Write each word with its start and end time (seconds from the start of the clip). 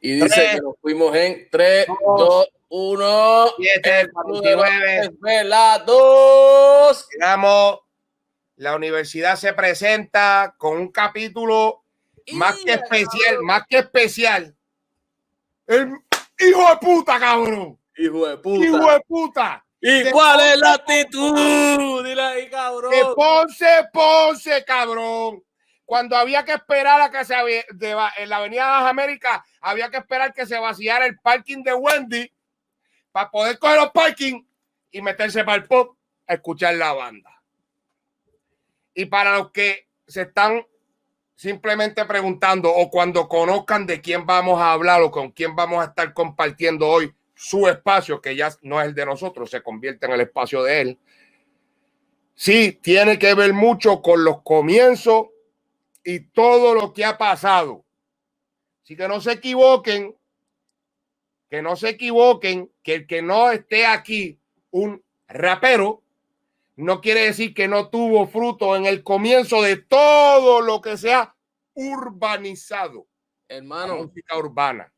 Y 0.00 0.20
dice 0.20 0.48
que 0.52 0.60
nos 0.60 0.74
fuimos 0.80 1.14
en 1.14 1.48
3, 1.50 1.86
2, 2.16 2.48
1. 2.70 3.46
7, 3.56 4.10
49. 4.12 5.10
Velados. 5.20 7.06
Llegamos. 7.12 7.80
La 8.56 8.74
universidad 8.76 9.36
se 9.36 9.52
presenta 9.52 10.54
con 10.58 10.76
un 10.76 10.88
capítulo 10.88 11.82
más 12.32 12.58
que 12.58 12.72
especial, 12.74 13.38
más 13.42 13.62
que 13.68 13.78
especial. 13.78 14.54
El 15.66 15.94
hijo 16.38 16.68
de 16.68 16.76
puta, 16.80 17.18
cabrón. 17.18 17.78
Hijo 17.96 18.26
de 18.26 18.36
puta. 18.38 18.64
Hijo 18.64 18.92
de 18.92 19.00
puta. 19.00 19.64
¿Y 19.80 20.02
De 20.02 20.10
cuál 20.10 20.40
es 20.40 20.58
la 20.58 20.76
Ponce, 20.76 21.00
actitud? 21.00 22.04
Dile 22.04 22.22
ahí, 22.22 22.50
cabrón. 22.50 22.90
De 22.90 23.02
Ponce, 23.14 23.88
Ponce, 23.92 24.64
cabrón. 24.64 25.42
Cuando 25.90 26.16
había 26.16 26.44
que 26.44 26.52
esperar 26.52 27.00
a 27.00 27.10
que 27.10 27.24
se 27.24 27.34
de- 27.34 28.10
en 28.18 28.28
la 28.28 28.36
Avenida 28.36 28.64
de 28.64 28.80
las 28.80 28.90
Américas, 28.90 29.40
había 29.60 29.90
que 29.90 29.96
esperar 29.96 30.32
que 30.32 30.46
se 30.46 30.56
vaciara 30.56 31.04
el 31.04 31.18
parking 31.18 31.64
de 31.64 31.74
Wendy 31.74 32.32
para 33.10 33.28
poder 33.28 33.58
coger 33.58 33.78
los 33.78 33.90
parking 33.90 34.40
y 34.92 35.02
meterse 35.02 35.42
para 35.42 35.56
el 35.56 35.64
pop 35.64 35.96
a 36.28 36.34
escuchar 36.34 36.76
la 36.76 36.92
banda. 36.92 37.42
Y 38.94 39.06
para 39.06 39.36
los 39.36 39.50
que 39.50 39.88
se 40.06 40.22
están 40.22 40.64
simplemente 41.34 42.04
preguntando 42.04 42.72
o 42.72 42.88
cuando 42.88 43.26
conozcan 43.28 43.84
de 43.84 44.00
quién 44.00 44.24
vamos 44.24 44.60
a 44.60 44.70
hablar 44.70 45.02
o 45.02 45.10
con 45.10 45.32
quién 45.32 45.56
vamos 45.56 45.82
a 45.82 45.88
estar 45.88 46.14
compartiendo 46.14 46.86
hoy 46.86 47.12
su 47.34 47.66
espacio, 47.66 48.20
que 48.20 48.36
ya 48.36 48.50
no 48.62 48.80
es 48.80 48.86
el 48.86 48.94
de 48.94 49.06
nosotros, 49.06 49.50
se 49.50 49.60
convierte 49.60 50.06
en 50.06 50.12
el 50.12 50.20
espacio 50.20 50.62
de 50.62 50.82
él. 50.82 50.98
Sí, 52.36 52.78
tiene 52.80 53.18
que 53.18 53.34
ver 53.34 53.52
mucho 53.52 54.00
con 54.00 54.22
los 54.22 54.42
comienzos 54.42 55.30
y 56.04 56.20
todo 56.20 56.74
lo 56.74 56.92
que 56.92 57.04
ha 57.04 57.18
pasado. 57.18 57.84
Así 58.82 58.96
que 58.96 59.08
no 59.08 59.20
se 59.20 59.32
equivoquen, 59.32 60.16
que 61.48 61.62
no 61.62 61.76
se 61.76 61.90
equivoquen, 61.90 62.72
que 62.82 62.94
el 62.94 63.06
que 63.06 63.22
no 63.22 63.50
esté 63.50 63.86
aquí 63.86 64.38
un 64.70 65.02
rapero 65.28 66.02
no 66.76 67.00
quiere 67.00 67.26
decir 67.26 67.52
que 67.52 67.68
no 67.68 67.88
tuvo 67.88 68.26
fruto 68.26 68.74
en 68.74 68.86
el 68.86 69.02
comienzo 69.02 69.62
de 69.62 69.76
todo 69.76 70.60
lo 70.60 70.80
que 70.80 70.96
se 70.96 71.12
ha 71.12 71.34
urbanizado, 71.74 73.06
la 73.48 73.56
Hermano, 73.56 73.96
música 73.96 74.36
urbana. 74.36 74.92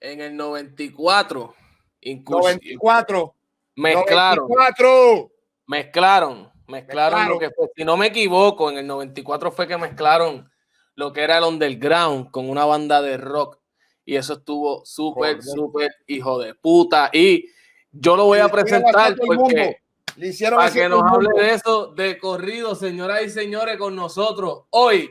en 0.00 0.20
el 0.20 0.36
94, 0.36 1.54
incluso 2.00 2.42
94, 2.42 3.34
mezclaron, 3.76 4.48
94. 4.48 5.30
mezclaron, 5.66 6.49
mezclaron 6.70 7.18
Mezclaron. 7.18 7.28
lo 7.28 7.38
que 7.38 7.50
fue. 7.50 7.68
Si 7.76 7.84
no 7.84 7.96
me 7.96 8.06
equivoco, 8.06 8.70
en 8.70 8.78
el 8.78 8.86
94 8.86 9.52
fue 9.52 9.66
que 9.68 9.76
mezclaron 9.76 10.50
lo 10.94 11.12
que 11.12 11.22
era 11.22 11.38
el 11.38 11.44
underground 11.44 12.30
con 12.30 12.48
una 12.48 12.64
banda 12.64 13.02
de 13.02 13.16
rock. 13.16 13.58
Y 14.04 14.16
eso 14.16 14.34
estuvo 14.34 14.84
súper, 14.84 15.42
súper 15.42 15.90
hijo 16.06 16.38
de 16.38 16.54
puta. 16.54 17.10
Y 17.12 17.46
yo 17.92 18.16
lo 18.16 18.24
voy 18.24 18.38
a 18.38 18.48
presentar 18.48 19.14
porque 19.24 19.78
Le 20.16 20.28
hicieron 20.28 20.58
para 20.58 20.72
que 20.72 20.88
nos 20.88 21.02
hable 21.04 21.28
de 21.40 21.54
eso 21.54 21.88
de 21.88 22.18
corrido, 22.18 22.74
señoras 22.74 23.22
y 23.22 23.30
señores, 23.30 23.76
con 23.76 23.94
nosotros 23.94 24.62
hoy. 24.70 25.10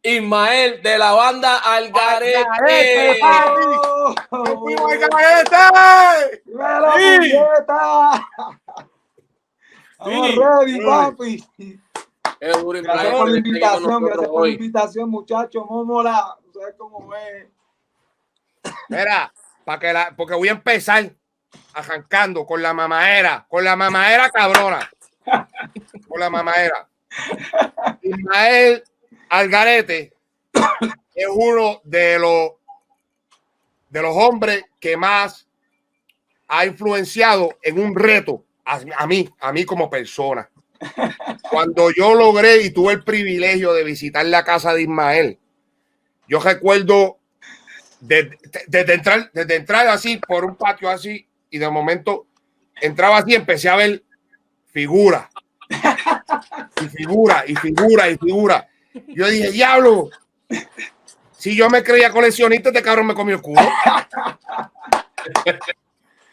Ismael 0.00 0.80
de 0.80 0.96
la 0.96 1.10
banda 1.12 1.58
Algarete. 1.58 2.36
Algarete, 2.36 3.20
¡Oh! 4.30 4.44
¡Me 4.44 4.56
fuimos 4.56 4.92
al 4.92 4.98
garete! 5.00 6.42
¡Dímelo, 6.46 6.92
Sí. 7.20 7.32
Sí. 10.04 10.36
ready, 10.36 10.84
papi. 10.84 11.44
Es 12.40 12.62
duro 12.62 12.78
y 12.78 12.82
Gracias 12.82 13.14
por 13.14 13.30
la 13.30 13.38
invitación, 13.38 14.04
gracias 14.04 14.28
por 14.28 14.46
la 14.46 14.52
invitación, 14.52 15.10
muchachos. 15.10 15.64
Mómola, 15.68 16.36
sabes 16.54 16.74
cómo 16.78 17.14
es. 17.14 17.48
Mira, 18.88 19.32
para 19.64 19.78
que 19.80 19.92
la, 19.92 20.14
porque 20.16 20.34
voy 20.34 20.48
a 20.48 20.52
empezar 20.52 21.12
arrancando 21.74 22.46
con 22.46 22.62
la 22.62 22.72
mamadera, 22.72 23.44
con 23.48 23.64
la 23.64 23.74
mamadera 23.74 24.30
cabrona. 24.30 24.88
Con 26.08 26.20
la 26.20 26.30
mamadera. 26.30 26.88
Ismael 28.02 28.84
Algarete 29.28 30.12
es 31.14 31.28
uno 31.30 31.80
de 31.84 32.18
los 32.18 32.52
de 33.90 34.02
los 34.02 34.14
hombres 34.16 34.64
que 34.78 34.96
más 34.96 35.46
ha 36.46 36.66
influenciado 36.66 37.58
en 37.62 37.78
un 37.78 37.94
reto 37.94 38.44
a, 38.68 39.06
mí, 39.06 39.28
a 39.40 39.52
mí 39.52 39.64
como 39.64 39.88
persona. 39.88 40.48
Cuando 41.50 41.90
yo 41.90 42.14
logré 42.14 42.62
y 42.62 42.70
tuve 42.70 42.92
el 42.92 43.04
privilegio 43.04 43.72
de 43.72 43.84
visitar 43.84 44.24
la 44.26 44.44
casa 44.44 44.74
de 44.74 44.82
Ismael, 44.82 45.38
yo 46.28 46.40
recuerdo 46.40 47.18
desde, 48.00 48.38
desde 48.66 48.94
entrar, 48.94 49.30
desde 49.32 49.56
entrar 49.56 49.88
así 49.88 50.18
por 50.18 50.44
un 50.44 50.56
patio 50.56 50.88
así 50.88 51.26
y 51.50 51.58
de 51.58 51.68
momento 51.70 52.26
entraba 52.80 53.18
así, 53.18 53.34
empecé 53.34 53.68
a 53.68 53.76
ver 53.76 54.04
figuras 54.70 55.28
y 56.80 56.88
figura 56.88 57.44
y 57.46 57.56
figura 57.56 58.08
y 58.10 58.18
figura. 58.18 58.68
Yo 59.08 59.26
dije, 59.28 59.50
diablo, 59.50 60.10
si 61.36 61.56
yo 61.56 61.68
me 61.70 61.82
creía 61.82 62.10
coleccionista, 62.10 62.68
este 62.68 62.82
cabrón 62.82 63.06
me 63.06 63.14
comió 63.14 63.36
el 63.36 63.42
culo. 63.42 63.62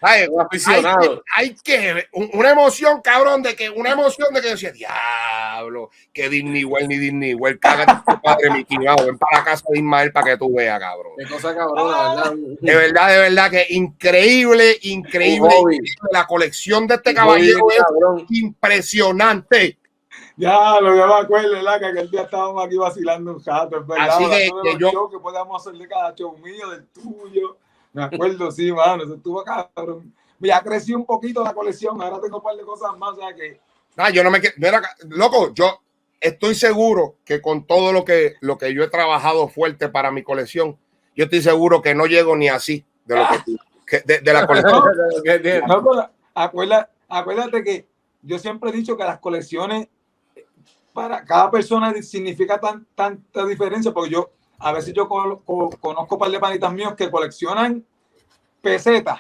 Ay, 0.08 0.28
Un 0.30 0.42
aficionado. 0.42 1.24
Hay 1.36 1.56
que, 1.56 1.78
hay 1.78 1.94
que 1.96 2.08
un- 2.14 2.30
una 2.34 2.52
emoción, 2.52 3.02
cabrón, 3.02 3.42
de 3.42 3.56
que 3.56 3.70
una 3.70 3.92
emoción 3.92 4.34
de 4.34 4.42
que 4.42 4.48
yo 4.48 4.54
decía, 4.54 4.72
diablo, 4.72 5.90
que 6.14 6.30
Disney 6.30 6.64
World 6.64 6.88
ni 6.90 6.98
Disney 6.98 7.34
World, 7.34 7.60
cágate 7.60 7.94
tu 8.08 8.22
padre, 8.22 8.52
mi 8.52 8.64
chingado, 8.66 9.06
ven 9.06 9.18
para 9.18 9.40
la 9.40 9.44
casa 9.44 9.66
de 9.70 9.80
Ismael 9.80 10.12
para 10.12 10.26
que 10.28 10.38
tú 10.38 10.54
veas, 10.56 10.80
cabrón. 10.80 11.14
Qué 11.18 11.26
cosa 11.26 11.56
cabrona, 11.56 12.10
¿verdad? 12.16 12.34
De 12.62 12.76
verdad, 12.76 13.10
de 13.10 13.18
verdad 13.20 13.52
que 13.52 13.66
increíble, 13.70 14.78
increíble. 14.84 15.56
La 16.12 16.28
colección 16.28 16.88
de 16.88 16.96
este 16.96 17.14
caballero 17.14 17.70
es 17.72 17.78
cabrón. 17.80 18.26
impresionante. 18.30 19.78
Ya, 20.38 20.80
lo 20.82 20.90
que 20.92 20.98
me 20.98 21.14
acuerdo, 21.14 21.52
¿verdad? 21.54 21.80
Que 21.80 21.86
aquel 21.88 22.12
día 22.12 22.24
estábamos 22.24 22.66
aquí 22.66 22.76
vacilando 22.76 23.34
un 23.34 23.40
jato, 23.42 23.80
es 23.80 23.88
verdad. 23.88 24.10
Así 24.10 24.26
que- 24.30 24.50
que 24.64 24.78
yo- 24.78 25.10
que 25.10 25.18
podíamos 25.20 25.62
hacer 25.66 25.80
de 25.80 25.88
cada 25.88 26.14
show 26.14 26.38
mío, 26.38 26.70
del 26.72 26.86
tuyo. 26.88 27.58
Me 27.96 28.04
acuerdo, 28.04 28.52
sí, 28.52 28.72
mano, 28.74 29.04
eso 29.04 29.16
estuvo 29.16 29.42
cabrón. 29.44 30.14
Ya 30.40 30.62
crecí 30.62 30.94
un 30.94 31.06
poquito 31.06 31.42
la 31.44 31.54
colección, 31.54 32.02
ahora 32.02 32.20
tengo 32.22 32.38
un 32.38 32.44
par 32.44 32.58
de 32.58 32.64
cosas 32.64 32.96
más, 32.98 33.12
o 33.14 33.16
sea 33.16 33.34
que 33.34 33.60
Ah, 33.96 34.10
yo 34.10 34.22
no 34.22 34.30
me 34.30 34.42
quiero. 34.42 34.58
loco, 35.08 35.54
yo 35.54 35.80
estoy 36.20 36.56
seguro 36.56 37.16
que 37.24 37.42
con 37.42 37.66
todo 37.66 37.94
lo 37.94 38.04
que, 38.04 38.36
lo 38.42 38.58
que 38.58 38.74
yo 38.74 38.84
he 38.84 38.90
trabajado 38.90 39.48
fuerte 39.48 39.88
para 39.88 40.12
mi 40.12 40.24
colección, 40.24 40.78
yo 41.16 41.24
estoy 41.24 41.42
seguro 41.42 41.82
que 41.82 41.96
no 41.96 42.06
llego 42.06 42.36
ni 42.36 42.50
así 42.50 42.84
de 43.06 43.16
lo 43.16 43.26
que 43.88 44.02
de, 44.02 44.20
de 44.20 44.34
la 44.34 44.46
colección. 44.46 44.84
No, 45.68 45.84
pero 45.84 46.10
acuérdate, 46.34 46.92
acuérdate 47.08 47.64
que 47.64 47.88
yo 48.22 48.38
siempre 48.40 48.72
he 48.72 48.74
dicho 48.74 48.98
que 48.98 49.06
las 49.06 49.20
colecciones 49.20 49.88
para 50.92 51.24
cada 51.24 51.50
persona 51.50 51.94
significa 52.02 52.60
tan, 52.60 52.86
tanta 52.94 53.46
diferencia, 53.46 53.94
porque 53.94 54.12
yo 54.12 54.32
a 54.60 54.72
veces 54.72 54.94
yo 54.94 55.08
co- 55.08 55.42
co- 55.46 55.70
conozco 55.80 56.16
un 56.16 56.20
par 56.20 56.32
de 56.32 56.40
panitas 56.40 56.74
míos 56.74 56.94
que 56.96 57.10
coleccionan 57.12 57.86
pesetas 58.62 59.20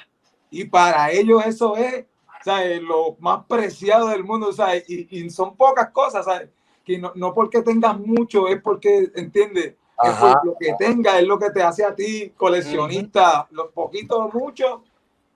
y 0.49 0.65
para 0.65 1.11
ellos 1.11 1.45
eso 1.45 1.75
es 1.75 2.05
¿sabes? 2.43 2.81
lo 2.81 3.15
más 3.19 3.45
preciado 3.45 4.07
del 4.09 4.23
mundo, 4.23 4.51
¿sabes? 4.53 4.89
Y, 4.89 5.07
y 5.19 5.29
son 5.29 5.55
pocas 5.55 5.89
cosas, 5.91 6.25
¿sabes? 6.25 6.49
que 6.83 6.99
no, 6.99 7.11
no 7.15 7.33
porque 7.33 7.61
tengas 7.63 7.99
mucho 7.99 8.47
es 8.47 8.61
porque, 8.61 9.11
¿entiendes? 9.15 9.73
Ajá. 9.97 10.41
lo 10.43 10.55
que 10.59 10.73
tengas 10.77 11.15
es 11.15 11.25
lo 11.25 11.39
que 11.39 11.49
te 11.49 11.63
hace 11.63 11.83
a 11.83 11.95
ti 11.95 12.31
coleccionista, 12.35 13.47
los 13.51 13.71
poquitos 13.71 14.17
o 14.19 14.29
muchos 14.37 14.81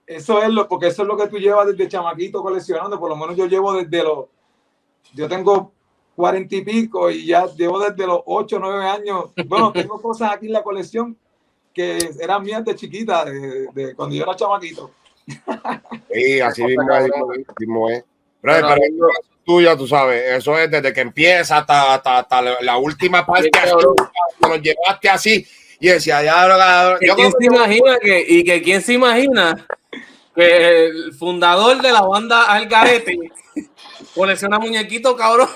eso 0.06 0.42
es 0.42 0.48
lo, 0.48 0.68
porque 0.68 0.88
eso 0.88 1.02
es 1.02 1.08
lo 1.08 1.16
que 1.16 1.28
tú 1.28 1.38
llevas 1.38 1.68
desde 1.68 1.86
chamaquito 1.88 2.42
coleccionando. 2.42 2.98
Por 2.98 3.08
lo 3.10 3.16
menos 3.16 3.36
yo 3.36 3.46
llevo 3.46 3.72
desde 3.74 4.02
los, 4.02 4.26
yo 5.14 5.28
tengo 5.28 5.72
cuarenta 6.20 6.54
y 6.54 6.62
pico 6.62 7.10
y 7.10 7.26
ya 7.26 7.46
llevo 7.46 7.80
desde 7.80 8.06
los 8.06 8.20
ocho, 8.26 8.58
nueve 8.60 8.84
años. 8.86 9.26
Bueno, 9.46 9.72
tengo 9.74 10.00
cosas 10.00 10.32
aquí 10.32 10.46
en 10.46 10.52
la 10.52 10.62
colección 10.62 11.16
que 11.74 12.10
eran 12.20 12.42
mías 12.42 12.64
de 12.64 12.74
chiquita, 12.76 13.24
de, 13.24 13.66
de 13.72 13.94
cuando 13.94 14.14
yo 14.14 14.22
era 14.24 14.36
chamaquito. 14.36 14.90
Sí, 16.12 16.40
así 16.40 16.62
mismo, 16.66 16.92
es, 16.92 17.04
así 17.04 17.54
mismo 17.58 17.90
es. 17.90 18.04
Pero, 18.42 18.54
Pero 18.54 18.54
pero 18.60 18.68
hablando- 18.68 19.08
eso 19.08 19.20
es 19.20 19.26
tuyo, 19.44 19.76
tú 19.76 19.86
sabes, 19.86 20.22
eso 20.38 20.56
es 20.58 20.70
desde 20.70 20.92
que 20.92 21.00
empieza 21.00 21.58
hasta, 21.58 21.94
hasta, 21.94 22.18
hasta 22.18 22.42
la- 22.60 22.76
última 22.78 23.24
parte, 23.26 23.50
cuando 23.50 23.94
nos 24.40 24.62
llevaste 24.62 25.08
así, 25.08 25.46
y 25.80 25.88
decía, 25.88 26.22
ya, 26.22 26.96
¿Que 27.00 27.06
yo 27.06 27.16
¿Quién 27.16 27.32
se 27.32 27.46
imagina 27.46 27.98
que, 28.00 28.24
y 28.28 28.44
que 28.44 28.62
quién 28.62 28.82
se 28.82 28.92
imagina 28.94 29.66
que 30.34 30.86
el 30.86 31.12
fundador 31.14 31.80
de 31.82 31.90
la 31.92 32.02
banda 32.02 32.44
Algarete 32.44 33.18
colecciona 34.14 34.58
muñequitos, 34.58 35.14
cabrón? 35.16 35.48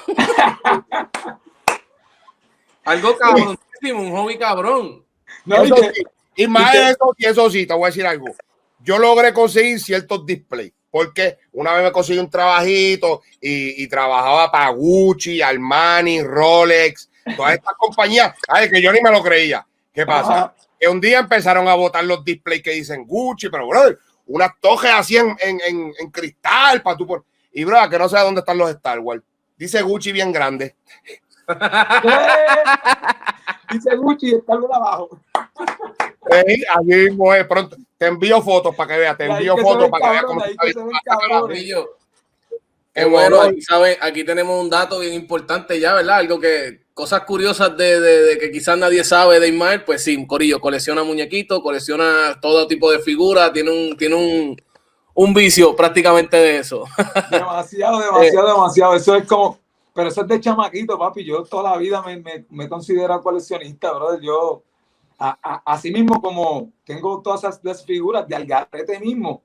Algo 2.85 3.17
cabronísimo, 3.17 4.03
un 4.03 4.13
hobby 4.13 4.39
cabrón. 4.39 5.05
No, 5.45 5.63
y 5.65 5.67
Eso 5.67 5.75
que- 5.77 5.93
sí, 5.95 6.03
y 6.37 6.47
más 6.47 6.73
que- 6.73 6.91
eso, 6.91 7.15
y 7.17 7.27
eso 7.27 7.51
sí, 7.51 7.67
te 7.67 7.75
voy 7.75 7.85
a 7.85 7.87
decir 7.87 8.07
algo. 8.07 8.27
Yo 8.81 8.99
logré 8.99 9.33
conseguir 9.33 9.81
ciertos 9.81 10.27
displays, 10.27 10.73
porque 10.91 11.39
una 11.53 11.73
vez 11.75 11.85
me 11.85 11.93
conseguí 11.93 12.19
un 12.19 12.29
trabajito 12.29 13.23
y, 13.41 13.83
y 13.83 13.89
trabajaba 13.89 14.51
para 14.53 14.69
Gucci, 14.71 15.41
Armani, 15.41 16.23
Rolex, 16.23 17.09
todas 17.37 17.55
estas 17.55 17.75
compañías, 17.79 18.35
ay, 18.49 18.69
que 18.69 18.83
yo 18.83 18.93
ni 18.93 19.01
me 19.01 19.11
lo 19.11 19.23
creía. 19.23 19.67
¿Qué 19.93 20.05
pasa? 20.05 20.33
Ajá. 20.37 20.55
que 20.79 20.89
un 20.89 21.01
día 21.01 21.21
empezaron 21.21 21.67
a 21.69 21.75
botar 21.75 22.05
los 22.05 22.23
displays 22.25 22.63
que 22.63 22.73
dicen 22.73 23.07
Gucci, 23.07 23.49
pero 23.49 23.67
brother, 23.69 23.99
unas 24.27 24.51
tojes 24.61 24.91
así 24.93 25.17
en, 25.17 25.35
en, 25.41 25.61
en, 25.67 25.93
en 25.99 26.11
cristal 26.11 26.83
para 26.83 26.97
tú 26.97 27.07
por... 27.07 27.25
Y 27.55 27.65
bro, 27.65 27.89
que 27.89 27.99
no 27.99 28.09
sé 28.09 28.19
dónde 28.19 28.41
están 28.41 28.59
los 28.59 28.69
Star 28.71 28.99
Wars. 28.99 29.23
Dice 29.57 29.81
Gucci 29.81 30.13
bien 30.13 30.33
grande. 30.33 30.75
Dice 33.73 33.97
Gucci 33.97 34.31
y 34.31 34.35
está 34.35 34.55
abajo. 34.55 35.19
Sí, 36.47 36.65
allí 36.75 36.95
mismo 37.09 37.33
es, 37.35 37.47
pronto. 37.47 37.77
Te 37.97 38.07
envío 38.07 38.43
fotos 38.43 38.75
para 38.75 38.95
que 38.95 39.01
veas, 39.01 39.17
te 39.17 39.27
envío 39.27 39.57
fotos 39.57 39.89
para 39.89 40.05
que 40.05 40.11
veas 40.11 40.25
cómo 40.25 40.45
está. 40.45 40.61
Corillo. 41.41 41.97
Eh, 42.97 43.05
bueno, 43.07 43.41
aquí, 43.41 43.61
sabe, 43.61 43.99
aquí 44.01 44.23
tenemos 44.25 44.63
un 44.63 44.71
dato 44.71 45.01
bien 45.01 45.15
importante 45.15 45.81
ya, 45.81 45.95
¿verdad? 45.95 46.19
Algo 46.19 46.39
que, 46.39 46.83
cosas 46.95 47.23
curiosas 47.23 47.77
de, 47.77 48.01
de- 48.01 48.23
de 48.23 48.39
que 48.39 48.53
quizás 48.53 48.79
nadie 48.79 49.03
sabe 49.03 49.41
de 49.41 49.49
Ismael, 49.49 49.83
pues 49.83 50.05
sí, 50.05 50.25
Corillo, 50.27 50.61
colecciona 50.61 51.03
muñequitos, 51.03 51.61
colecciona 51.61 52.39
todo 52.41 52.69
tipo 52.69 52.91
de 52.93 53.01
figuras, 53.01 53.53
tiene 53.53 53.71
un, 53.71 53.97
tiene 53.97 54.15
un, 54.15 54.63
un 55.15 55.33
vicio 55.33 55.75
prácticamente 55.77 56.37
de 56.37 56.59
eso. 56.59 56.85
Demasiado, 57.31 58.01
demasiado, 58.01 58.49
demasiado. 58.49 58.95
Eso 58.95 59.15
es 59.17 59.27
como, 59.29 59.59
pero 59.95 60.09
eso 60.09 60.23
es 60.23 60.29
de 60.29 60.41
chamaquito, 60.41 60.99
papi. 60.99 61.25
Yo 61.25 61.43
toda 61.45 61.71
la 61.71 61.77
vida 61.77 62.03
me, 62.03 62.17
me, 62.19 62.45
me 62.51 62.65
he 62.65 62.69
considerado 62.69 63.23
coleccionista, 63.23 63.93
brother. 63.93 64.21
Yo, 64.21 64.63
a- 65.19 65.39
a- 65.43 65.63
así 65.73 65.93
mismo 65.93 66.21
como 66.21 66.71
tengo 66.85 67.21
todas 67.23 67.45
esas 67.45 67.85
figuras 67.85 68.27
de 68.27 68.35
Algarete 68.35 68.99
mismo, 68.99 69.41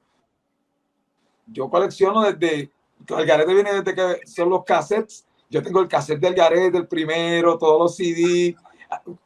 yo 1.48 1.70
colecciono 1.70 2.22
desde, 2.22 2.72
Algarete 3.16 3.54
viene 3.54 3.74
desde 3.82 3.96
que 3.96 4.28
son 4.28 4.50
los 4.50 4.64
cassettes. 4.64 5.26
Yo 5.50 5.64
tengo 5.64 5.80
el 5.80 5.88
cassette 5.88 6.20
de 6.20 6.28
Algarete, 6.28 6.78
el 6.78 6.88
primero, 6.88 7.58
todos 7.58 7.80
los 7.80 7.96
CD, 7.96 8.56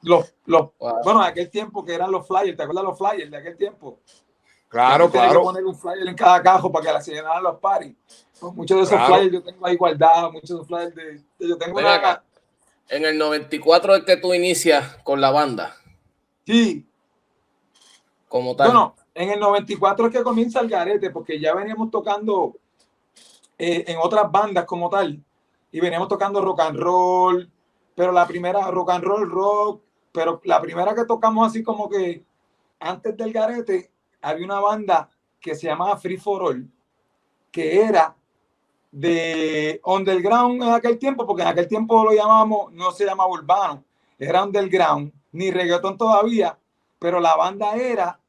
los, 0.01 0.33
los, 0.45 0.69
Wow. 0.79 1.01
bueno, 1.03 1.21
en 1.21 1.27
aquel 1.27 1.49
tiempo 1.49 1.83
que 1.83 1.93
eran 1.93 2.11
los 2.11 2.25
flyers, 2.27 2.55
¿te 2.57 2.63
acuerdas 2.63 2.83
los 2.85 2.97
flyers 2.97 3.29
de 3.31 3.37
aquel 3.37 3.57
tiempo? 3.57 3.99
Claro, 4.73 5.07
Tenía 5.07 5.27
que 5.27 5.33
claro. 5.33 5.43
poner 5.43 5.63
un 5.65 5.75
flyer 5.77 6.07
en 6.07 6.15
cada 6.15 6.41
cajo 6.41 6.71
para 6.71 6.83
que 6.87 6.91
la 6.93 6.99
se 7.01 7.11
llenaran 7.13 7.43
los 7.43 7.59
paris. 7.59 7.95
Pues 8.39 8.53
muchos 8.55 8.75
de 8.77 8.83
esos 8.85 8.95
Claro. 8.95 9.13
flyers 9.15 9.31
yo 9.33 9.43
tengo 9.43 9.65
ahí 9.67 9.75
guardados, 9.75 10.33
muchos 10.33 10.49
de 10.49 10.55
esos 10.55 10.67
flyers 10.67 10.95
de, 10.95 11.03
de- 11.37 11.47
yo 11.47 11.57
tengo 11.59 11.77
una 11.77 11.93
acá. 11.93 12.23
En 12.89 13.05
el 13.05 13.17
94 13.19 13.95
es 13.97 14.03
que 14.03 14.17
tú 14.17 14.33
inicias 14.33 14.97
con 15.03 15.21
la 15.21 15.29
banda, 15.29 15.75
sí, 16.45 16.85
como 18.27 18.55
tal. 18.55 18.67
bueno, 18.69 18.95
en 19.13 19.29
el 19.29 19.39
94 19.39 20.07
es 20.07 20.11
que 20.13 20.23
comienza 20.23 20.59
el 20.59 20.67
garete, 20.69 21.11
porque 21.11 21.39
ya 21.39 21.53
veníamos 21.53 21.91
tocando 21.91 22.55
eh, 23.59 23.85
en 23.87 23.97
otras 24.01 24.29
bandas 24.31 24.65
como 24.65 24.89
tal, 24.89 25.23
y 25.71 25.79
veníamos 25.79 26.07
tocando 26.07 26.41
rock 26.41 26.61
and 26.61 26.79
roll, 26.79 27.49
pero 27.95 28.11
la 28.11 28.25
primera 28.25 28.69
rock 28.71 28.89
and 28.89 29.03
roll 29.03 29.29
rock, 29.29 29.81
pero 30.11 30.41
la 30.45 30.59
primera 30.59 30.95
que 30.95 31.05
tocamos 31.05 31.47
así 31.47 31.61
como 31.61 31.87
que 31.87 32.23
antes 32.79 33.15
del 33.15 33.31
garete 33.31 33.91
había 34.23 34.45
una 34.45 34.59
banda 34.59 35.09
que 35.39 35.53
se 35.53 35.67
llamaba 35.67 35.97
Free 35.97 36.17
for 36.17 36.41
All, 36.43 36.67
que 37.51 37.81
era 37.81 38.15
de 38.91 39.81
underground 39.83 40.63
en 40.63 40.69
aquel 40.69 40.97
tiempo, 40.97 41.27
porque 41.27 41.41
en 41.41 41.49
aquel 41.49 41.67
tiempo 41.67 42.03
lo 42.03 42.13
llamamos, 42.13 42.71
no 42.71 42.91
se 42.91 43.05
llamaba 43.05 43.29
urbano, 43.29 43.83
era 44.17 44.43
underground, 44.43 45.11
ni 45.33 45.51
reggaetón 45.51 45.97
todavía, 45.97 46.57
pero 46.99 47.19
la 47.19 47.35
banda 47.35 47.75
era 47.75 48.19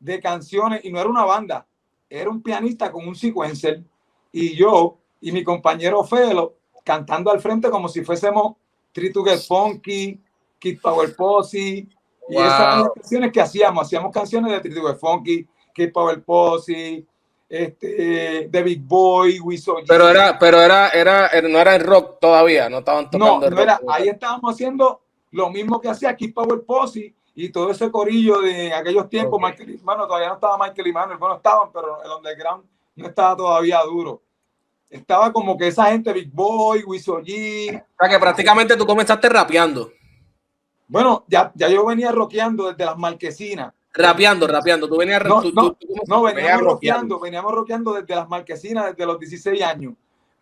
de 0.00 0.20
canciones 0.20 0.84
y 0.84 0.90
no 0.90 0.98
era 0.98 1.08
una 1.08 1.24
banda, 1.24 1.66
era 2.10 2.28
un 2.28 2.42
pianista 2.42 2.90
con 2.90 3.06
un 3.06 3.14
sequencer 3.14 3.84
y 4.32 4.56
yo 4.56 4.98
y 5.20 5.30
mi 5.30 5.44
compañero 5.44 6.02
Felo 6.02 6.56
cantando 6.82 7.30
al 7.30 7.40
frente 7.40 7.70
como 7.70 7.88
si 7.88 8.02
fuésemos 8.02 8.56
Get 8.92 9.46
Funky, 9.46 10.20
Kid 10.58 10.80
Power 10.80 11.14
Posse 11.14 11.86
y 12.28 12.34
Wow. 12.34 12.44
esas 12.44 12.60
eran 12.60 12.80
las 12.80 12.92
canciones 12.94 13.32
que 13.32 13.40
hacíamos, 13.40 13.86
hacíamos 13.86 14.12
canciones 14.12 14.62
de 14.62 14.70
Get 14.70 14.98
Funky, 14.98 15.46
Kid 15.74 15.92
Power 15.92 16.22
Posse, 16.22 17.04
este, 17.48 18.48
The 18.50 18.62
Big 18.62 18.80
Boy, 18.82 19.38
Wiso 19.40 19.76
Pero 19.86 20.08
era, 20.08 20.38
pero 20.38 20.60
era, 20.60 20.88
era, 20.88 21.26
era- 21.28 21.48
no 21.48 21.58
era 21.58 21.74
el 21.76 21.82
rock 21.82 22.18
todavía, 22.20 22.68
no 22.70 22.78
estaban 22.78 23.04
no, 23.04 23.10
tocando 23.10 23.46
el 23.46 23.54
no 23.54 23.60
era, 23.60 23.76
rock. 23.78 23.90
ahí 23.92 24.08
estábamos 24.08 24.54
haciendo 24.54 25.00
lo 25.32 25.50
mismo 25.50 25.80
que 25.80 25.88
hacía 25.88 26.14
Kid 26.16 26.32
Power 26.32 26.62
Posse 26.64 27.14
y 27.34 27.48
todo 27.50 27.70
ese 27.70 27.90
corillo 27.90 28.40
de 28.40 28.72
aquellos 28.72 29.08
tiempos. 29.08 29.38
Ok. 29.42 29.48
Michael, 29.48 29.80
bueno, 29.82 30.06
todavía 30.06 30.28
no 30.28 30.34
estaba 30.34 30.58
Michael 30.58 30.86
y 30.88 30.92
Manuel, 30.92 31.18
bueno, 31.18 31.36
estaban, 31.36 31.70
pero 31.72 32.02
el 32.04 32.10
underground 32.10 32.64
no 32.96 33.06
estaba 33.06 33.36
todavía 33.36 33.80
duro. 33.82 34.22
Estaba 34.90 35.32
como 35.32 35.56
que 35.56 35.68
esa 35.68 35.86
gente, 35.86 36.12
Big 36.12 36.30
Boy, 36.30 36.82
Wiso 36.84 37.18
G. 37.22 37.68
O 37.82 37.94
sea 37.98 38.08
que 38.10 38.18
prácticamente 38.18 38.76
tú 38.76 38.84
comenzaste 38.86 39.26
rapeando. 39.28 39.90
Bueno, 40.92 41.24
ya, 41.26 41.50
ya 41.54 41.68
yo 41.68 41.86
venía 41.86 42.12
rockeando 42.12 42.68
desde 42.68 42.84
las 42.84 42.98
marquesinas. 42.98 43.72
Rapeando, 43.94 44.46
rapeando. 44.46 44.88
Tú 44.88 44.96
venías. 44.98 45.22
No, 45.24 45.40
tú- 45.40 45.52
no, 45.54 45.72
tú- 45.72 45.86
tú- 45.86 45.94
no, 46.06 46.22
Venía 46.22 46.36
veníamos 46.42 46.64
rockeando, 46.66 47.20
veníamos 47.20 47.52
rockeando 47.54 47.92
desde 47.94 48.14
las 48.14 48.28
marquesinas, 48.28 48.86
desde 48.90 49.06
los 49.06 49.18
16 49.18 49.62
años, 49.62 49.94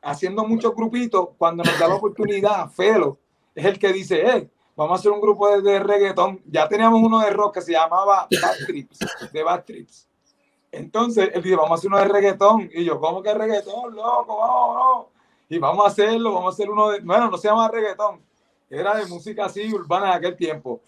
haciendo 0.03 0.45
muchos 0.45 0.75
grupitos. 0.75 1.29
Cuando 1.39 1.63
nos 1.63 1.79
da 1.79 1.87
la 1.89 1.95
oportunidad, 1.95 2.69
Felo 2.71 3.19
es 3.55 3.65
el 3.65 3.79
que 3.79 3.93
dice, 3.93 4.21
eh, 4.27 4.51
vamos 4.75 4.99
a 4.99 5.01
hacer 5.01 5.13
un 5.13 5.21
grupo 5.21 5.49
de, 5.49 5.63
de 5.63 5.79
reggaetón. 5.79 6.41
Ya 6.47 6.69
teníamos 6.69 7.01
uno 7.01 7.21
de 7.21 7.31
rock 7.31 7.55
que 7.55 7.61
se 7.63 7.73
llamaba 7.73 8.27
Bad 8.43 8.57
Trips, 8.67 8.99
de 9.33 9.43
Bad 9.45 9.65
Trips. 9.65 10.09
Entonces, 10.73 11.31
él 11.35 11.43
dice, 11.43 11.57
vamos 11.57 11.73
a 11.73 11.75
hacer 11.75 11.89
uno 11.91 11.99
de 11.99 12.05
reggaetón. 12.09 12.71
Y 12.73 12.85
yo, 12.85 13.01
¿cómo 13.01 13.23
que 13.23 13.35
reggaetón, 13.35 13.95
loco? 13.95 14.37
Vamos, 14.37 14.75
no. 14.77 15.09
Y 15.49 15.59
vamos 15.59 15.85
a 15.85 15.89
hacerlo, 15.89 16.33
vamos 16.35 16.53
a 16.53 16.55
hacer 16.55 16.71
uno 16.71 16.91
de, 16.91 17.01
bueno, 17.01 17.29
no 17.31 17.37
se 17.37 17.49
llama 17.49 17.69
reggaetón, 17.69 18.21
era 18.71 18.95
de 18.95 19.07
música 19.07 19.47
así 19.47 19.73
urbana 19.75 20.07
de 20.07 20.13
aquel 20.15 20.37
tiempo. 20.37 20.81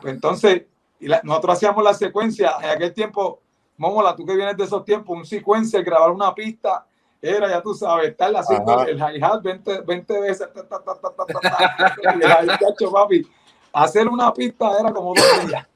Pues 0.00 0.14
entonces, 0.14 0.62
y 1.00 1.08
la- 1.08 1.20
nosotros 1.24 1.56
hacíamos 1.56 1.82
la 1.82 1.94
secuencia 1.94 2.52
en 2.62 2.70
aquel 2.70 2.92
tiempo, 2.92 3.40
Mómola, 3.78 4.14
tú 4.14 4.26
que 4.26 4.36
vienes 4.36 4.56
de 4.58 4.64
esos 4.64 4.84
tiempos, 4.84 5.16
un 5.16 5.24
secuencia, 5.24 5.80
grabar 5.82 6.10
una 6.10 6.34
pista, 6.34 6.86
era, 7.22 7.48
ya 7.48 7.62
tú 7.62 7.74
sabes, 7.74 8.10
estar 8.10 8.30
haciendo 8.36 8.72
Ajá. 8.80 8.84
el 8.90 8.98
hi-hat 8.98 9.42
20, 9.42 9.80
20 9.82 10.20
veces, 10.20 10.48
ta, 10.52 10.66
ta, 10.68 10.82
ta, 10.84 10.94
ta, 11.00 11.10
ta, 11.16 11.24
ta, 11.26 11.40
ta, 11.40 11.94
y 12.02 12.06
el 12.06 12.20
hi-hat, 12.22 12.60
chacho, 12.60 12.92
papi, 12.92 13.26
hacer 13.72 14.06
una 14.08 14.32
pista 14.34 14.70
era 14.78 14.92
como 14.92 15.14
dos 15.14 15.46
días. 15.48 15.66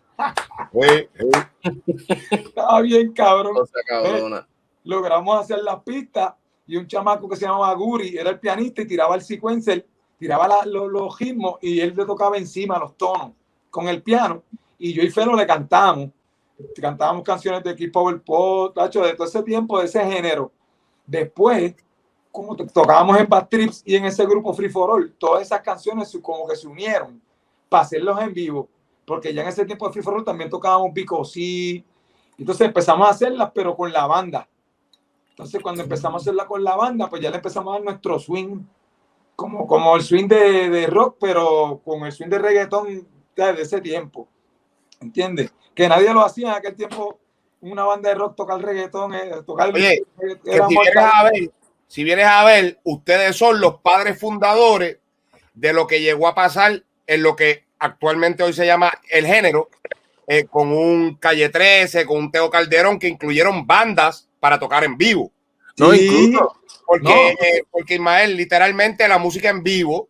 Sí, 0.72 1.08
sí. 1.18 2.24
Estaba 2.30 2.80
bien, 2.82 3.12
cabrón. 3.12 3.56
Logramos 4.84 5.40
hacer 5.40 5.58
las 5.62 5.82
pistas 5.82 6.34
y 6.66 6.76
un 6.76 6.86
chamaco 6.86 7.28
que 7.28 7.36
se 7.36 7.46
llamaba 7.46 7.72
Guri 7.74 8.16
era 8.16 8.30
el 8.30 8.38
pianista 8.38 8.82
y 8.82 8.86
tiraba 8.86 9.14
el 9.14 9.22
sequencer, 9.22 9.86
tiraba 10.18 10.48
la- 10.48 10.64
los, 10.66 10.90
los 10.90 11.18
ritmos 11.18 11.56
y 11.60 11.80
él 11.80 11.94
le 11.96 12.04
tocaba 12.04 12.36
encima 12.36 12.78
los 12.78 12.96
tonos 12.96 13.32
con 13.70 13.88
el 13.88 14.02
piano 14.02 14.42
y 14.78 14.92
yo 14.92 15.02
y 15.02 15.10
Felo 15.10 15.34
le 15.34 15.46
cantamos. 15.46 16.10
Cantábamos 16.80 17.24
canciones 17.24 17.64
de 17.64 17.74
Keep 17.74 17.92
Power 17.92 18.22
Pop, 18.22 18.74
tacho, 18.74 19.02
de 19.02 19.14
todo 19.14 19.26
ese 19.26 19.42
tiempo, 19.42 19.78
de 19.80 19.86
ese 19.86 20.04
género. 20.04 20.52
Después, 21.06 21.74
como 22.30 22.54
to- 22.54 22.66
tocábamos 22.66 23.18
en 23.18 23.28
Bad 23.28 23.48
Trips 23.48 23.82
y 23.84 23.96
en 23.96 24.04
ese 24.04 24.24
grupo 24.24 24.54
Free 24.54 24.68
for 24.68 24.90
All, 24.90 25.12
todas 25.18 25.42
esas 25.42 25.60
canciones 25.62 26.16
como 26.22 26.46
que 26.46 26.54
se 26.56 26.66
unieron 26.68 27.20
para 27.68 27.82
hacerlos 27.82 28.20
en 28.20 28.32
vivo, 28.32 28.68
porque 29.04 29.34
ya 29.34 29.42
en 29.42 29.48
ese 29.48 29.64
tiempo 29.64 29.86
de 29.86 29.92
Free 29.92 30.02
for 30.02 30.14
All 30.14 30.24
también 30.24 30.48
tocábamos 30.48 30.92
Pico 30.94 31.24
sí. 31.24 31.84
Entonces 32.38 32.66
empezamos 32.68 33.06
a 33.06 33.10
hacerlas, 33.10 33.50
pero 33.54 33.76
con 33.76 33.92
la 33.92 34.06
banda. 34.06 34.48
Entonces, 35.30 35.60
cuando 35.60 35.82
empezamos 35.82 36.20
a 36.20 36.22
hacerla 36.22 36.46
con 36.46 36.62
la 36.62 36.76
banda, 36.76 37.08
pues 37.10 37.20
ya 37.20 37.30
le 37.30 37.36
empezamos 37.36 37.72
a 37.72 37.76
dar 37.78 37.84
nuestro 37.84 38.18
swing, 38.20 38.60
como, 39.36 39.66
como 39.66 39.96
el 39.96 40.02
swing 40.02 40.28
de, 40.28 40.70
de 40.70 40.86
rock, 40.86 41.16
pero 41.20 41.80
con 41.84 42.04
el 42.04 42.12
swing 42.12 42.28
de 42.28 42.38
reggaetón 42.38 43.08
ya 43.36 43.52
de 43.52 43.62
ese 43.62 43.80
tiempo. 43.80 44.28
¿Entiendes? 45.00 45.52
Que 45.74 45.88
nadie 45.88 46.12
lo 46.12 46.24
hacía 46.24 46.48
en 46.48 46.54
aquel 46.54 46.74
tiempo. 46.76 47.18
Una 47.60 47.84
banda 47.84 48.10
de 48.10 48.14
rock 48.14 48.36
tocar 48.36 48.60
reggaetón, 48.60 49.14
eh, 49.14 49.30
tocar 49.46 49.72
Oye, 49.72 50.04
Que 50.44 50.54
era 50.54 50.68
si, 50.68 50.76
vienes 50.76 50.96
a 50.96 51.22
ver, 51.24 51.50
si 51.86 52.04
vienes 52.04 52.26
a 52.26 52.44
ver, 52.44 52.78
ustedes 52.84 53.36
son 53.36 53.60
los 53.60 53.80
padres 53.80 54.20
fundadores 54.20 54.98
de 55.54 55.72
lo 55.72 55.86
que 55.86 56.02
llegó 56.02 56.28
a 56.28 56.34
pasar 56.34 56.82
en 57.06 57.22
lo 57.22 57.36
que 57.36 57.64
actualmente 57.78 58.42
hoy 58.42 58.52
se 58.52 58.66
llama 58.66 58.92
el 59.10 59.26
género, 59.26 59.68
eh, 60.26 60.44
con 60.44 60.72
un 60.72 61.16
Calle 61.16 61.48
13, 61.48 62.04
con 62.06 62.18
un 62.18 62.30
Teo 62.30 62.50
Calderón, 62.50 62.98
que 62.98 63.08
incluyeron 63.08 63.66
bandas 63.66 64.28
para 64.40 64.58
tocar 64.58 64.84
en 64.84 64.98
vivo. 64.98 65.30
No, 65.78 65.92
Sí, 65.92 66.06
incluso. 66.06 66.56
Porque, 66.86 67.04
No. 67.04 67.44
eh, 67.46 67.62
porque 67.70 67.94
Ismael, 67.94 68.36
literalmente 68.36 69.06
la 69.08 69.18
música 69.18 69.48
en 69.48 69.62
vivo 69.62 70.08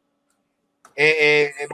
eh, 0.97 1.53
eh, 1.61 1.67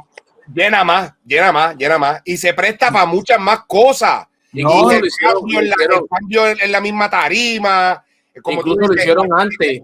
llena 0.55 0.83
más, 0.85 1.13
llena 1.25 1.53
más, 1.53 1.77
llena 1.77 1.99
más 1.99 2.23
y 2.25 2.37
se 2.37 2.55
presta 2.55 2.91
para 2.91 3.07
muchas 3.07 3.39
más 3.41 3.61
cosas. 3.67 4.27
Incluso 4.53 4.83
No, 4.85 4.91
el 4.91 5.01
lo 5.01 5.07
hicieron, 5.07 5.35
cambio, 5.41 5.59
en 5.61 5.69
la, 5.69 5.75
hicieron- 5.77 5.99
el 6.03 6.09
cambio 6.09 6.49
en- 6.49 6.61
en 6.61 6.73
la 6.73 6.81
misma 6.81 7.09
tarima, 7.11 8.05
como 8.43 8.59
incluso 8.61 8.81
lo 8.89 8.95
hicieron 8.95 9.29
antes. 9.33 9.83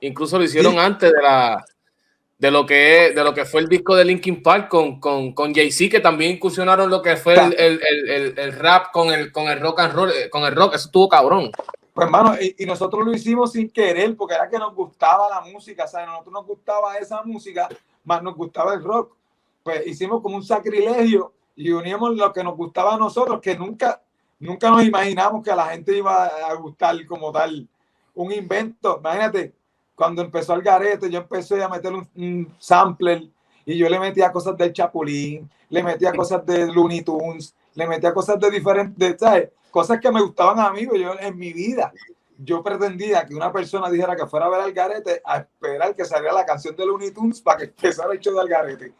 Incluso 0.00 0.38
lo 0.38 0.44
hicieron 0.44 0.72
Sí. 0.72 0.78
antes 0.78 1.12
de 1.12 1.22
la 1.22 1.64
de 2.38 2.52
lo 2.52 2.64
que 2.64 3.10
de 3.14 3.24
lo 3.24 3.34
que 3.34 3.44
fue 3.44 3.60
el 3.62 3.68
disco 3.68 3.96
de 3.96 4.04
Linkin 4.04 4.42
Park 4.44 4.68
con, 4.68 5.00
con, 5.00 5.32
con 5.32 5.52
Jay-Z, 5.52 5.90
que 5.90 5.98
también 6.00 6.32
incursionaron 6.32 6.88
lo 6.88 7.02
que 7.02 7.16
fue 7.16 7.34
el, 7.34 7.52
el, 7.58 7.80
el, 8.08 8.38
el- 8.38 8.52
rap 8.52 8.92
con 8.92 9.12
el, 9.12 9.32
con 9.32 9.48
el 9.48 9.58
rock 9.58 9.80
and 9.80 9.92
roll, 9.92 10.12
con 10.30 10.44
el 10.44 10.54
rock, 10.54 10.74
eso 10.76 10.86
estuvo 10.86 11.08
cabrón. 11.08 11.50
Pues 11.98 12.06
hermano, 12.06 12.36
y, 12.40 12.54
y 12.62 12.64
nosotros 12.64 13.04
lo 13.04 13.12
hicimos 13.12 13.50
sin 13.50 13.68
querer, 13.70 14.16
porque 14.16 14.36
era 14.36 14.48
que 14.48 14.56
nos 14.56 14.72
gustaba 14.72 15.28
la 15.28 15.40
música, 15.40 15.84
o 15.84 15.96
a 15.96 16.06
nosotros 16.06 16.32
nos 16.32 16.46
gustaba 16.46 16.96
esa 16.96 17.24
música, 17.24 17.68
más 18.04 18.22
nos 18.22 18.36
gustaba 18.36 18.74
el 18.74 18.84
rock. 18.84 19.16
Pues 19.64 19.84
hicimos 19.84 20.22
como 20.22 20.36
un 20.36 20.44
sacrilegio 20.44 21.32
y 21.56 21.72
uníamos 21.72 22.14
lo 22.14 22.32
que 22.32 22.44
nos 22.44 22.56
gustaba 22.56 22.94
a 22.94 22.98
nosotros, 22.98 23.40
que 23.40 23.58
nunca, 23.58 24.00
nunca 24.38 24.70
nos 24.70 24.84
imaginamos 24.84 25.42
que 25.42 25.50
a 25.50 25.56
la 25.56 25.66
gente 25.70 25.98
iba 25.98 26.26
a 26.26 26.54
gustar 26.54 27.04
como 27.04 27.32
tal 27.32 27.66
un 28.14 28.30
invento. 28.30 28.98
Imagínate, 29.00 29.52
cuando 29.96 30.22
empezó 30.22 30.54
el 30.54 30.62
garete, 30.62 31.10
yo 31.10 31.18
empecé 31.18 31.60
a 31.64 31.68
meter 31.68 31.92
un, 31.92 32.08
un 32.14 32.54
sampler 32.60 33.24
y 33.66 33.76
yo 33.76 33.88
le 33.88 33.98
metía 33.98 34.30
cosas 34.30 34.56
del 34.56 34.72
Chapulín, 34.72 35.50
le 35.68 35.82
metía 35.82 36.12
cosas 36.12 36.46
de 36.46 36.72
Looney 36.72 37.02
Tunes, 37.02 37.56
le 37.74 37.88
metía 37.88 38.14
cosas 38.14 38.38
de 38.38 38.52
diferentes, 38.52 39.16
¿sabes? 39.18 39.48
Cosas 39.70 40.00
que 40.00 40.10
me 40.10 40.20
gustaban 40.20 40.58
a 40.60 40.70
mí, 40.70 40.86
yo 40.86 41.14
en 41.20 41.36
mi 41.38 41.52
vida. 41.52 41.92
Yo 42.40 42.62
pretendía 42.62 43.26
que 43.26 43.34
una 43.34 43.52
persona 43.52 43.90
dijera 43.90 44.14
que 44.14 44.26
fuera 44.26 44.46
a 44.46 44.48
ver 44.48 44.60
al 44.60 44.72
garete 44.72 45.20
a 45.24 45.38
esperar 45.38 45.94
que 45.96 46.04
saliera 46.04 46.32
la 46.34 46.46
canción 46.46 46.74
de 46.76 46.86
Looney 46.86 47.10
Tunes 47.10 47.40
para 47.40 47.58
que 47.58 47.64
empezara 47.64 48.12
el 48.12 48.20
show 48.20 48.36
del 48.38 48.48
garete. 48.48 48.92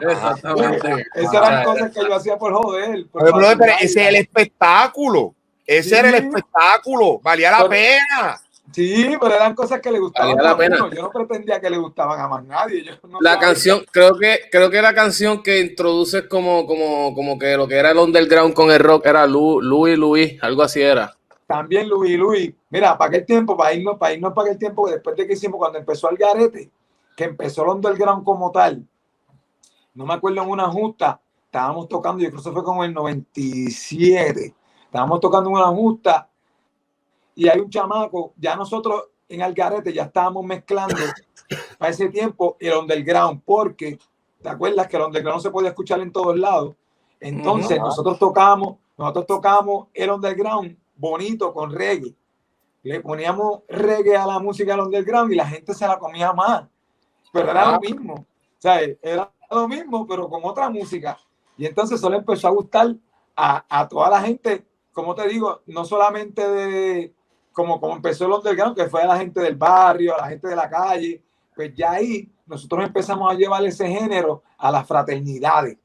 Exactamente. 0.00 1.06
Esas 1.14 1.34
eran 1.34 1.64
cosas 1.64 1.90
que 1.92 2.00
yo 2.00 2.14
hacía 2.14 2.38
por 2.38 2.52
joder. 2.54 3.06
por 3.08 3.24
Pero, 3.24 3.38
pero 3.58 3.72
ese 3.80 4.02
es 4.02 4.08
el 4.08 4.14
espectáculo. 4.16 5.34
Ese 5.66 5.88
Sí. 5.90 5.94
era 5.94 6.08
el 6.10 6.14
espectáculo. 6.14 7.18
Valía 7.22 7.50
la 7.50 7.56
Pero- 7.58 7.70
pena. 7.70 8.40
Sí, 8.74 9.16
pero 9.20 9.36
eran 9.36 9.54
cosas 9.54 9.80
que 9.80 9.92
le 9.92 10.00
gustaban 10.00 10.36
la 10.36 10.50
a 10.50 10.56
pena. 10.56 10.78
uno. 10.84 10.92
Yo 10.92 11.02
no 11.02 11.10
pretendía 11.12 11.60
que 11.60 11.70
le 11.70 11.78
gustaban 11.78 12.18
a 12.18 12.26
más 12.26 12.44
nadie. 12.44 12.82
Yo 12.82 12.94
no 13.08 13.20
La 13.20 13.38
canción, 13.38 13.84
creo 13.92 14.18
que, 14.18 14.40
creo 14.50 14.68
que 14.68 14.82
la 14.82 14.92
canción 14.92 15.44
que 15.44 15.60
introduces 15.60 16.24
como, 16.24 16.66
como, 16.66 17.14
como 17.14 17.38
que 17.38 17.56
lo 17.56 17.68
que 17.68 17.76
era 17.76 17.92
el 17.92 17.98
underground 17.98 18.52
con 18.52 18.72
el 18.72 18.80
rock 18.80 19.06
era 19.06 19.28
Louis 19.28 19.96
Louis, 19.96 20.42
algo 20.42 20.64
así 20.64 20.82
era. 20.82 21.16
También 21.46 21.88
Luis 21.88 22.18
Luis. 22.18 22.52
Mira, 22.68 22.98
para 22.98 23.10
aquel 23.10 23.24
tiempo, 23.24 23.56
para 23.56 23.72
irnos, 23.74 23.96
para 23.96 24.12
irnos 24.12 24.32
para 24.32 24.48
aquel 24.48 24.58
tiempo, 24.58 24.90
después 24.90 25.14
de 25.14 25.24
que 25.24 25.34
hicimos, 25.34 25.58
cuando 25.58 25.78
empezó 25.78 26.10
el 26.10 26.16
garete, 26.16 26.68
que 27.16 27.24
empezó 27.24 27.62
el 27.62 27.68
underground 27.68 28.24
como 28.24 28.50
tal, 28.50 28.84
no 29.94 30.04
me 30.04 30.14
acuerdo 30.14 30.42
en 30.42 30.50
una 30.50 30.66
justa, 30.66 31.20
estábamos 31.46 31.88
tocando, 31.88 32.24
yo 32.24 32.30
creo 32.30 32.42
que 32.42 32.50
fue 32.50 32.64
como 32.64 32.82
el 32.82 32.92
97, 32.92 34.52
estábamos 34.86 35.20
tocando 35.20 35.48
en 35.50 35.54
una 35.54 35.66
justa 35.66 36.28
y 37.34 37.48
hay 37.48 37.60
un 37.60 37.70
chamaco, 37.70 38.32
ya 38.36 38.56
nosotros 38.56 39.08
en 39.28 39.42
Algarete 39.42 39.92
ya 39.92 40.04
estábamos 40.04 40.44
mezclando 40.44 40.96
a 41.78 41.88
ese 41.88 42.08
tiempo 42.08 42.56
el 42.60 42.74
underground, 42.76 43.42
porque 43.44 43.98
te 44.40 44.48
acuerdas 44.48 44.86
que 44.86 44.96
el 44.96 45.02
underground 45.02 45.42
se 45.42 45.50
podía 45.50 45.70
escuchar 45.70 46.00
en 46.00 46.12
todos 46.12 46.38
lados. 46.38 46.74
Entonces 47.20 47.78
Ujú. 47.78 47.86
nosotros 47.86 48.18
tocamos, 48.18 48.76
nosotros 48.96 49.26
tocamos 49.26 49.88
el 49.94 50.10
underground 50.10 50.76
bonito 50.96 51.52
con 51.52 51.72
reggae. 51.72 52.14
Le 52.82 53.00
poníamos 53.00 53.60
reggae 53.68 54.16
a 54.16 54.26
la 54.26 54.38
música 54.38 54.72
del 54.72 54.82
underground 54.82 55.32
y 55.32 55.36
la 55.36 55.46
gente 55.46 55.72
se 55.74 55.86
la 55.86 55.98
comía 55.98 56.32
más. 56.32 56.64
Pero 57.32 57.50
era 57.50 57.72
lo 57.72 57.80
mismo. 57.80 58.14
O 58.14 58.26
sea, 58.58 58.80
era 59.02 59.30
lo 59.50 59.66
mismo, 59.66 60.06
pero 60.06 60.28
con 60.28 60.44
otra 60.44 60.68
música. 60.68 61.18
Y 61.56 61.66
entonces 61.66 61.98
eso 61.98 62.10
le 62.10 62.18
empezó 62.18 62.48
a 62.48 62.50
gustar 62.50 62.94
a, 63.34 63.64
a 63.68 63.88
toda 63.88 64.10
la 64.10 64.20
gente, 64.20 64.66
como 64.92 65.14
te 65.14 65.26
digo, 65.26 65.62
no 65.66 65.84
solamente 65.84 66.46
de 66.46 67.14
como, 67.54 67.80
como 67.80 67.94
empezó 67.96 68.26
el 68.26 68.32
underground, 68.32 68.76
que 68.76 68.86
fue 68.86 69.02
a 69.02 69.06
la 69.06 69.16
gente 69.16 69.40
del 69.40 69.54
barrio, 69.54 70.14
a 70.14 70.18
la 70.22 70.28
gente 70.28 70.48
de 70.48 70.56
la 70.56 70.68
calle, 70.68 71.22
pues 71.54 71.74
ya 71.74 71.92
ahí 71.92 72.28
nosotros 72.46 72.84
empezamos 72.84 73.32
a 73.32 73.34
llevar 73.34 73.64
ese 73.64 73.88
género 73.88 74.42
a 74.58 74.70
las 74.70 74.86
fraternidades 74.86 75.78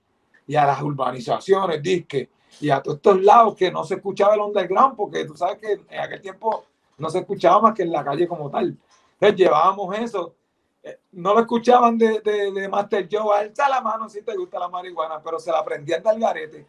y 0.45 0.55
a 0.55 0.65
las 0.65 0.81
urbanizaciones, 0.81 1.81
disque, 1.81 2.29
y 2.59 2.69
a 2.69 2.81
todos 2.81 2.97
estos 2.97 3.21
lados 3.21 3.55
que 3.55 3.71
no 3.71 3.83
se 3.83 3.95
escuchaba 3.95 4.33
el 4.33 4.41
underground, 4.41 4.97
porque 4.97 5.23
tú 5.23 5.37
sabes 5.37 5.59
que 5.59 5.79
en 5.87 5.99
aquel 5.99 6.21
tiempo 6.21 6.65
no 6.97 7.09
se 7.09 7.19
escuchaba 7.19 7.61
más 7.61 7.73
que 7.73 7.83
en 7.83 7.91
la 7.91 8.03
calle 8.03 8.27
como 8.27 8.49
tal. 8.49 8.75
Entonces 9.13 9.37
llevábamos 9.37 9.97
eso. 9.97 10.35
Eh, 10.83 10.97
No 11.11 11.33
lo 11.33 11.41
escuchaban 11.41 11.97
de, 11.97 12.19
de, 12.19 12.51
de 12.51 12.67
Master 12.67 13.07
Joe, 13.09 13.37
alza 13.37 13.69
la 13.69 13.79
mano 13.79 14.09
si 14.09 14.21
te 14.23 14.35
gusta 14.35 14.59
la 14.59 14.67
marihuana, 14.67 15.21
pero 15.23 15.39
se 15.39 15.51
la 15.51 15.59
aprendían 15.59 16.01
del 16.01 16.19
garete. 16.19 16.65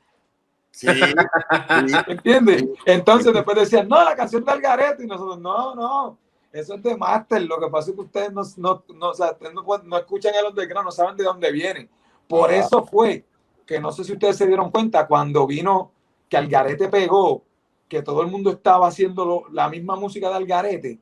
Sí. 0.71 0.87
sí. 0.89 1.95
¿Entiendes? 2.07 2.65
Entonces 2.87 3.33
después 3.33 3.57
decían, 3.57 3.89
no, 3.89 4.03
la 4.05 4.15
canción 4.17 4.45
del 4.45 4.61
garete. 4.61 5.05
Y 5.05 5.07
nosotros, 5.07 5.39
no, 5.39 5.75
no, 5.75 6.19
eso 6.53 6.75
es 6.75 6.83
de 6.83 6.97
Master. 6.97 7.43
Lo 7.43 7.59
que 7.61 7.69
pasa 7.69 7.91
es 7.91 7.97
que 7.97 8.03
ustedes 8.03 8.33
no, 8.33 8.43
no, 8.57 8.85
no, 8.95 9.09
o 9.11 9.15
sea, 9.15 9.33
ustedes 9.33 9.53
no, 9.55 9.65
no 9.85 9.99
escuchan 9.99 10.33
el 10.35 10.47
underground, 10.47 10.87
no 10.87 10.93
saben 10.93 11.17
de 11.17 11.25
dónde 11.25 11.51
vienen. 11.53 11.89
Por 12.29 12.51
Ah. 12.51 12.57
eso 12.57 12.85
fue 12.85 13.25
que 13.67 13.81
no 13.81 13.93
sé 13.93 14.05
si 14.05 14.13
ustedes 14.13 14.37
se 14.37 14.47
dieron 14.47 14.71
cuenta 14.71 15.07
cuando 15.07 15.47
vino 15.47 15.93
que 16.29 16.37
Algarete 16.37 16.89
pegó, 16.89 17.43
que 17.89 18.03
todo 18.03 18.23
el 18.23 18.29
mundo 18.29 18.51
estaba 18.51 18.87
haciendo 18.87 19.25
lo- 19.25 19.49
la 19.53 19.69
misma 19.69 19.97
música 19.97 20.29
de 20.29 20.35
Algarete. 20.37 20.99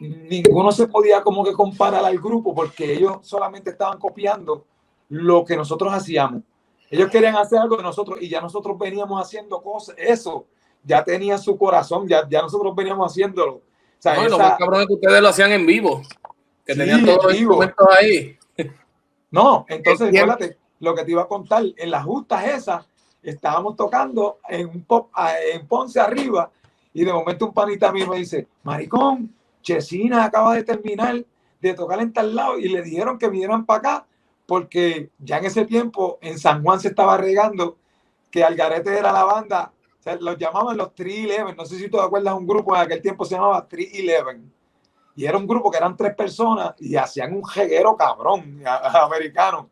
Ninguno 0.00 0.72
se 0.72 0.88
podía 0.88 1.22
como 1.22 1.42
que 1.42 1.54
comparar 1.54 2.04
al 2.04 2.18
grupo 2.18 2.54
porque 2.54 2.92
ellos 2.92 3.18
solamente 3.22 3.70
estaban 3.70 3.98
copiando 3.98 4.66
lo 5.08 5.42
que 5.44 5.56
nosotros 5.56 5.92
hacíamos. 5.92 6.42
Ellos 6.90 7.10
querían 7.10 7.36
hacer 7.36 7.58
algo 7.58 7.76
de 7.76 7.82
nosotros 7.82 8.18
y 8.20 8.28
ya 8.28 8.40
nosotros 8.40 8.78
veníamos 8.78 9.20
haciendo 9.20 9.60
cosas. 9.60 9.96
Eso 9.98 10.46
ya 10.84 11.02
tenía 11.02 11.36
su 11.38 11.58
corazón, 11.58 12.06
ya, 12.06 12.28
ya 12.28 12.42
nosotros 12.42 12.74
veníamos 12.74 13.10
haciéndolo. 13.10 13.54
O 13.54 13.62
sea, 13.98 14.14
No, 14.14 14.28
lo 14.28 14.38
más 14.38 14.58
cabrón 14.58 14.82
es 14.82 14.86
que 14.86 14.94
ustedes 14.94 15.20
lo 15.20 15.28
hacían 15.28 15.52
en 15.52 15.66
vivo. 15.66 16.02
Que 16.64 16.74
Sí, 16.74 16.78
tenían 16.78 17.04
todos 17.04 17.24
los 17.24 17.34
instrumentos 17.34 17.88
ahí. 17.98 18.38
No, 19.30 19.66
entonces, 19.68 20.08
acuérdate, 20.08 20.56
lo 20.80 20.94
que 20.94 21.04
te 21.04 21.10
iba 21.10 21.22
a 21.22 21.28
contar, 21.28 21.64
en 21.76 21.90
las 21.90 22.04
justas 22.04 22.44
esas, 22.46 22.88
estábamos 23.22 23.76
tocando 23.76 24.38
en 24.48 24.68
un 24.68 24.84
pop, 24.84 25.10
en 25.52 25.66
Ponce 25.66 26.00
arriba, 26.00 26.50
y 26.92 27.04
de 27.04 27.12
momento 27.12 27.46
un 27.46 27.52
panita 27.52 27.92
mío 27.92 28.06
me 28.06 28.18
dice, 28.18 28.46
maricón, 28.62 29.34
Chesina 29.62 30.24
acaba 30.24 30.54
de 30.54 30.62
terminar 30.62 31.24
de 31.60 31.74
tocar 31.74 32.00
en 32.00 32.12
tal 32.12 32.34
lado, 32.34 32.58
y 32.58 32.68
le 32.68 32.82
dijeron 32.82 33.18
que 33.18 33.28
vinieran 33.28 33.66
para 33.66 33.78
acá, 33.78 34.06
porque 34.46 35.10
ya 35.18 35.38
en 35.38 35.46
ese 35.46 35.64
tiempo 35.64 36.18
en 36.20 36.38
San 36.38 36.62
Juan 36.62 36.80
se 36.80 36.88
estaba 36.88 37.16
regando 37.16 37.76
que 38.30 38.44
Algarete 38.44 38.96
era 38.96 39.12
la 39.12 39.24
banda, 39.24 39.72
o 39.98 40.02
sea, 40.02 40.16
los 40.20 40.36
llamaban 40.38 40.76
los 40.76 40.94
311, 40.94 41.54
no 41.56 41.64
sé 41.66 41.76
si 41.78 41.88
tú 41.88 41.96
te 41.98 42.04
acuerdas, 42.04 42.34
un 42.34 42.46
grupo 42.46 42.74
en 42.76 42.82
aquel 42.82 43.02
tiempo 43.02 43.24
se 43.24 43.34
llamaba 43.34 43.66
311 43.66 44.42
y 45.16 45.24
era 45.24 45.36
un 45.38 45.46
grupo 45.46 45.70
que 45.70 45.78
eran 45.78 45.96
tres 45.96 46.14
personas 46.14 46.74
y 46.78 46.94
hacían 46.96 47.32
un 47.34 47.44
jeguero 47.44 47.96
cabrón 47.96 48.62
americano 49.02 49.68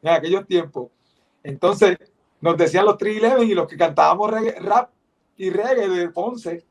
en 0.00 0.08
aquellos 0.12 0.46
tiempos. 0.46 0.88
Entonces 1.42 1.98
nos 2.40 2.56
decían 2.56 2.84
los 2.86 2.96
311 2.96 3.44
y 3.52 3.54
los 3.54 3.66
que 3.66 3.76
cantábamos 3.76 4.30
reggae- 4.30 4.56
rap 4.60 4.90
y 5.36 5.50
reggae 5.50 5.88
de 5.88 6.08
Ponce, 6.10 6.64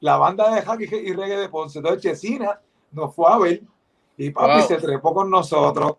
la 0.00 0.16
banda 0.18 0.54
de 0.54 0.62
hack 0.62 0.80
y 0.82 0.94
y 0.94 1.12
reggae 1.12 1.38
de 1.38 1.48
Ponce. 1.48 1.78
Entonces 1.78 2.02
Chesina 2.02 2.60
nos 2.92 3.14
fue 3.14 3.32
a 3.32 3.38
ver 3.38 3.62
y 4.18 4.30
papi 4.30 4.58
Wow. 4.58 4.68
se 4.68 4.76
trepó 4.76 5.14
con 5.14 5.30
nosotros. 5.30 5.94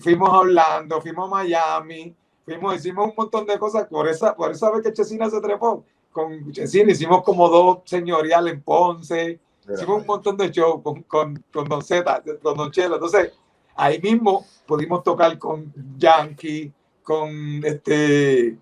Fuimos 0.00 0.28
a 0.30 0.38
Orlando, 0.38 1.00
fuimos 1.00 1.26
a 1.26 1.30
Miami, 1.30 2.14
fuimos, 2.44 2.76
hicimos 2.76 3.08
un 3.08 3.14
montón 3.16 3.46
de 3.46 3.58
cosas. 3.58 3.86
Por 3.86 4.08
esa, 4.08 4.34
por 4.34 4.50
esa 4.50 4.70
vez 4.70 4.82
que 4.82 4.92
Chesina 4.92 5.28
se 5.28 5.40
trepó, 5.40 5.84
con 6.10 6.50
Chesina 6.52 6.92
hicimos 6.92 7.22
como 7.22 7.48
dos 7.48 7.78
señoriales 7.84 8.54
en 8.54 8.62
Ponce, 8.62 9.40
Hicimos 9.70 10.00
un 10.00 10.06
montón 10.06 10.36
de 10.36 10.50
shows 10.50 10.82
con, 10.82 11.02
con, 11.02 11.44
con 11.52 11.68
Don 11.68 11.82
Z, 11.82 12.22
con 12.42 12.56
Don 12.56 12.70
Chelo. 12.70 12.96
Entonces, 12.96 13.32
ahí 13.76 14.00
mismo 14.00 14.44
pudimos 14.66 15.02
tocar 15.04 15.38
con 15.38 15.72
Yankee, 15.96 16.72
con 17.02 17.64
este 17.64 18.58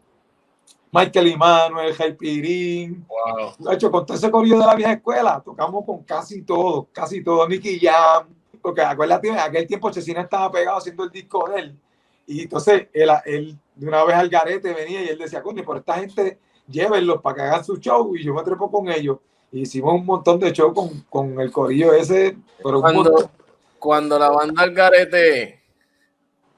Michael 0.93 1.29
Emanuel, 1.29 1.95
Jaipirín. 1.95 3.07
Wow. 3.09 3.73
Hecho 3.73 3.91
con 3.91 4.05
todo 4.05 4.17
ese 4.17 4.31
corrido 4.31 4.59
de 4.59 4.67
la 4.67 4.75
vieja 4.75 4.93
escuela. 4.93 5.41
Tocamos 5.43 5.85
con 5.87 6.03
casi 6.03 6.43
todo, 6.43 6.89
casi 6.93 7.23
todo. 7.25 7.49
Nicky 7.49 7.79
Jam. 7.81 8.29
Porque 8.61 8.83
acuérdate, 8.83 9.29
en 9.29 9.38
aquel 9.38 9.67
tiempo 9.67 9.90
Chesina 9.90 10.23
estaba 10.23 10.50
pegado 10.50 10.79
haciendo 10.79 11.05
el 11.05 11.11
disco 11.11 11.49
de 11.49 11.61
él. 11.61 11.79
Y 12.26 12.43
entonces 12.43 12.88
él, 12.93 13.11
él 13.25 13.59
de 13.75 13.88
una 13.88 14.05
vez 14.05 14.17
al 14.17 14.29
garete 14.29 14.73
venía 14.73 15.02
y 15.02 15.09
él 15.09 15.19
decía, 15.19 15.43
coño, 15.43 15.64
por 15.64 15.79
esta 15.79 15.95
gente 15.95 16.38
llévenlos 16.69 17.21
para 17.21 17.37
que 17.37 17.43
hagan 17.43 17.64
su 17.64 17.76
show. 17.79 18.14
Y 18.17 18.25
yo 18.25 18.35
me 18.35 18.43
trepo 18.43 18.71
con 18.71 18.88
ellos. 18.88 19.19
Hicimos 19.52 19.95
un 19.95 20.07
montón 20.07 20.38
de 20.38 20.52
show 20.52 20.73
con, 20.73 21.00
con 21.09 21.40
el 21.40 21.50
corillo 21.50 21.93
ese. 21.93 22.37
Pero 22.62 22.81
Cuando, 22.81 23.31
cuando 23.79 24.19
la 24.19 24.31
banda 24.31 24.62
Algarete, 24.62 25.61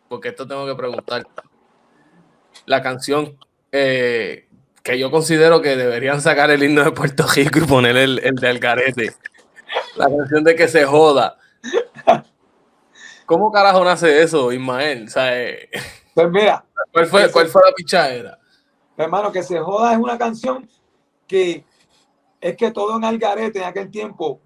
porque 0.08 0.28
esto 0.28 0.46
tengo 0.46 0.66
que 0.66 0.74
preguntar, 0.74 1.26
la 2.66 2.82
canción 2.82 3.38
eh, 3.70 4.46
que 4.82 4.98
yo 4.98 5.10
considero 5.10 5.62
que 5.62 5.76
deberían 5.76 6.20
sacar 6.20 6.50
el 6.50 6.62
himno 6.62 6.84
de 6.84 6.92
Puerto 6.92 7.24
Rico 7.34 7.60
y 7.60 7.62
poner 7.62 7.96
el, 7.96 8.18
el 8.22 8.34
de 8.34 8.48
Algarete, 8.48 9.12
la 9.96 10.08
canción 10.14 10.44
de 10.44 10.54
que 10.54 10.68
se 10.68 10.84
joda. 10.84 11.38
¿Cómo 13.26 13.50
carajo 13.50 13.84
nace 13.84 14.22
eso, 14.22 14.52
Ismael? 14.52 15.06
O 15.06 15.10
sea, 15.10 15.40
eh, 15.40 15.68
Pues 16.14 16.30
mira, 16.30 16.64
¿cuál, 16.92 17.06
fue, 17.06 17.30
¿Cuál 17.30 17.48
fue 17.48 17.62
la 17.64 17.72
pichadera? 17.74 18.38
hermano, 18.96 19.32
que 19.32 19.42
se 19.42 19.58
joda 19.58 19.92
es 19.92 19.98
una 19.98 20.18
canción 20.18 20.68
que 21.26 21.64
es 22.40 22.56
que 22.56 22.70
todo 22.70 22.96
en 22.96 23.04
Algarete 23.04 23.58
en 23.58 23.64
aquel 23.64 23.90
tiempo 23.90 24.40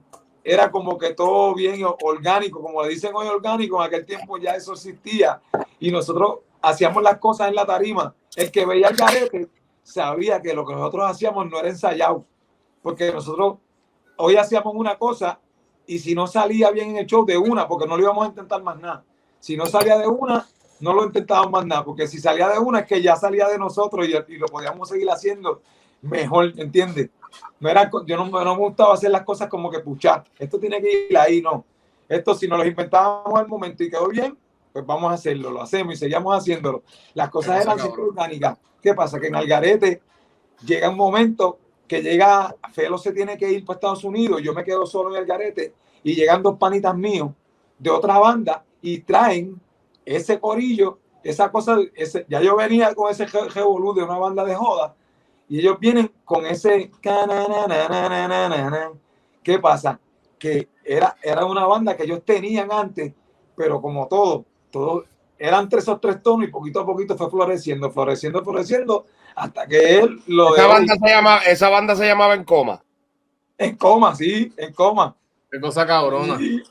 era 0.44 0.70
como 0.70 0.96
que 0.96 1.14
todo 1.14 1.54
bien 1.54 1.82
orgánico, 2.02 2.62
como 2.62 2.82
le 2.82 2.90
dicen 2.90 3.11
hoy 3.14 3.26
orgánico, 3.26 3.80
en 3.80 3.87
aquel 3.88 4.06
tiempo 4.06 4.38
ya 4.38 4.54
eso 4.54 4.75
existía 4.75 5.40
y 5.80 5.90
nosotros 5.90 6.38
hacíamos 6.62 7.02
las 7.02 7.18
cosas 7.18 7.49
en 7.49 7.56
la 7.56 7.66
tarima. 7.66 8.14
El 8.37 8.50
que 8.52 8.64
veía 8.64 8.88
Algarete 8.88 9.49
sabía 9.82 10.40
que 10.40 10.54
lo 10.54 10.64
que 10.64 10.75
nosotros 10.75 11.11
hacíamos 11.11 11.50
no 11.50 11.58
era 11.58 11.68
ensayado, 11.68 12.25
porque 12.82 13.12
nosotros 13.12 13.56
hoy 14.16 14.37
hacíamos 14.37 14.75
una 14.76 14.96
cosa 14.96 15.40
y 15.86 15.98
si 15.98 16.14
no 16.14 16.26
salía 16.26 16.70
bien 16.70 16.90
en 16.90 16.96
el 16.98 17.06
show 17.06 17.24
de 17.24 17.36
una, 17.36 17.66
porque 17.68 17.86
no 17.86 17.96
lo 17.96 18.02
íbamos 18.02 18.26
a 18.26 18.28
intentar 18.28 18.62
más 18.62 18.78
nada, 18.80 19.04
si 19.40 19.56
no 19.56 19.66
salía 19.66 19.98
de 19.98 20.06
una, 20.06 20.46
no 20.80 20.92
lo 20.92 21.04
intentábamos 21.04 21.52
más 21.52 21.66
nada, 21.66 21.84
porque 21.84 22.06
si 22.06 22.18
salía 22.18 22.48
de 22.48 22.58
una 22.58 22.80
es 22.80 22.86
que 22.86 23.00
ya 23.00 23.16
salía 23.16 23.48
de 23.48 23.58
nosotros 23.58 24.06
y, 24.06 24.34
y 24.34 24.38
lo 24.38 24.46
podíamos 24.46 24.88
seguir 24.88 25.08
haciendo 25.10 25.62
mejor, 26.02 26.52
¿entiendes? 26.56 27.10
No 27.60 27.68
era, 27.68 27.90
yo 28.06 28.16
no, 28.16 28.26
no, 28.28 28.56
me 28.56 28.60
gustaba 28.60 28.94
hacer 28.94 29.10
las 29.10 29.22
cosas 29.22 29.48
como 29.48 29.70
que 29.70 29.80
puchar. 29.80 30.24
Esto 30.38 30.58
tiene 30.58 30.80
que 30.80 31.08
ir 31.10 31.18
ahí, 31.18 31.40
no. 31.40 31.64
Esto 32.08 32.34
si 32.34 32.46
nos 32.46 32.58
lo 32.58 32.66
inventábamos 32.66 33.38
al 33.38 33.48
momento 33.48 33.82
y 33.82 33.90
quedó 33.90 34.08
bien, 34.08 34.36
pues 34.72 34.84
vamos 34.84 35.10
a 35.10 35.14
hacerlo, 35.14 35.50
lo 35.50 35.62
hacemos 35.62 35.94
y 35.94 35.96
seguimos 35.96 36.36
haciéndolo. 36.36 36.82
Las 37.14 37.30
cosas 37.30 37.62
eran 37.62 37.78
siempre 37.78 38.02
orgánicas. 38.02 38.58
¿Qué 38.80 38.94
pasa? 38.94 39.18
Que 39.18 39.28
en 39.28 39.36
Algarete 39.36 40.02
llega 40.64 40.90
un 40.90 40.96
momento 40.96 41.58
que 41.86 42.02
llega, 42.02 42.54
Felo 42.72 42.98
se 42.98 43.12
tiene 43.12 43.36
que 43.36 43.50
ir 43.50 43.64
para 43.64 43.76
Estados 43.76 44.04
Unidos, 44.04 44.42
yo 44.42 44.52
me 44.52 44.64
quedo 44.64 44.86
solo 44.86 45.10
en 45.10 45.16
Algarete 45.22 45.74
y 46.02 46.14
llegan 46.14 46.42
dos 46.42 46.58
panitas 46.58 46.96
míos 46.96 47.30
de 47.78 47.90
otra 47.90 48.18
banda 48.18 48.64
y 48.82 49.00
traen 49.00 49.60
ese 50.04 50.38
corillo, 50.38 50.98
esa 51.22 51.50
cosa, 51.50 51.78
ese, 51.94 52.26
ya 52.28 52.40
yo 52.40 52.56
venía 52.56 52.94
con 52.94 53.10
ese 53.10 53.26
revolú 53.26 53.94
de 53.94 54.02
una 54.02 54.18
banda 54.18 54.44
de 54.44 54.54
joda 54.54 54.94
y 55.48 55.60
ellos 55.60 55.78
vienen 55.78 56.12
con 56.24 56.46
ese 56.46 56.90
¿qué 59.42 59.58
pasa? 59.58 60.00
Que 60.38 60.68
era, 60.84 61.16
era 61.22 61.44
una 61.44 61.66
banda 61.66 61.96
que 61.96 62.04
ellos 62.04 62.22
tenían 62.24 62.70
antes, 62.70 63.12
pero 63.56 63.80
como 63.80 64.06
todo, 64.08 64.44
todo 64.70 65.04
eran 65.38 65.68
tres 65.68 65.88
o 65.88 65.98
tres 65.98 66.22
tonos 66.22 66.48
y 66.48 66.50
poquito 66.50 66.80
a 66.80 66.86
poquito 66.86 67.16
fue 67.16 67.30
floreciendo, 67.30 67.90
floreciendo, 67.90 68.42
floreciendo, 68.42 69.06
hasta 69.36 69.66
que 69.66 69.98
él 69.98 70.22
lo 70.26 70.56
esa 70.56 70.66
banda 70.66 70.94
se 70.94 71.08
llama, 71.08 71.38
esa 71.46 71.68
banda 71.68 71.94
se 71.94 72.06
llamaba 72.06 72.34
En 72.34 72.44
Coma. 72.44 72.82
En 73.58 73.76
coma, 73.76 74.14
sí, 74.14 74.52
en 74.56 74.72
coma. 74.72 75.14
Qué 75.50 75.60
cosa 75.60 75.86
cabrona. 75.86 76.36
Sí. 76.38 76.62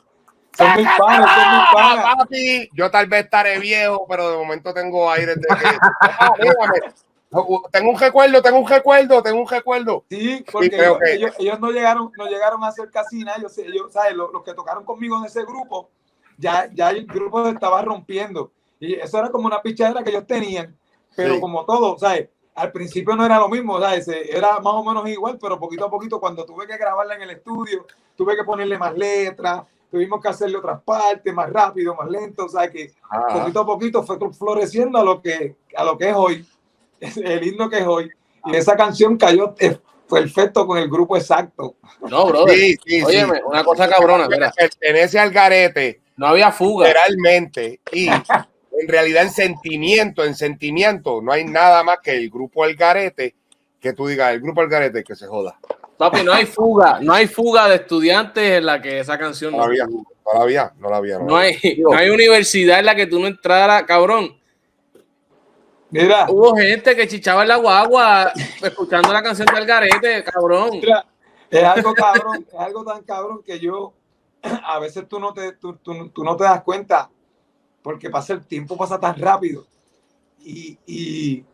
Son 0.56 0.76
mis 0.76 0.86
panas, 0.98 1.30
son 1.34 1.58
mis 1.58 1.68
panas. 1.72 2.16
Papi, 2.16 2.68
yo 2.72 2.90
tal 2.90 3.06
vez 3.06 3.24
estaré 3.24 3.58
viejo, 3.58 4.06
pero 4.08 4.30
de 4.30 4.36
momento 4.36 4.72
tengo 4.72 5.10
aire 5.10 5.34
de 5.34 5.42
que. 5.42 5.78
Ah, 6.00 6.32
tengo 7.72 7.90
un 7.90 7.98
recuerdo, 7.98 8.42
tengo 8.42 8.58
un 8.58 8.68
recuerdo, 8.68 9.22
tengo 9.22 9.40
un 9.40 9.48
recuerdo. 9.48 10.04
Sí, 10.08 10.44
porque 10.50 10.70
sí, 10.70 10.76
ellos, 10.76 10.98
ellos, 11.06 11.32
ellos, 11.38 11.60
no 11.60 11.70
llegaron, 11.70 12.10
no 12.16 12.26
llegaron 12.26 12.62
a 12.62 12.68
hacer 12.68 12.90
casi 12.90 13.24
nada. 13.24 13.38
Ellos, 13.38 13.56
ellos 13.58 13.92
¿sabes? 13.92 14.14
Los, 14.14 14.32
los, 14.32 14.42
que 14.42 14.54
tocaron 14.54 14.84
conmigo 14.84 15.18
en 15.18 15.24
ese 15.24 15.42
grupo, 15.44 15.90
ya, 16.38 16.68
ya 16.72 16.90
el 16.90 17.06
grupo 17.06 17.44
se 17.44 17.50
estaba 17.50 17.82
rompiendo. 17.82 18.52
Y 18.78 18.94
eso 18.94 19.18
era 19.18 19.30
como 19.30 19.46
una 19.46 19.62
pichadera 19.62 20.02
que 20.02 20.10
ellos 20.10 20.26
tenían. 20.26 20.76
Pero 21.16 21.34
sí. 21.34 21.40
como 21.40 21.64
todo, 21.64 21.98
¿sabes? 21.98 22.28
Al 22.56 22.72
principio 22.72 23.14
no 23.14 23.24
era 23.24 23.38
lo 23.38 23.48
mismo, 23.48 23.78
¿sabes? 23.80 24.08
Era 24.08 24.58
más 24.60 24.74
o 24.74 24.84
menos 24.84 25.08
igual, 25.08 25.38
pero 25.40 25.58
poquito 25.58 25.86
a 25.86 25.90
poquito, 25.90 26.18
cuando 26.18 26.44
tuve 26.44 26.66
que 26.66 26.76
grabarla 26.76 27.14
en 27.14 27.22
el 27.22 27.30
estudio, 27.30 27.86
tuve 28.16 28.34
que 28.34 28.44
ponerle 28.44 28.78
más 28.78 28.96
letras, 28.96 29.62
tuvimos 29.90 30.20
que 30.20 30.28
hacerle 30.28 30.56
otras 30.56 30.82
partes, 30.82 31.32
más 31.32 31.50
rápido, 31.50 31.94
más 31.94 32.10
lento, 32.10 32.46
o 32.46 32.48
sea 32.48 32.70
que 32.70 32.92
ah. 33.10 33.26
poquito 33.40 33.60
a 33.60 33.66
poquito 33.66 34.02
fue 34.02 34.18
floreciendo 34.32 34.98
a 34.98 35.04
lo 35.04 35.20
que, 35.22 35.56
a 35.76 35.84
lo 35.84 35.96
que 35.96 36.08
es 36.08 36.16
hoy 36.16 36.46
el 37.00 37.46
himno 37.46 37.68
que 37.68 37.78
es 37.78 37.86
hoy. 37.86 38.10
Y 38.46 38.56
esa 38.56 38.76
canción 38.76 39.16
cayó 39.16 39.54
perfecto 40.08 40.66
con 40.66 40.78
el 40.78 40.88
grupo 40.88 41.16
exacto. 41.16 41.76
No, 42.08 42.26
bro. 42.26 42.46
Sí, 42.48 42.76
sí, 42.84 43.02
Óyeme, 43.02 43.38
sí. 43.38 43.42
una 43.44 43.64
cosa 43.64 43.88
cabrona. 43.88 44.28
Mira. 44.28 44.52
En 44.80 44.96
ese 44.96 45.18
algarete 45.18 46.00
no 46.16 46.28
había 46.28 46.52
fuga. 46.52 46.86
Literalmente. 46.86 47.80
Y 47.92 48.08
en 48.78 48.88
realidad 48.88 49.22
en 49.22 49.30
sentimiento, 49.30 50.24
en 50.24 50.34
sentimiento, 50.34 51.20
no 51.22 51.32
hay 51.32 51.44
nada 51.44 51.82
más 51.82 51.98
que 52.02 52.12
el 52.12 52.30
grupo 52.30 52.64
Algarete 52.64 53.34
que 53.80 53.92
tú 53.92 54.06
digas, 54.06 54.32
el 54.32 54.40
grupo 54.40 54.60
Algarete 54.60 55.04
que 55.04 55.14
se 55.14 55.26
joda. 55.26 55.58
Papi, 55.96 56.22
no 56.22 56.32
hay 56.32 56.44
fuga, 56.44 56.98
no 57.00 57.14
hay 57.14 57.26
fuga 57.26 57.68
de 57.68 57.76
estudiantes 57.76 58.58
en 58.58 58.66
la 58.66 58.82
que 58.82 59.00
esa 59.00 59.18
canción 59.18 59.52
no, 59.52 59.58
no 59.58 59.64
la 59.64 59.68
había, 59.68 59.86
no 59.86 60.34
la 60.34 60.42
había, 60.42 60.72
no 60.78 60.90
la 60.90 60.96
había. 60.96 61.18
No, 61.18 61.24
no, 61.24 61.36
hay, 61.36 61.56
no 61.78 61.92
hay 61.92 62.10
universidad 62.10 62.80
en 62.80 62.86
la 62.86 62.94
que 62.94 63.06
tú 63.06 63.18
no 63.18 63.26
entraras, 63.26 63.84
cabrón. 63.84 64.36
Mira. 65.88 66.26
Hubo 66.28 66.54
gente 66.56 66.94
que 66.94 67.08
chichaba 67.08 67.42
en 67.42 67.48
la 67.48 67.56
guagua 67.56 68.32
escuchando 68.62 69.12
la 69.12 69.22
canción 69.22 69.46
del 69.54 69.64
garete, 69.64 70.22
cabrón. 70.24 70.70
Mira, 70.72 71.06
es 71.48 71.62
algo 71.62 71.94
cabrón, 71.94 72.46
es 72.46 72.58
algo 72.58 72.84
tan 72.84 73.02
cabrón 73.04 73.42
que 73.42 73.58
yo 73.58 73.94
a 74.42 74.78
veces 74.78 75.08
tú 75.08 75.18
no 75.18 75.32
te, 75.32 75.52
tú, 75.52 75.76
tú, 75.76 76.10
tú 76.10 76.24
no 76.24 76.36
te 76.36 76.44
das 76.44 76.62
cuenta 76.62 77.08
porque 77.86 78.10
pasa 78.10 78.32
el 78.32 78.44
tiempo 78.44 78.76
pasa 78.76 78.98
tan 78.98 79.16
rápido. 79.16 79.64
Y, 80.40 80.76
y 80.88 81.44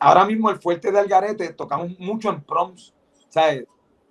ahora 0.00 0.24
mismo 0.24 0.50
el 0.50 0.58
fuerte 0.58 0.90
de 0.90 0.98
Algarete 0.98 1.52
tocamos 1.52 1.96
mucho 2.00 2.30
en 2.30 2.42
proms. 2.42 2.92
¿sabes? 3.28 3.62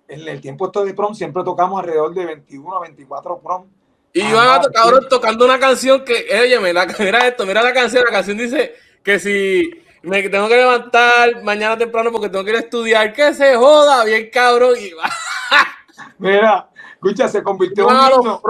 En 0.08 0.26
el 0.26 0.40
tiempo 0.40 0.64
esto 0.64 0.82
de 0.82 0.94
prom 0.94 1.14
siempre 1.14 1.44
tocamos 1.44 1.78
alrededor 1.78 2.14
de 2.14 2.24
21 2.24 2.74
a 2.74 2.80
24 2.80 3.38
prom. 3.40 3.66
Y 4.14 4.20
yo 4.30 4.40
a 4.40 4.62
cabrón 4.72 5.06
tocando 5.10 5.44
una 5.44 5.58
canción 5.58 6.02
que, 6.06 6.26
oye, 6.40 6.58
mira, 6.58 6.86
mira 6.98 7.28
esto, 7.28 7.44
mira 7.44 7.62
la 7.62 7.74
canción, 7.74 8.02
la 8.02 8.12
canción 8.12 8.38
dice 8.38 8.72
que 9.02 9.18
si 9.18 9.70
me 10.00 10.26
tengo 10.30 10.48
que 10.48 10.56
levantar 10.56 11.42
mañana 11.42 11.76
temprano 11.76 12.10
porque 12.10 12.30
tengo 12.30 12.44
que 12.44 12.52
ir 12.52 12.56
a 12.56 12.60
estudiar, 12.60 13.12
que 13.12 13.34
se 13.34 13.56
joda, 13.56 14.06
bien 14.06 14.30
cabrón. 14.32 14.74
Y 14.80 14.92
Mira, 16.18 16.70
escucha, 16.94 17.28
se 17.28 17.42
convirtió 17.42 17.90
en 17.90 17.96
un 17.96 18.24
niño. 18.24 18.40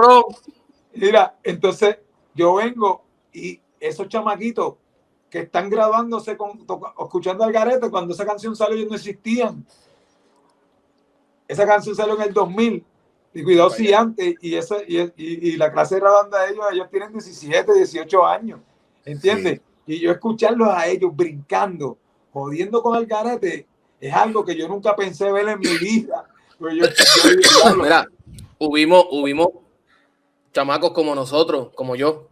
Mira, 0.93 1.35
entonces 1.43 1.97
yo 2.35 2.55
vengo 2.55 3.03
y 3.31 3.59
esos 3.79 4.07
chamaquitos 4.07 4.75
que 5.29 5.39
están 5.39 5.69
graduándose 5.69 6.37
con, 6.37 6.65
escuchando 6.99 7.43
al 7.43 7.51
garete 7.51 7.89
cuando 7.89 8.13
esa 8.13 8.25
canción 8.25 8.55
salió 8.55 8.75
ellos 8.75 8.89
no 8.89 8.95
existían. 8.95 9.65
Esa 11.47 11.65
canción 11.65 11.95
salió 11.95 12.15
en 12.15 12.21
el 12.21 12.33
2000 12.33 12.85
y 13.33 13.43
cuidado 13.43 13.69
si 13.71 13.91
antes 13.93 14.35
y, 14.41 14.55
esa, 14.55 14.77
y, 14.87 14.99
y, 14.99 15.11
y, 15.17 15.57
la 15.57 15.71
clase 15.71 15.95
de 15.95 16.01
graduanda 16.01 16.43
de 16.43 16.51
ellos, 16.51 16.65
ellos 16.71 16.87
tienen 16.91 17.11
17, 17.11 17.73
18 17.73 18.25
años, 18.27 18.59
¿entiendes? 19.03 19.59
Sí. 19.85 19.93
Y 19.95 19.99
yo 19.99 20.11
escucharlos 20.11 20.69
a 20.69 20.87
ellos 20.87 21.15
brincando, 21.15 21.97
jodiendo 22.31 22.83
con 22.83 22.95
el 22.95 23.07
garete, 23.07 23.65
es 23.99 24.13
algo 24.13 24.45
que 24.45 24.55
yo 24.55 24.67
nunca 24.67 24.95
pensé 24.95 25.31
ver 25.31 25.49
en 25.49 25.59
mi 25.59 25.77
vida. 25.79 26.25
Yo, 26.59 26.69
yo, 26.69 26.85
Mira, 27.81 28.07
hubimos, 28.59 29.05
hubimos 29.09 29.47
chamacos 30.53 30.91
como 30.91 31.15
nosotros, 31.15 31.69
como 31.75 31.95
yo. 31.95 32.29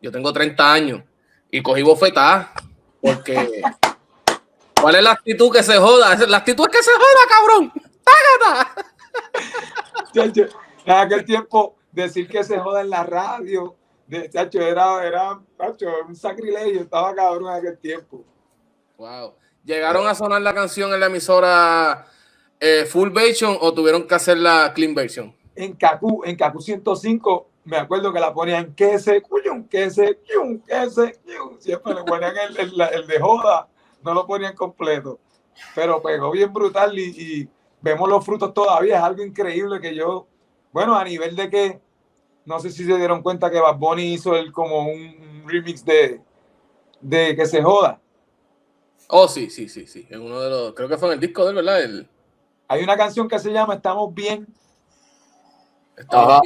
Yo 0.00 0.10
tengo 0.10 0.32
30 0.32 0.72
años 0.72 1.02
y 1.50 1.62
cogí 1.62 1.82
bofetadas 1.82 2.48
porque 3.00 3.62
¿cuál 4.80 4.96
es 4.96 5.02
la 5.02 5.12
actitud 5.12 5.52
que 5.52 5.62
se 5.62 5.76
joda? 5.76 6.16
La 6.26 6.38
actitud 6.38 6.64
es 6.64 6.76
que 6.76 6.82
se 6.82 6.92
joda, 6.92 7.28
cabrón. 7.28 7.72
¡Tágata! 8.04 8.74
En 10.86 10.92
aquel 10.92 11.24
tiempo 11.24 11.76
decir 11.90 12.28
que 12.28 12.44
se 12.44 12.58
joda 12.58 12.80
en 12.80 12.90
la 12.90 13.02
radio, 13.02 13.74
de, 14.06 14.30
chacho, 14.30 14.60
era, 14.60 15.04
era 15.04 15.40
chacho, 15.58 15.86
un 16.06 16.14
sacrilegio, 16.14 16.82
estaba 16.82 17.12
cabrón 17.12 17.52
en 17.52 17.58
aquel 17.58 17.78
tiempo. 17.78 18.24
Wow. 18.96 19.34
¿Llegaron 19.64 20.06
a 20.06 20.14
sonar 20.14 20.40
la 20.42 20.54
canción 20.54 20.94
en 20.94 21.00
la 21.00 21.06
emisora 21.06 22.06
eh, 22.60 22.86
full 22.88 23.10
version 23.10 23.58
o 23.60 23.74
tuvieron 23.74 24.06
que 24.06 24.14
hacer 24.14 24.38
la 24.38 24.72
clean 24.72 24.94
version? 24.94 25.34
En 25.56 25.74
Kaku, 25.74 26.22
en 26.24 26.36
Kaku 26.36 26.60
105, 26.60 27.48
me 27.64 27.76
acuerdo 27.76 28.12
que 28.12 28.20
la 28.20 28.32
ponían 28.32 28.74
que 28.74 28.98
se 28.98 29.20
cuyun, 29.22 29.64
que 29.64 29.90
se 29.90 30.16
cuyun, 30.16 30.60
que 30.60 30.90
se 30.90 31.18
Siempre 31.58 31.94
le 31.94 32.04
ponían 32.04 32.34
el, 32.36 32.56
el, 32.58 32.80
el, 32.80 33.06
de 33.06 33.20
joda, 33.20 33.68
no 34.02 34.14
lo 34.14 34.26
ponían 34.26 34.54
completo. 34.54 35.18
Pero 35.74 36.00
pegó 36.02 36.30
bien 36.30 36.52
brutal 36.52 36.96
y, 36.98 37.02
y, 37.02 37.48
vemos 37.80 38.08
los 38.08 38.24
frutos 38.24 38.52
todavía. 38.54 38.98
Es 38.98 39.02
algo 39.02 39.24
increíble 39.24 39.80
que 39.80 39.94
yo, 39.94 40.26
bueno, 40.72 40.94
a 40.94 41.02
nivel 41.02 41.34
de 41.34 41.50
que, 41.50 41.80
no 42.44 42.60
sé 42.60 42.70
si 42.70 42.84
se 42.84 42.96
dieron 42.96 43.22
cuenta 43.22 43.50
que 43.50 43.58
Bad 43.58 43.78
Bunny 43.78 44.14
hizo 44.14 44.36
el, 44.36 44.52
como 44.52 44.86
un, 44.86 45.00
un 45.42 45.48
remix 45.48 45.84
de, 45.84 46.20
de 47.00 47.34
que 47.34 47.46
se 47.46 47.62
joda. 47.62 48.00
Oh, 49.08 49.28
sí, 49.28 49.50
sí, 49.50 49.68
sí, 49.68 49.86
sí. 49.86 50.06
En 50.10 50.22
uno 50.22 50.40
de 50.40 50.50
los, 50.50 50.74
creo 50.74 50.88
que 50.88 50.98
fue 50.98 51.08
en 51.08 51.14
el 51.14 51.20
disco 51.20 51.44
de 51.44 51.50
él, 51.50 51.56
¿verdad? 51.56 51.82
El... 51.82 52.08
Hay 52.68 52.82
una 52.82 52.96
canción 52.96 53.28
que 53.28 53.38
se 53.38 53.52
llama 53.52 53.74
Estamos 53.74 54.12
Bien, 54.12 54.46
estaba 55.96 56.40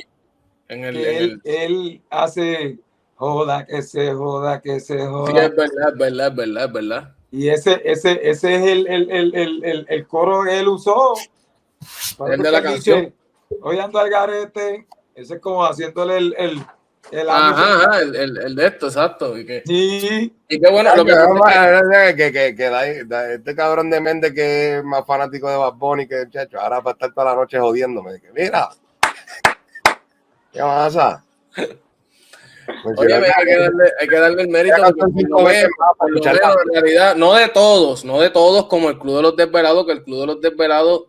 en 0.69 0.85
el, 0.85 0.97
él, 0.97 1.07
en 1.07 1.23
el... 1.23 1.41
él, 1.45 2.03
hace 2.11 2.79
joda, 3.17 3.67
que 3.67 3.83
se 3.83 4.13
joda, 4.15 4.61
que 4.61 4.81
se 4.81 5.07
joda. 5.07 5.31
Sí, 5.31 5.39
es 5.39 5.57
verdad, 5.57 5.89
es 5.93 5.99
verdad, 5.99 6.27
es 6.29 6.35
verdad, 6.37 6.65
es 6.65 6.73
verdad. 6.73 7.15
Y 7.33 7.49
ese, 7.49 7.81
ese, 7.85 8.21
ese 8.29 8.55
es 8.57 8.63
el, 8.63 8.87
el, 8.89 9.11
el, 9.11 9.65
el, 9.65 9.87
el 9.89 10.07
coro 10.07 10.45
que 10.45 10.59
él 10.59 10.69
usó. 10.69 11.15
El 12.27 12.43
de 12.43 12.51
la 12.51 12.63
canción. 12.63 13.15
Hoy 13.63 13.79
ando 13.79 13.99
al 13.99 14.11
garete. 14.11 14.87
Ese 15.15 15.35
es 15.35 15.41
como 15.41 15.65
haciéndole 15.65 16.17
el. 16.17 16.35
el 16.39 16.63
el 17.11 17.29
ajá, 17.29 17.85
ajá 17.85 18.01
el, 18.03 18.15
el, 18.15 18.39
el, 18.39 18.55
de 18.55 18.67
esto, 18.67 18.87
exacto. 18.87 19.37
Y 19.37 19.47
que, 19.47 19.63
sí. 19.67 20.33
Y 20.49 20.61
qué 20.61 20.71
bueno. 20.71 20.95
Lo 20.95 21.05
que, 21.05 21.13
que, 21.13 22.15
que, 22.17 22.33
que, 22.33 22.55
que 22.55 22.65
da, 22.65 22.83
da, 23.07 23.33
este 23.33 23.55
cabrón 23.55 23.91
de 23.91 24.01
mente 24.01 24.35
que 24.35 24.79
es 24.79 24.85
más 24.85 25.05
fanático 25.07 25.49
de 25.49 25.57
Bad 25.57 25.75
Bunny 25.75 26.07
que 26.07 26.23
el 26.23 26.31
chacho, 26.31 26.61
ahora 26.61 26.81
va 26.81 26.91
a 26.91 26.95
estar 26.95 27.13
toda 27.13 27.33
la 27.33 27.41
noche 27.41 27.59
jodiéndome. 27.59 28.21
Que, 28.21 28.31
mira, 28.33 28.69
¿Qué 30.53 30.61
pasa? 30.61 31.25
Pues 32.85 32.99
Oye, 32.99 33.15
hay, 33.15 33.23
que 33.47 33.57
darle, 33.57 33.93
hay 34.01 34.09
que 34.09 34.17
darle 34.17 34.43
el 34.43 34.49
mérito 34.49 34.77
no 35.29 35.45
ve, 35.45 35.63
en 35.63 36.73
realidad, 36.73 37.17
no 37.17 37.35
de 37.35 37.49
todos, 37.49 38.05
no 38.05 38.21
de 38.21 38.31
todos 38.31 38.67
como 38.67 38.89
el 38.89 38.99
Club 38.99 39.17
de 39.17 39.23
los 39.23 39.37
Desvelados, 39.37 39.87
que 39.87 39.93
el 39.93 40.05
Club 40.05 40.21
de 40.21 40.27
los 40.27 40.41
Desvelados 40.41 41.05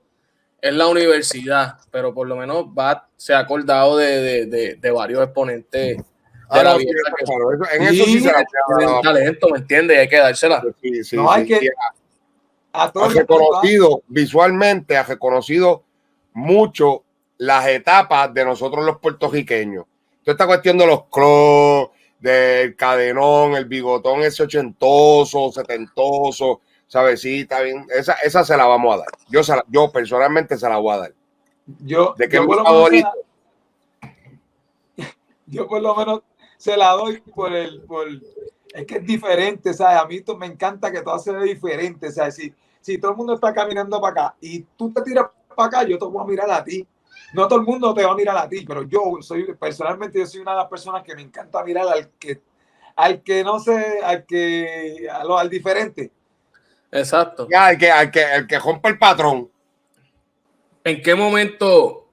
es 0.60 0.73
la 0.73 0.88
universidad, 0.88 1.77
pero 1.91 2.13
por 2.13 2.27
lo 2.27 2.36
menos 2.36 2.73
BAT 2.73 3.04
se 3.15 3.34
ha 3.34 3.39
acordado 3.39 3.97
de, 3.97 4.21
de, 4.21 4.45
de, 4.47 4.75
de 4.75 4.91
varios 4.91 5.23
exponentes 5.23 5.97
de 5.97 6.04
Ah, 6.49 6.63
la 6.63 6.73
no, 6.73 6.80
eso- 6.80 7.71
en 7.73 7.82
eso 7.84 8.04
sí 8.06 8.13
Sí. 8.13 8.19
se 8.21 8.32
la 8.32 8.43
tienen 8.77 9.01
talento, 9.01 9.47
¿me 9.49 9.58
entiendes? 9.60 9.99
Hay 9.99 10.10
que 10.10 10.17
dársela. 10.17 10.62
Sí, 10.82 11.04
sí, 11.04 11.15
No 11.15 11.32
hay 11.32 11.43
sí. 11.47 11.60
que- 11.60 11.69
ha 12.73 12.91
reconocido 13.13 14.01
visualmente, 14.08 14.97
ha 14.97 15.04
reconocido 15.04 15.84
mucho 16.34 17.04
las 17.41 17.65
etapas 17.69 18.32
de 18.36 18.45
nosotros 18.45 18.86
los 18.86 18.99
puertorriqueños. 18.99 19.86
Toda 20.23 20.34
esta 20.34 20.45
cuestión 20.45 20.77
de 20.77 20.86
los 20.86 21.06
clubs, 21.06 21.89
del 22.19 22.75
cadenón, 22.75 23.56
el 23.56 23.65
bigotón 23.65 24.21
ese 24.21 24.43
ochentoso, 24.43 25.51
setentoso, 25.51 26.62
¿sabes? 26.86 27.19
Sí, 27.21 27.39
está 27.39 27.62
bien. 27.62 27.88
Esa, 27.89 28.13
esa 28.23 28.43
se 28.43 28.56
la 28.56 28.65
vamos 28.67 28.93
a 28.93 28.97
dar. 28.99 29.08
Yo, 29.27 29.43
se 29.43 29.56
la- 29.56 29.65
yo 29.69 29.91
personalmente 29.91 30.56
se 30.56 30.69
la 30.69 30.77
voy 30.77 30.93
a 30.93 30.97
dar. 30.99 31.13
Yo, 31.84 32.13
¿De 32.15 32.30
qué 32.30 32.36
yo 32.38 32.45
por 32.45 32.58
lo 32.58 32.63
menos 32.63 32.91
la- 32.91 33.13
yo 35.47 35.67
por 35.67 35.82
lo 35.82 35.95
menos 35.95 36.21
se 36.60 36.77
la 36.77 36.91
doy 36.91 37.21
por 37.21 37.54
el, 37.54 37.82
por, 37.82 38.08
es 38.08 38.86
que 38.86 38.97
es 38.97 39.04
diferente, 39.04 39.73
¿sabes? 39.73 39.99
A 39.99 40.06
mí 40.06 40.23
me 40.38 40.45
encanta 40.45 40.91
que 40.91 41.01
todo 41.01 41.17
se 41.17 41.32
ve 41.32 41.45
diferente, 41.45 42.12
¿sabes? 42.12 42.36
Si, 42.36 42.54
si 42.82 42.99
todo 42.99 43.12
el 43.12 43.17
mundo 43.17 43.34
está 43.34 43.51
caminando 43.51 43.99
para 43.99 44.25
acá 44.27 44.36
y 44.39 44.60
tú 44.77 44.93
te 44.93 45.01
tiras 45.01 45.25
para 45.56 45.67
acá, 45.67 45.84
yo 45.89 45.97
te 45.97 46.06
voy 46.06 46.23
a 46.23 46.27
mirar 46.27 46.51
a 46.51 46.63
ti. 46.63 46.86
No 47.34 47.48
todo 47.48 47.60
el 47.60 47.66
mundo 47.66 47.94
te 47.94 48.04
va 48.04 48.12
a 48.12 48.16
mirar 48.16 48.38
a 48.38 48.50
ti, 48.50 48.66
pero 48.68 48.84
yo 48.84 49.02
soy, 49.22 49.54
personalmente, 49.56 50.20
yo 50.20 50.26
soy 50.26 50.42
una 50.42 50.52
de 50.52 50.58
las 50.58 50.68
personas 50.68 51.04
que 51.04 51.16
me 51.16 51.22
encanta 51.22 51.64
mirar 51.64 51.88
al 51.88 52.10
que, 52.20 52.42
al 52.96 53.22
que 53.24 53.44
no 53.44 53.60
sé, 53.60 54.00
al 54.04 54.26
que, 54.26 55.08
a 55.12 55.24
lo- 55.24 55.38
al 55.38 55.50
diferente. 55.50 56.12
Exacto. 56.92 57.48
Ya, 57.50 57.72
el 57.72 57.78
que, 57.78 57.90
el 57.90 58.12
que, 58.12 58.24
el 58.36 58.48
que 58.48 58.60
rompe 58.60 58.90
el 58.90 58.98
patrón. 59.00 59.50
¿En 60.84 61.02
qué 61.02 61.16
momento 61.16 62.10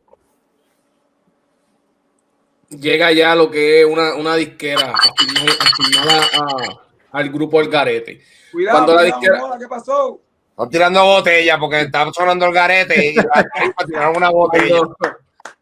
llega 2.70 3.10
ya 3.12 3.34
lo 3.34 3.50
que 3.50 3.80
es 3.80 3.86
una, 3.86 4.14
una 4.14 4.36
disquera 4.36 4.92
a 4.92 5.12
firmar, 5.16 5.56
a 5.60 5.66
firmar 5.76 6.08
a- 6.08 6.38
a- 6.38 7.18
al 7.18 7.30
grupo 7.30 7.60
El 7.60 7.68
Garete? 7.68 8.20
Cuidado, 8.52 8.78
Cuando 8.78 8.94
la 8.94 9.00
cuidado, 9.02 9.20
disquera- 9.20 9.40
Mola, 9.40 9.58
¿qué 9.58 9.68
pasó? 9.68 10.20
Están 10.58 10.70
tirando 10.70 11.04
botella 11.04 11.56
porque 11.56 11.82
está 11.82 12.12
sonando 12.12 12.46
el 12.46 12.52
garete 12.52 13.12
y 13.12 13.14
para 13.14 13.86
tirar 13.86 14.16
una 14.16 14.28
botella. 14.28 14.80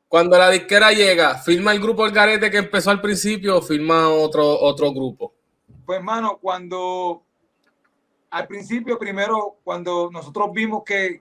Cuando, 0.09 0.39
la 0.39 0.49
disquera 0.49 0.91
llega, 0.91 1.35
¿firma 1.35 1.73
el 1.73 1.81
grupo 1.81 2.07
El 2.07 2.13
Garete 2.13 2.51
que 2.51 2.57
empezó 2.57 2.91
al 2.91 3.03
principio 3.03 3.59
o 3.59 3.61
firma 3.61 4.09
otro, 4.09 4.59
otro 4.59 4.91
grupo? 4.95 5.35
Pues, 5.85 5.99
hermano, 5.99 6.39
cuando 6.41 7.23
al 8.31 8.47
principio, 8.47 8.99
primero, 8.99 9.57
cuando 9.63 10.09
nosotros 10.11 10.51
vimos 10.55 10.83
que, 10.83 11.21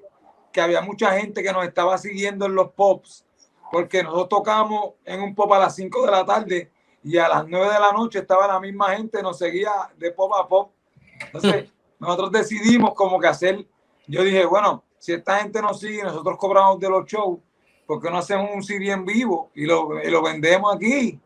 que 0.53 0.61
había 0.61 0.79
mucha 0.79 1.11
gente 1.19 1.43
que 1.43 1.51
nos 1.51 1.65
estaba 1.65 1.97
siguiendo 1.97 2.45
en 2.45 2.55
los 2.55 2.71
pops, 2.71 3.25
porque 3.73 4.03
nosotros 4.03 4.29
tocamos 4.29 4.93
en 5.03 5.21
un 5.21 5.35
pop 5.35 5.51
a 5.51 5.59
las 5.59 5.75
5 5.75 6.05
de 6.05 6.11
la 6.11 6.23
tarde 6.23 6.71
y 7.03 7.17
a 7.17 7.27
las 7.27 7.45
9 7.45 7.73
de 7.73 7.79
la 7.81 7.91
noche 7.91 8.19
estaba 8.19 8.47
la 8.47 8.61
misma 8.61 8.95
gente, 8.95 9.21
nos 9.21 9.37
seguía 9.37 9.73
de 9.97 10.11
pop 10.11 10.31
a 10.33 10.47
pop. 10.47 10.71
Entonces, 11.19 11.74
nosotros 11.99 12.31
decidimos 12.31 12.93
como 12.93 13.19
que 13.19 13.27
hacer, 13.27 13.65
yo 14.07 14.23
dije, 14.23 14.45
bueno, 14.45 14.83
si 14.99 15.13
esta 15.13 15.39
gente 15.39 15.61
nos 15.61 15.79
sigue, 15.79 16.03
nosotros 16.03 16.37
cobramos 16.37 16.79
de 16.79 16.89
los 16.89 17.05
shows, 17.05 17.39
¿por 17.85 18.01
qué 18.01 18.09
no 18.09 18.17
hacemos 18.17 18.49
un 18.53 18.63
CD 18.63 18.89
en 18.91 19.05
vivo 19.05 19.51
y 19.55 19.65
lo, 19.65 20.01
y 20.03 20.09
lo 20.09 20.21
vendemos 20.23 20.75
aquí? 20.75 21.19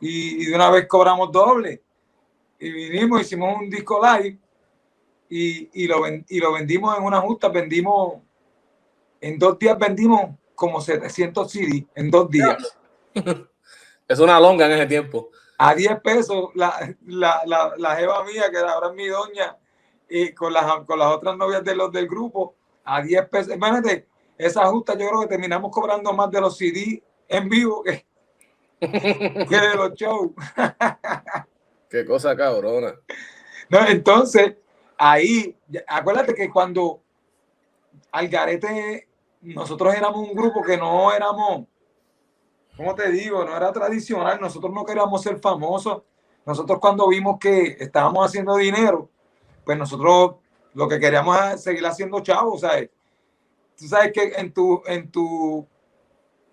Y, 0.00 0.42
y 0.42 0.46
de 0.46 0.54
una 0.54 0.70
vez 0.70 0.86
cobramos 0.88 1.30
doble 1.32 1.82
y 2.58 2.70
vinimos, 2.70 3.20
hicimos 3.22 3.56
un 3.60 3.68
disco 3.70 4.00
live 4.04 4.38
y, 5.28 5.70
y, 5.84 5.86
lo, 5.86 6.02
ven- 6.02 6.24
y 6.28 6.38
lo 6.38 6.52
vendimos 6.52 6.96
en 6.96 7.04
una 7.04 7.20
justa, 7.20 7.48
vendimos, 7.48 8.14
en 9.20 9.38
dos 9.38 9.58
días 9.58 9.78
vendimos 9.78 10.30
como 10.54 10.80
700 10.80 11.50
CD, 11.50 11.86
en 11.94 12.10
dos 12.10 12.28
días. 12.30 12.76
Es 14.08 14.18
una 14.18 14.38
longa 14.38 14.66
en 14.66 14.72
ese 14.72 14.86
tiempo. 14.86 15.30
A 15.56 15.74
10 15.74 16.00
pesos, 16.02 16.50
la, 16.54 16.94
la, 17.06 17.40
la, 17.46 17.72
la 17.78 17.96
jeva 17.96 18.24
mía, 18.24 18.50
que 18.50 18.58
ahora 18.58 18.88
es 18.88 18.94
mi 18.94 19.06
doña, 19.06 19.56
y 20.14 20.34
con 20.34 20.52
las, 20.52 20.84
con 20.84 20.98
las 20.98 21.08
otras 21.08 21.38
novias 21.38 21.64
de 21.64 21.74
los 21.74 21.90
del 21.90 22.06
grupo, 22.06 22.54
a 22.84 23.00
10 23.00 23.28
pesos. 23.30 23.54
Imagínate, 23.54 24.06
esa 24.36 24.66
justa 24.66 24.92
yo 24.92 25.08
creo 25.08 25.20
que 25.22 25.28
terminamos 25.28 25.70
cobrando 25.70 26.12
más 26.12 26.30
de 26.30 26.38
los 26.38 26.58
CD 26.58 27.02
en 27.26 27.48
vivo 27.48 27.82
que, 27.82 28.04
que 28.78 29.56
de 29.56 29.74
los 29.74 29.94
shows. 29.94 30.32
Qué 31.88 32.04
cosa 32.04 32.36
cabrona. 32.36 32.94
No, 33.70 33.86
entonces, 33.88 34.56
ahí, 34.98 35.56
acuérdate 35.86 36.34
que 36.34 36.50
cuando 36.50 37.00
Algarete, 38.10 39.08
nosotros 39.40 39.94
éramos 39.94 40.28
un 40.28 40.34
grupo 40.34 40.62
que 40.62 40.76
no 40.76 41.10
éramos, 41.10 41.66
¿cómo 42.76 42.94
te 42.94 43.10
digo? 43.10 43.42
No 43.46 43.56
era 43.56 43.72
tradicional, 43.72 44.38
nosotros 44.38 44.74
no 44.74 44.84
queríamos 44.84 45.22
ser 45.22 45.38
famosos. 45.38 46.02
Nosotros 46.44 46.78
cuando 46.80 47.08
vimos 47.08 47.38
que 47.38 47.78
estábamos 47.80 48.26
haciendo 48.26 48.56
dinero, 48.56 49.08
pues 49.64 49.78
nosotros 49.78 50.36
lo 50.74 50.88
que 50.88 50.98
queríamos 50.98 51.38
es 51.52 51.62
seguir 51.62 51.84
haciendo 51.86 52.20
chavos, 52.20 52.60
¿sabes? 52.62 52.90
Tú 53.76 53.86
sabes 53.86 54.12
que 54.12 54.32
en 54.36 54.52
tu, 54.52 54.82
en 54.86 55.10
tu, 55.10 55.66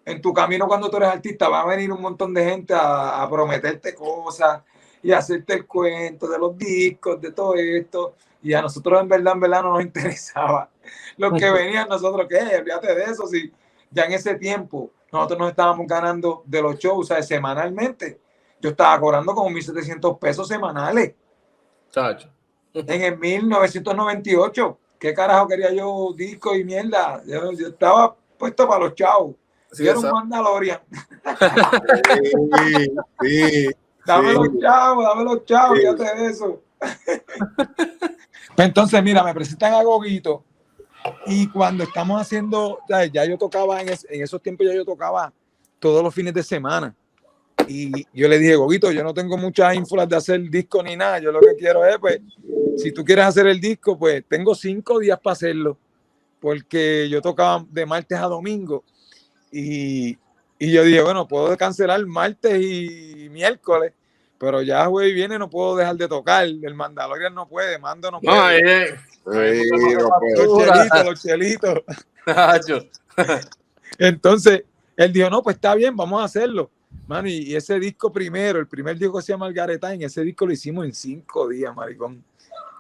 en 0.05 0.21
tu 0.21 0.33
camino 0.33 0.67
cuando 0.67 0.89
tú 0.89 0.97
eres 0.97 1.09
artista 1.09 1.47
va 1.49 1.61
a 1.61 1.65
venir 1.65 1.91
un 1.91 2.01
montón 2.01 2.33
de 2.33 2.43
gente 2.43 2.73
a, 2.73 3.21
a 3.21 3.29
prometerte 3.29 3.93
cosas 3.93 4.61
y 5.01 5.11
hacerte 5.11 5.53
el 5.53 5.65
cuento 5.65 6.27
de 6.27 6.37
los 6.37 6.57
discos, 6.57 7.21
de 7.21 7.31
todo 7.31 7.55
esto. 7.55 8.15
Y 8.41 8.53
a 8.53 8.61
nosotros 8.61 9.01
en 9.01 9.07
verdad, 9.07 9.33
en 9.33 9.39
verdad 9.39 9.63
no 9.63 9.73
nos 9.73 9.81
interesaba. 9.83 10.69
Lo 11.17 11.31
que 11.33 11.49
venían 11.51 11.87
nosotros, 11.87 12.27
¿qué? 12.29 12.57
Olvídate 12.57 12.95
de 12.95 13.03
eso. 13.03 13.27
Si 13.27 13.51
ya 13.91 14.03
en 14.03 14.13
ese 14.13 14.35
tiempo 14.35 14.91
nosotros 15.11 15.39
nos 15.39 15.49
estábamos 15.49 15.87
ganando 15.87 16.43
de 16.45 16.61
los 16.61 16.77
shows, 16.77 16.99
o 16.99 17.03
sea, 17.03 17.21
semanalmente. 17.23 18.19
Yo 18.61 18.71
estaba 18.71 18.99
cobrando 18.99 19.33
como 19.33 19.49
1.700 19.49 20.19
pesos 20.19 20.47
semanales 20.47 21.13
Chacho. 21.91 22.29
En 22.73 23.01
el 23.01 23.17
1998. 23.17 24.77
¿Qué 24.99 25.13
carajo 25.13 25.47
quería 25.47 25.71
yo 25.73 26.13
disco 26.15 26.55
y 26.55 26.63
mierda? 26.63 27.21
Yo, 27.25 27.51
yo 27.53 27.67
estaba 27.69 28.15
puesto 28.37 28.67
para 28.67 28.85
los 28.85 28.95
chavos. 28.95 29.35
Sí, 29.71 29.83
yo 29.85 29.91
era 29.91 29.99
un. 29.99 30.11
Mandalorian. 30.11 30.79
Sí, 32.57 32.87
sí. 33.21 33.69
Dame 34.05 34.33
los 34.33 34.47
chavos, 34.59 35.03
dame 35.05 35.23
los 35.23 35.45
chavos, 35.45 35.77
Sí. 35.77 35.81
fíjate 35.85 36.19
de 36.21 36.27
eso. 36.29 36.61
Pues 36.79 37.21
entonces, 38.67 39.03
mira, 39.03 39.23
me 39.23 39.33
presentan 39.35 39.73
a 39.73 39.83
Goguito 39.83 40.43
y 41.27 41.47
cuando 41.49 41.83
estamos 41.83 42.19
haciendo, 42.19 42.79
ya, 42.89 43.05
ya 43.05 43.25
yo 43.25 43.37
tocaba, 43.37 43.79
en, 43.81 43.89
es- 43.89 44.07
en 44.09 44.23
esos 44.23 44.41
tiempos 44.41 44.65
ya 44.65 44.73
yo 44.73 44.83
tocaba 44.83 45.31
todos 45.77 46.01
los 46.01 46.13
fines 46.15 46.33
de 46.33 46.41
semana. 46.41 46.95
Y 47.67 47.91
yo 48.13 48.27
le 48.27 48.39
dije, 48.39 48.55
Goguito, 48.55 48.89
yo 48.91 49.03
no 49.03 49.13
tengo 49.13 49.37
muchas 49.37 49.75
ínfulas 49.75 50.09
de 50.09 50.15
hacer 50.15 50.41
disco 50.49 50.81
ni 50.81 50.95
nada, 50.95 51.19
yo 51.19 51.31
lo 51.31 51.39
que 51.41 51.55
quiero 51.55 51.85
es, 51.85 51.97
pues, 51.99 52.19
si 52.81 52.91
tú 52.91 53.03
quieres 53.03 53.25
hacer 53.25 53.47
el 53.47 53.59
disco, 53.59 53.97
pues 53.97 54.23
tengo 54.27 54.55
cinco 54.55 54.99
días 54.99 55.19
para 55.19 55.33
hacerlo, 55.33 55.77
porque 56.39 57.07
yo 57.09 57.21
tocaba 57.21 57.65
de 57.69 57.85
martes 57.85 58.17
a 58.17 58.25
domingo. 58.27 58.83
Y, 59.51 60.17
y 60.57 60.71
yo 60.71 60.83
dije, 60.83 61.01
bueno, 61.01 61.27
puedo 61.27 61.55
cancelar 61.57 62.05
martes 62.05 62.61
y 62.61 63.27
miércoles, 63.31 63.93
pero 64.37 64.61
ya 64.61 64.85
jueves 64.85 65.11
y 65.11 65.15
viene 65.15 65.37
no 65.37 65.49
puedo 65.49 65.75
dejar 65.75 65.95
de 65.95 66.07
tocar. 66.07 66.45
El 66.45 66.75
Mandalorian 66.75 67.33
no 67.33 67.47
puede, 67.47 67.77
Mando 67.77 68.09
no 68.11 68.21
puede. 68.21 68.37
No, 68.37 68.49
eh, 68.51 68.95
Sí, 69.25 69.93
no 69.95 70.09
puede. 70.19 71.05
los 71.05 71.21
chelitos, 71.21 71.83
los 72.25 72.65
chelitos. 72.65 72.85
Entonces, 73.97 74.63
él 74.95 75.11
dijo, 75.13 75.29
no, 75.29 75.41
pues 75.43 75.55
está 75.55 75.75
bien, 75.75 75.95
vamos 75.95 76.21
a 76.21 76.25
hacerlo. 76.25 76.69
Mano, 77.07 77.27
y, 77.27 77.51
y 77.51 77.55
ese 77.55 77.79
disco 77.79 78.11
primero, 78.11 78.59
el 78.59 78.67
primer 78.67 78.97
disco 78.97 79.17
que 79.17 79.23
se 79.23 79.33
llama 79.33 79.45
Margareta, 79.45 79.93
en 79.93 80.03
ese 80.03 80.23
disco 80.23 80.45
lo 80.45 80.53
hicimos 80.53 80.85
en 80.85 80.93
cinco 80.93 81.47
días, 81.47 81.75
maricón. 81.75 82.23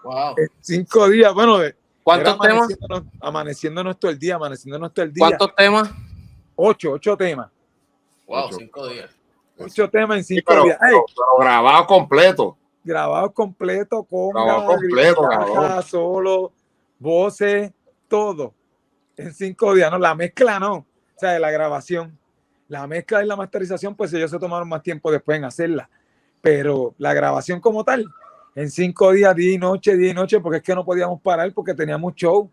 Wow. 0.03 0.35
En 0.37 0.47
cinco 0.61 1.09
días, 1.09 1.33
bueno, 1.33 1.57
de, 1.57 1.75
¿Cuántos 2.03 2.35
era 2.35 2.47
temas? 2.53 2.69
amaneciéndonos- 2.69 3.03
Amaneciéndonos 3.19 3.99
todo 3.99 4.11
el 4.11 4.19
día, 4.19 4.35
amaneciéndonos 4.35 4.93
todo 4.93 5.05
el 5.05 5.13
día. 5.13 5.25
¿Cuántos 5.27 5.55
temas? 5.55 5.91
Ocho, 6.55 6.91
ocho 6.93 7.15
temas. 7.17 7.49
Wow, 8.27 8.45
Ocho. 8.45 8.57
cinco 8.59 8.87
días. 8.87 9.09
Ocho 9.57 9.89
temas 9.89 10.17
en 10.17 10.23
Sí, 10.23 10.35
cinco 10.35 10.45
pero, 10.47 10.63
días. 10.63 10.77
Pero- 10.79 11.05
pero 11.07 11.27
grabado 11.39 11.85
completo. 11.85 12.55
grabados 12.83 13.33
completo 13.33 14.03
con 14.03 14.29
Grabado 14.29 14.65
completo, 14.67 15.21
cabrón. 15.29 15.83
solo, 15.83 16.51
voces, 16.97 17.71
todo. 18.07 18.53
En 19.17 19.33
cinco 19.33 19.73
días, 19.75 19.91
no, 19.91 19.97
la 19.99 20.15
mezcla 20.15 20.59
no. 20.59 20.73
O 20.75 20.85
sea, 21.17 21.37
la 21.39 21.51
grabación. 21.51 22.17
La 22.69 22.87
mezcla 22.87 23.23
y 23.23 23.27
la 23.27 23.35
masterización, 23.35 23.95
pues 23.95 24.13
ellos 24.13 24.31
se 24.31 24.39
tomaron 24.39 24.69
más 24.69 24.81
tiempo 24.81 25.11
después 25.11 25.37
en 25.37 25.43
hacerla. 25.43 25.89
Pero 26.41 26.95
la 26.97 27.13
grabación 27.13 27.59
como 27.59 27.83
tal, 27.83 28.05
en 28.55 28.69
cinco 28.69 29.11
días, 29.11 29.35
día 29.35 29.53
y 29.53 29.57
noche, 29.57 29.95
día 29.95 30.11
y 30.11 30.13
noche, 30.13 30.39
porque 30.39 30.57
es 30.57 30.63
que 30.63 30.75
no 30.75 30.83
podíamos 30.85 31.21
parar 31.21 31.53
porque 31.53 31.73
teníamos 31.73 32.13
show. 32.15 32.49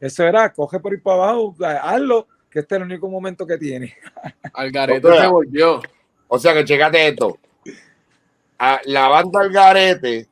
Eso 0.00 0.24
era, 0.24 0.52
coge 0.52 0.78
por 0.80 0.92
ir 0.92 1.02
para 1.02 1.22
abajo, 1.24 1.54
hazlo, 1.82 2.26
que 2.50 2.58
este 2.60 2.74
es 2.74 2.80
el 2.80 2.86
único 2.86 3.08
momento 3.08 3.46
que 3.46 3.56
tiene. 3.56 3.94
Algarete 4.52 5.06
O 5.06 5.12
sea, 5.12 5.22
se 5.22 5.26
volvió. 5.28 5.82
O 6.28 6.38
sea 6.38 6.52
que 6.54 6.64
checate 6.64 7.08
esto. 7.08 7.38
A- 8.58 8.80
la 8.84 9.08
banda 9.08 9.40
Algarete 9.40 10.26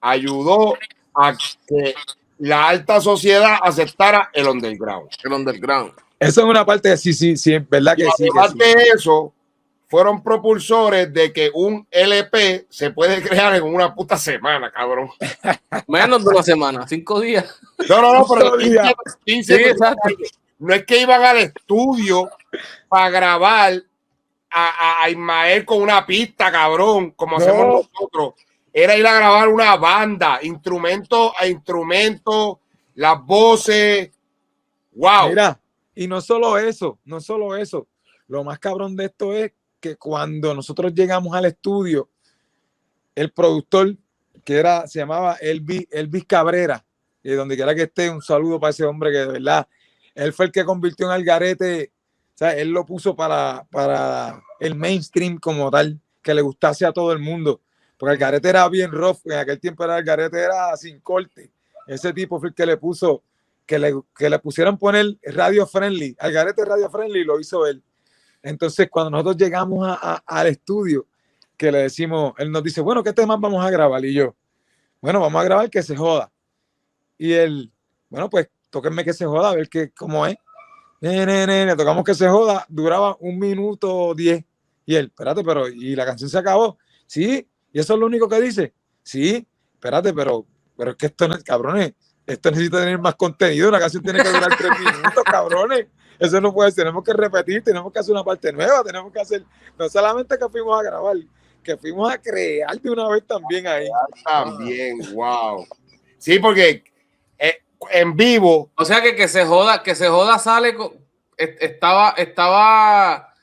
ayudó 0.00 0.74
a 1.14 1.34
que 1.66 1.94
la 2.38 2.68
alta 2.68 3.00
sociedad 3.00 3.56
aceptara 3.62 4.30
el 4.32 4.48
underground. 4.48 5.08
El 5.22 5.32
underground. 5.32 5.92
Eso 6.18 6.40
es 6.42 6.46
una 6.46 6.64
parte, 6.64 6.96
sí, 6.96 7.12
sí, 7.12 7.36
sí, 7.36 7.54
es 7.54 7.68
verdad 7.68 7.94
Y 7.98 8.02
que 8.02 8.08
sí. 8.16 8.24
que 8.24 8.28
además 8.30 8.52
sí. 8.52 8.58
de 8.58 8.82
eso, 8.94 9.32
fueron 9.88 10.22
propulsores 10.22 11.12
de 11.12 11.32
que 11.32 11.50
un 11.54 11.86
LP 11.90 12.66
se 12.68 12.90
puede 12.90 13.22
crear 13.22 13.54
en 13.54 13.62
una 13.62 13.94
puta 13.94 14.16
semana, 14.16 14.70
cabrón. 14.72 15.10
Menos 15.88 16.24
de 16.24 16.30
una 16.30 16.42
semana, 16.42 16.88
cinco 16.88 17.20
días. 17.20 17.60
No, 17.88 18.00
no, 18.02 18.12
no, 18.14 18.26
pero 18.26 18.56
15, 18.58 18.94
15 19.24 19.56
Sí, 19.56 19.62
exacto. 19.62 20.08
no 20.58 20.74
es 20.74 20.84
que 20.84 21.00
iban 21.00 21.22
al 21.22 21.36
estudio 21.38 22.30
para 22.88 23.10
grabar 23.10 23.82
a, 24.50 24.66
a- 24.68 25.04
a 25.04 25.10
Ismael 25.10 25.64
con 25.64 25.82
una 25.82 26.04
pista, 26.06 26.50
cabrón, 26.50 27.10
como 27.12 27.38
No. 27.38 27.44
hacemos 27.44 27.66
nosotros. 27.92 28.34
Era 28.72 28.96
ir 28.96 29.06
a 29.06 29.14
grabar 29.14 29.48
una 29.48 29.76
banda, 29.76 30.40
instrumento 30.42 31.32
a 31.38 31.46
instrumento, 31.46 32.60
las 32.94 33.24
voces. 33.24 34.10
Wow. 34.92 35.28
Mira, 35.28 35.60
y 35.94 36.08
no 36.08 36.20
solo 36.20 36.58
eso, 36.58 36.98
no 37.04 37.20
solo 37.20 37.56
eso. 37.56 37.86
Lo 38.26 38.42
más 38.42 38.58
cabrón 38.58 38.96
de 38.96 39.04
esto 39.06 39.32
es 39.32 39.52
que 39.84 39.96
cuando 39.96 40.54
nosotros 40.54 40.94
llegamos 40.94 41.36
al 41.36 41.44
estudio, 41.44 42.08
el 43.14 43.30
productor, 43.32 43.94
que 44.42 44.56
era, 44.56 44.86
se 44.86 45.00
llamaba 45.00 45.34
Elvis, 45.34 45.86
Elvis 45.90 46.24
Cabrera, 46.24 46.82
y 47.22 47.32
donde 47.32 47.54
quiera 47.54 47.74
que 47.74 47.82
esté, 47.82 48.08
un 48.08 48.22
saludo 48.22 48.58
para 48.58 48.70
ese 48.70 48.84
hombre 48.84 49.12
que 49.12 49.18
de 49.18 49.26
verdad, 49.26 49.68
él 50.14 50.32
fue 50.32 50.46
el 50.46 50.52
que 50.52 50.64
convirtió 50.64 51.04
en 51.04 51.12
Algarete, 51.12 51.92
o 52.34 52.38
sea, 52.38 52.56
él 52.56 52.70
lo 52.70 52.86
puso 52.86 53.14
para, 53.14 53.66
para 53.70 54.42
el 54.58 54.74
mainstream 54.74 55.36
como 55.36 55.70
tal, 55.70 56.00
que 56.22 56.32
le 56.32 56.40
gustase 56.40 56.86
a 56.86 56.92
todo 56.92 57.12
el 57.12 57.18
mundo. 57.18 57.60
Porque 57.98 58.12
Algarete 58.12 58.48
era 58.48 58.66
bien 58.70 58.90
rough, 58.90 59.18
en 59.26 59.34
aquel 59.34 59.60
tiempo 59.60 59.84
era 59.84 59.96
Algarete 59.96 60.38
era 60.38 60.74
sin 60.78 60.98
corte. 61.00 61.50
Ese 61.86 62.10
tipo 62.14 62.40
fue 62.40 62.48
el 62.48 62.54
que 62.54 62.64
le 62.64 62.78
puso 62.78 63.22
que 63.66 63.78
le, 63.78 63.92
que 64.16 64.30
le 64.30 64.38
pusieran 64.38 64.78
poner 64.78 65.18
radio 65.24 65.66
friendly, 65.66 66.16
Algarete 66.18 66.64
radio 66.64 66.88
friendly, 66.88 67.22
lo 67.22 67.38
hizo 67.38 67.66
él. 67.66 67.82
Entonces, 68.44 68.88
cuando 68.90 69.10
nosotros 69.10 69.38
llegamos 69.38 69.88
a- 69.88 70.22
al 70.26 70.46
estudio, 70.48 71.06
que 71.56 71.72
le 71.72 71.78
decimos, 71.78 72.34
él 72.38 72.52
nos 72.52 72.62
dice, 72.62 72.80
bueno, 72.82 73.02
¿qué 73.02 73.12
temas 73.12 73.40
vamos 73.40 73.64
a 73.64 73.70
grabar? 73.70 74.04
Y 74.04 74.12
yo, 74.12 74.34
bueno, 75.00 75.20
vamos 75.20 75.40
a 75.40 75.44
grabar 75.44 75.70
que 75.70 75.82
se 75.82 75.96
joda. 75.96 76.30
Y 77.18 77.32
él, 77.32 77.72
bueno, 78.10 78.30
pues 78.30 78.48
tóquenme 78.70 79.04
que 79.04 79.12
se 79.14 79.26
joda, 79.26 79.50
a 79.50 79.54
ver 79.56 79.68
qué, 79.68 79.90
cómo 79.92 80.26
es. 80.26 80.36
Ne, 81.00 81.26
ne, 81.26 81.46
ne, 81.46 81.66
ne, 81.66 81.76
tocamos 81.76 82.04
que 82.04 82.14
se 82.14 82.28
joda, 82.28 82.66
duraba 82.68 83.16
un 83.20 83.38
minuto 83.38 84.14
diez. 84.14 84.44
Y 84.86 84.94
él, 84.96 85.06
espérate, 85.06 85.44
pero, 85.44 85.68
¿y 85.68 85.96
la 85.96 86.06
canción 86.06 86.30
se 86.30 86.38
acabó? 86.38 86.78
Sí, 87.06 87.48
y 87.72 87.80
eso 87.80 87.94
es 87.94 88.00
lo 88.00 88.06
único 88.06 88.28
que 88.28 88.40
dice. 88.40 88.74
Sí, 89.02 89.46
espérate, 89.74 90.12
pero, 90.14 90.46
pero 90.76 90.92
es 90.92 90.96
que 90.96 91.06
esto 91.06 91.28
no 91.28 91.34
es, 91.36 91.44
cabrones, 91.44 91.94
esto 92.26 92.50
necesita 92.50 92.78
tener 92.78 92.98
más 92.98 93.14
contenido, 93.14 93.68
una 93.68 93.78
canción 93.78 94.02
tiene 94.02 94.22
que 94.22 94.30
durar 94.30 94.56
tres 94.56 94.70
minutos, 94.78 95.24
cabrones. 95.24 95.86
Eso 96.18 96.40
no 96.40 96.54
puede 96.54 96.70
ser, 96.70 96.84
tenemos 96.84 97.04
que 97.04 97.12
repetir, 97.12 97.62
tenemos 97.62 97.92
que 97.92 97.98
hacer 97.98 98.12
una 98.12 98.24
parte 98.24 98.52
nueva, 98.52 98.82
tenemos 98.84 99.12
que 99.12 99.20
hacer, 99.20 99.44
no 99.78 99.88
solamente 99.88 100.38
que 100.38 100.48
fuimos 100.48 100.78
a 100.78 100.82
grabar, 100.82 101.16
que 101.62 101.76
fuimos 101.76 102.12
a 102.12 102.18
crear 102.18 102.80
de 102.80 102.90
una 102.90 103.08
vez 103.08 103.26
también 103.26 103.66
ahí. 103.66 103.88
También, 104.24 104.98
wow. 105.12 105.66
Sí, 106.18 106.38
porque 106.38 106.84
eh, 107.38 107.62
en 107.90 108.16
vivo, 108.16 108.70
O 108.76 108.84
sea 108.84 109.02
que 109.02 109.16
que 109.16 109.26
se 109.26 109.44
joda, 109.44 109.82
que 109.82 109.94
se 109.94 110.08
joda 110.08 110.38
sale, 110.38 110.76
estaba, 111.36 112.10
estaba 112.10 113.33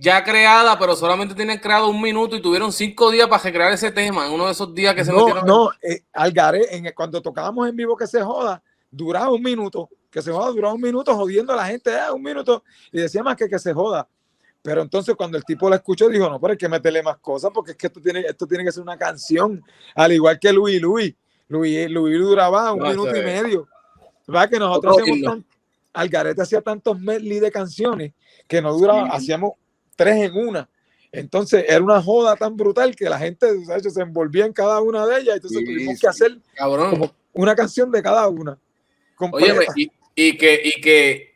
ya 0.00 0.22
creada, 0.22 0.78
pero 0.78 0.94
solamente 0.94 1.34
tienen 1.34 1.58
creado 1.58 1.88
un 1.88 2.00
minuto 2.00 2.36
y 2.36 2.40
tuvieron 2.40 2.72
cinco 2.72 3.10
días 3.10 3.26
para 3.26 3.42
recrear 3.42 3.72
ese 3.72 3.90
tema 3.90 4.26
en 4.26 4.32
uno 4.32 4.46
de 4.46 4.52
esos 4.52 4.72
días 4.72 4.94
que 4.94 5.04
se 5.04 5.12
No, 5.12 5.18
metieron. 5.26 5.44
no, 5.44 5.70
eh, 5.82 6.02
Algaré, 6.12 6.74
en, 6.76 6.92
cuando 6.94 7.20
tocábamos 7.20 7.68
en 7.68 7.74
vivo 7.74 7.96
que 7.96 8.06
se 8.06 8.22
joda, 8.22 8.62
duraba 8.90 9.30
un 9.32 9.42
minuto, 9.42 9.90
que 10.08 10.22
se 10.22 10.30
joda, 10.30 10.50
duraba 10.52 10.72
un 10.74 10.80
minuto 10.80 11.14
jodiendo 11.16 11.52
a 11.52 11.56
la 11.56 11.66
gente, 11.66 11.90
ah, 11.98 12.12
un 12.12 12.22
minuto, 12.22 12.62
y 12.92 13.00
decía 13.00 13.24
más 13.24 13.36
que 13.36 13.48
que 13.48 13.58
se 13.58 13.74
joda. 13.74 14.06
Pero 14.62 14.82
entonces 14.82 15.16
cuando 15.16 15.36
el 15.36 15.44
tipo 15.44 15.68
lo 15.68 15.74
escuchó, 15.74 16.08
dijo, 16.08 16.28
no, 16.30 16.40
pero 16.40 16.52
hay 16.52 16.58
que 16.58 16.68
meterle 16.68 17.02
más 17.02 17.18
cosas 17.18 17.50
porque 17.52 17.72
es 17.72 17.76
que 17.76 17.88
esto 17.88 18.00
tiene, 18.00 18.20
esto 18.20 18.46
tiene 18.46 18.64
que 18.64 18.70
ser 18.72 18.82
una 18.84 18.96
canción, 18.96 19.60
al 19.96 20.12
igual 20.12 20.38
que 20.38 20.52
Luis 20.52 20.80
Luis. 20.80 21.14
Luis, 21.48 21.90
Luis 21.90 22.18
duraba 22.20 22.72
un 22.72 22.80
No, 22.80 22.88
minuto 22.90 23.16
y 23.16 23.22
medio. 23.22 23.66
¿Verdad? 24.26 24.50
Que 24.50 24.58
nosotros 24.58 24.92
Otro 24.94 25.04
hacíamos 25.04 25.32
tan- 25.32 25.44
Algarete 25.94 26.42
hacía 26.42 26.60
tantos 26.60 27.00
medley 27.00 27.40
de 27.40 27.50
canciones 27.50 28.12
que 28.46 28.60
no 28.62 28.72
duraba, 28.74 29.04
Sí. 29.04 29.10
hacíamos 29.14 29.52
tres 29.98 30.16
en 30.16 30.36
una. 30.36 30.68
Entonces 31.10 31.64
era 31.68 31.82
una 31.82 32.00
joda 32.00 32.36
tan 32.36 32.56
brutal 32.56 32.94
que 32.94 33.08
la 33.08 33.18
gente 33.18 33.46
¿sabes? 33.64 33.92
se 33.92 34.00
envolvía 34.02 34.46
en 34.46 34.52
cada 34.52 34.80
una 34.80 35.04
de 35.06 35.20
ellas. 35.20 35.36
Entonces 35.36 35.58
Sí, 35.58 35.64
tuvimos 35.64 36.00
que 36.00 36.06
hacer 36.06 36.38
Cabrón. 36.54 36.90
como 36.90 37.14
una 37.32 37.54
canción 37.56 37.90
de 37.90 38.02
cada 38.02 38.28
una. 38.28 38.56
Completa. 39.16 39.64
y, 39.74 39.90
y 40.14 40.36
que, 40.38 40.60
y 40.64 40.80
que 40.80 41.34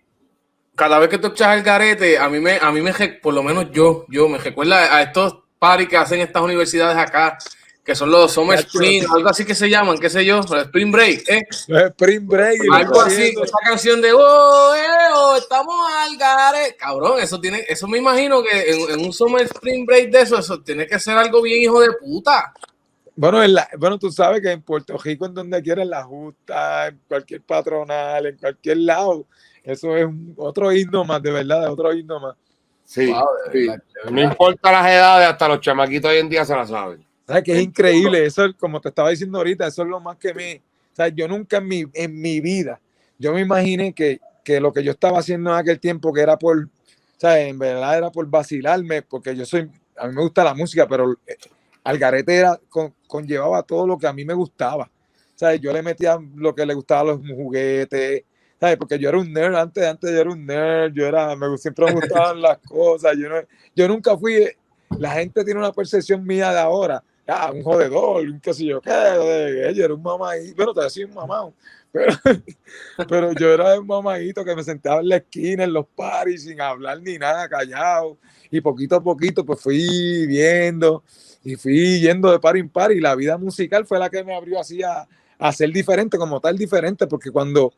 cada 0.76 0.98
vez 0.98 1.08
que 1.08 1.18
tú 1.18 1.28
echas 1.28 1.56
el 1.56 1.62
garete, 1.62 2.16
a 2.18 2.28
mí 2.28 2.38
me, 2.38 2.58
a 2.60 2.70
mí 2.70 2.80
me, 2.80 2.92
por 3.22 3.34
lo 3.34 3.42
menos 3.42 3.66
yo, 3.72 4.06
yo 4.08 4.28
me 4.28 4.38
recuerda 4.38 4.94
a 4.96 5.02
estos 5.02 5.38
paris 5.58 5.88
que 5.88 5.96
hacen 5.96 6.20
estas 6.20 6.42
universidades 6.42 6.96
acá, 6.96 7.38
que 7.84 7.94
son 7.96 8.10
los 8.10 8.30
Summer 8.32 8.58
Spring, 8.60 9.04
algo 9.12 9.28
así 9.28 9.44
que 9.44 9.54
se 9.56 9.68
llaman, 9.68 9.98
qué 9.98 10.08
sé 10.08 10.24
yo, 10.24 10.38
Spring 10.40 10.92
Break, 10.92 11.28
¿eh? 11.28 11.42
Los 11.66 11.82
Spring 11.82 12.26
Break. 12.26 12.60
Algo 12.72 13.00
así, 13.00 13.34
esa 13.42 13.56
canción 13.64 14.00
de 14.00 14.12
oh, 14.12 14.74
eh, 14.76 15.12
oh, 15.14 15.36
estamos 15.36 15.74
al 15.92 16.16
garete. 16.16 16.76
Cabrón, 16.76 17.18
eso 17.20 17.40
tiene, 17.40 17.64
eso 17.68 17.88
me 17.88 17.98
imagino 17.98 18.40
que 18.42 18.70
en, 18.72 18.90
en 19.00 19.04
un 19.04 19.12
Summer 19.12 19.42
Spring 19.42 19.84
Break 19.84 20.10
de 20.10 20.20
eso, 20.20 20.38
eso 20.38 20.60
tiene 20.62 20.86
que 20.86 20.98
ser 21.00 21.16
algo 21.18 21.42
bien 21.42 21.60
hijo 21.62 21.80
de 21.80 21.92
puta. 22.00 22.52
Bueno, 23.16 23.42
en 23.42 23.52
la- 23.54 23.68
bueno, 23.76 23.98
tú 23.98 24.10
sabes 24.12 24.40
que 24.40 24.52
en 24.52 24.62
Puerto 24.62 24.96
Rico, 24.96 25.26
en 25.26 25.34
donde 25.34 25.60
quiera, 25.60 25.82
en 25.82 25.90
la 25.90 26.04
justa, 26.04 26.86
en 26.86 27.00
cualquier 27.08 27.42
patronal, 27.42 28.26
en 28.26 28.36
cualquier 28.38 28.76
lado, 28.78 29.26
eso 29.64 29.96
es 29.96 30.04
un- 30.06 30.34
otro 30.38 30.70
himno 30.72 31.04
más, 31.04 31.20
de 31.20 31.32
verdad, 31.32 31.70
otro 31.70 31.92
himno 31.92 32.20
más. 32.20 32.36
sí, 32.84 33.06
Wow, 33.12 33.26
de 33.46 33.52
sí. 33.52 33.66
verdad, 33.66 33.82
de 34.04 34.10
no 34.12 34.22
importa 34.22 34.70
las 34.72 34.86
edades, 34.86 35.28
hasta 35.28 35.48
los 35.48 35.60
chamaquitos 35.60 36.10
hoy 36.10 36.18
en 36.18 36.28
día 36.28 36.44
se 36.44 36.54
la 36.54 36.66
saben. 36.66 37.04
¿Sabes 37.32 37.44
que 37.44 37.52
es 37.56 37.62
increíble? 37.62 38.26
Eso, 38.26 38.44
es, 38.44 38.54
como 38.56 38.78
te 38.78 38.90
estaba 38.90 39.08
diciendo 39.08 39.38
ahorita, 39.38 39.66
eso 39.66 39.82
es 39.82 39.88
lo 39.88 40.00
más 40.00 40.18
que 40.18 40.34
me... 40.34 40.56
O 40.92 40.94
sea, 40.94 41.08
yo 41.08 41.26
nunca 41.26 41.56
en 41.56 41.66
mi, 41.66 41.84
en 41.94 42.20
mi 42.20 42.40
vida, 42.40 42.78
yo 43.18 43.32
me 43.32 43.40
imaginé 43.40 43.94
que, 43.94 44.20
que 44.44 44.60
lo 44.60 44.70
que 44.70 44.84
yo 44.84 44.92
estaba 44.92 45.18
haciendo 45.18 45.50
en 45.50 45.56
aquel 45.56 45.80
tiempo, 45.80 46.12
que 46.12 46.20
era 46.20 46.38
por, 46.38 46.58
o 46.58 46.68
sea, 47.16 47.40
en 47.40 47.58
verdad 47.58 47.96
era 47.96 48.10
por 48.10 48.26
vacilarme, 48.28 49.00
porque 49.00 49.34
yo 49.34 49.46
soy, 49.46 49.70
a 49.96 50.06
mí 50.06 50.14
me 50.14 50.20
gusta 50.20 50.44
la 50.44 50.52
música, 50.52 50.86
pero 50.86 51.12
eh, 51.26 51.36
Algarete 51.84 52.36
era, 52.36 52.60
con- 52.68 52.94
conllevaba 53.06 53.62
todo 53.62 53.86
lo 53.86 53.96
que 53.96 54.06
a 54.06 54.12
mí 54.12 54.26
me 54.26 54.34
gustaba. 54.34 54.90
¿Sabes? 55.34 55.60
Yo 55.62 55.72
le 55.72 55.82
metía 55.82 56.18
lo 56.36 56.54
que 56.54 56.66
le 56.66 56.74
gustaba 56.74 57.00
a 57.00 57.04
los 57.14 57.20
juguetes, 57.20 58.24
¿sabes? 58.60 58.76
Porque 58.76 58.98
yo 58.98 59.08
era 59.08 59.18
un 59.18 59.32
nerd, 59.32 59.56
antes, 59.56 59.82
antes 59.84 60.10
yo 60.10 60.20
era 60.20 60.30
un 60.30 60.44
nerd, 60.44 60.92
yo 60.92 61.06
era, 61.06 61.34
me, 61.34 61.56
siempre 61.56 61.86
me 61.86 61.92
gustaban 61.92 62.42
las 62.42 62.58
cosas, 62.58 63.16
yo, 63.16 63.30
no, 63.30 63.36
yo 63.74 63.88
nunca 63.88 64.16
fui, 64.18 64.46
la 64.98 65.12
gente 65.12 65.42
tiene 65.42 65.58
una 65.58 65.72
percepción 65.72 66.24
mía 66.24 66.52
de 66.52 66.60
ahora, 66.60 67.02
un 67.52 67.62
jodedor, 67.62 68.24
un 68.28 68.40
qué 68.40 68.52
sé 68.52 68.64
yo 68.64 68.80
qué, 68.80 68.90
de- 68.90 69.74
yo 69.74 69.84
era 69.84 69.94
un 69.94 70.02
mamadito, 70.02 70.54
bueno, 70.56 70.74
te 70.74 70.82
decía 70.82 71.06
un 71.06 71.14
mamado, 71.14 71.54
pero, 71.90 72.12
pero 73.08 73.32
yo 73.32 73.52
era 73.52 73.78
un 73.78 73.86
mamadito 73.86 74.44
que 74.44 74.54
me 74.56 74.62
sentaba 74.64 75.00
en 75.00 75.08
la 75.08 75.16
esquina, 75.16 75.64
en 75.64 75.72
los 75.72 75.86
paris, 75.86 76.44
sin 76.44 76.60
hablar 76.60 77.00
ni 77.00 77.18
nada, 77.18 77.48
callado, 77.48 78.18
y 78.50 78.60
poquito 78.60 78.96
a 78.96 79.02
poquito 79.02 79.44
pues 79.44 79.60
fui 79.60 80.26
viendo, 80.26 81.04
y 81.44 81.56
fui 81.56 82.00
yendo 82.00 82.30
de 82.30 82.38
par 82.40 82.56
en 82.56 82.68
par, 82.68 82.92
y 82.92 83.00
la 83.00 83.14
vida 83.14 83.38
musical 83.38 83.86
fue 83.86 83.98
la 83.98 84.10
que 84.10 84.24
me 84.24 84.34
abrió 84.34 84.58
así 84.60 84.82
a, 84.82 85.06
a 85.38 85.52
ser 85.52 85.70
diferente, 85.70 86.18
como 86.18 86.40
tal 86.40 86.58
diferente, 86.58 87.06
porque 87.06 87.30
cuando, 87.30 87.72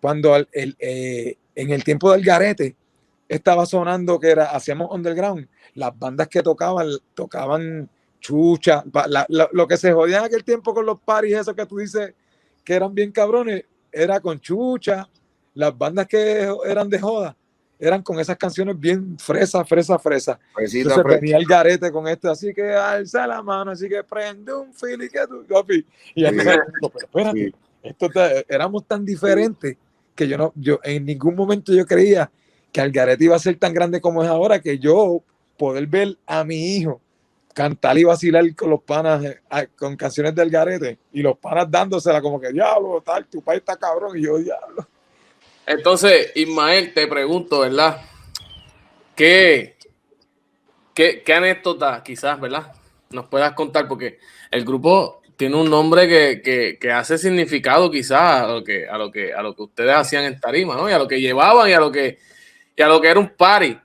cuando 0.00 0.34
el, 0.36 0.76
eh, 0.78 1.36
en 1.54 1.70
el 1.70 1.84
tiempo 1.84 2.10
del 2.12 2.24
garete 2.24 2.76
estaba 3.28 3.66
sonando 3.66 4.18
que 4.18 4.30
era, 4.30 4.46
hacíamos 4.46 4.90
underground, 4.90 5.46
las 5.74 5.96
bandas 5.98 6.28
que 6.28 6.42
tocaban, 6.42 6.88
tocaban 7.14 7.88
chucha, 8.20 8.84
pa- 8.90 9.06
la- 9.08 9.26
la- 9.28 9.48
lo 9.52 9.66
que 9.66 9.76
se 9.76 9.92
jodía 9.92 10.18
en 10.18 10.24
aquel 10.24 10.44
tiempo 10.44 10.72
con 10.74 10.86
los 10.86 11.00
paris, 11.00 11.34
eso 11.36 11.54
que 11.54 11.66
tú 11.66 11.78
dices 11.78 12.12
que 12.64 12.74
eran 12.74 12.94
bien 12.94 13.10
cabrones, 13.10 13.64
era 13.90 14.20
con 14.20 14.38
chucha, 14.38 15.08
las 15.54 15.76
bandas 15.76 16.06
que 16.06 16.48
eran 16.66 16.88
de 16.88 17.00
joda, 17.00 17.36
eran 17.78 18.02
con 18.02 18.20
esas 18.20 18.36
canciones 18.36 18.78
bien 18.78 19.18
fresa, 19.18 19.64
fresa, 19.64 19.98
fresa. 19.98 20.38
Fresita, 20.54 20.90
Entonces 20.94 21.20
venía 21.20 21.38
el 21.38 21.46
garete 21.46 21.90
con 21.90 22.06
esto, 22.06 22.30
así 22.30 22.52
que 22.52 22.72
alza 22.72 23.26
la 23.26 23.42
mano, 23.42 23.70
así 23.70 23.88
que 23.88 24.04
prende 24.04 24.52
un 24.54 24.72
fili 24.74 25.08
que 25.08 25.26
tú, 25.26 25.44
papi. 25.48 25.84
Y 26.14 26.22
ya 26.22 26.30
Sí. 26.30 26.36
el 26.38 26.44
pero 26.44 26.92
espérate, 26.98 27.38
Sí. 27.46 27.54
esto 27.82 28.06
está- 28.06 28.30
éramos 28.48 28.86
tan 28.86 29.04
diferentes 29.04 29.76
que 30.14 30.28
yo 30.28 30.36
no, 30.36 30.52
yo 30.54 30.78
en 30.84 31.06
ningún 31.06 31.34
momento 31.34 31.72
yo 31.72 31.86
creía 31.86 32.30
que 32.70 32.80
Algarete 32.82 33.24
iba 33.24 33.34
a 33.34 33.38
ser 33.40 33.56
tan 33.56 33.72
grande 33.72 34.00
como 34.00 34.22
es 34.22 34.28
ahora, 34.28 34.60
que 34.60 34.78
yo 34.78 35.22
poder 35.56 35.86
ver 35.86 36.18
a 36.26 36.44
mi 36.44 36.76
hijo 36.76 37.00
cantar 37.54 37.98
y 37.98 38.04
vacilar 38.04 38.54
con 38.54 38.70
los 38.70 38.82
panas, 38.82 39.24
eh, 39.24 39.40
con 39.76 39.96
canciones 39.96 40.34
del 40.34 40.50
Garete, 40.50 40.98
y 41.12 41.22
los 41.22 41.36
panas 41.38 41.70
dándosela 41.70 42.20
como 42.22 42.40
que, 42.40 42.52
diablo, 42.52 43.02
tal, 43.04 43.26
tu 43.26 43.42
país 43.42 43.60
está 43.60 43.76
cabrón, 43.76 44.16
y 44.18 44.22
yo, 44.22 44.38
diablo. 44.38 44.86
Entonces, 45.66 46.32
Ismael, 46.34 46.92
te 46.94 47.06
pregunto, 47.06 47.60
¿verdad? 47.60 48.00
¿Qué, 49.14 49.76
qué, 50.94 51.22
qué 51.22 51.34
anécdota 51.34 52.02
quizás, 52.02 52.40
¿verdad? 52.40 52.72
Nos 53.10 53.26
puedas 53.26 53.52
contar, 53.52 53.86
porque 53.88 54.18
el 54.50 54.64
grupo 54.64 55.20
tiene 55.36 55.56
un 55.56 55.70
nombre 55.70 56.06
que, 56.08 56.42
que- 56.42 56.78
que 56.80 56.92
hace 56.92 57.18
significado 57.18 57.90
quizás 57.90 58.42
a 58.42 58.46
lo 58.46 58.64
que, 58.64 58.88
a 58.88 58.96
lo 58.98 59.10
que, 59.10 59.32
a 59.32 59.42
lo 59.42 59.54
que 59.54 59.62
ustedes 59.62 59.94
hacían 59.94 60.24
en 60.24 60.38
tarima, 60.40 60.76
¿no? 60.76 60.88
Y 60.88 60.92
a 60.92 60.98
lo 60.98 61.08
que 61.08 61.20
llevaban 61.20 61.68
y 61.68 61.72
a 61.72 61.80
lo 61.80 61.90
que, 61.90 62.18
y 62.76 62.82
a 62.82 62.88
lo 62.88 63.00
que 63.00 63.08
era 63.08 63.18
un 63.20 63.30
party. 63.30 63.78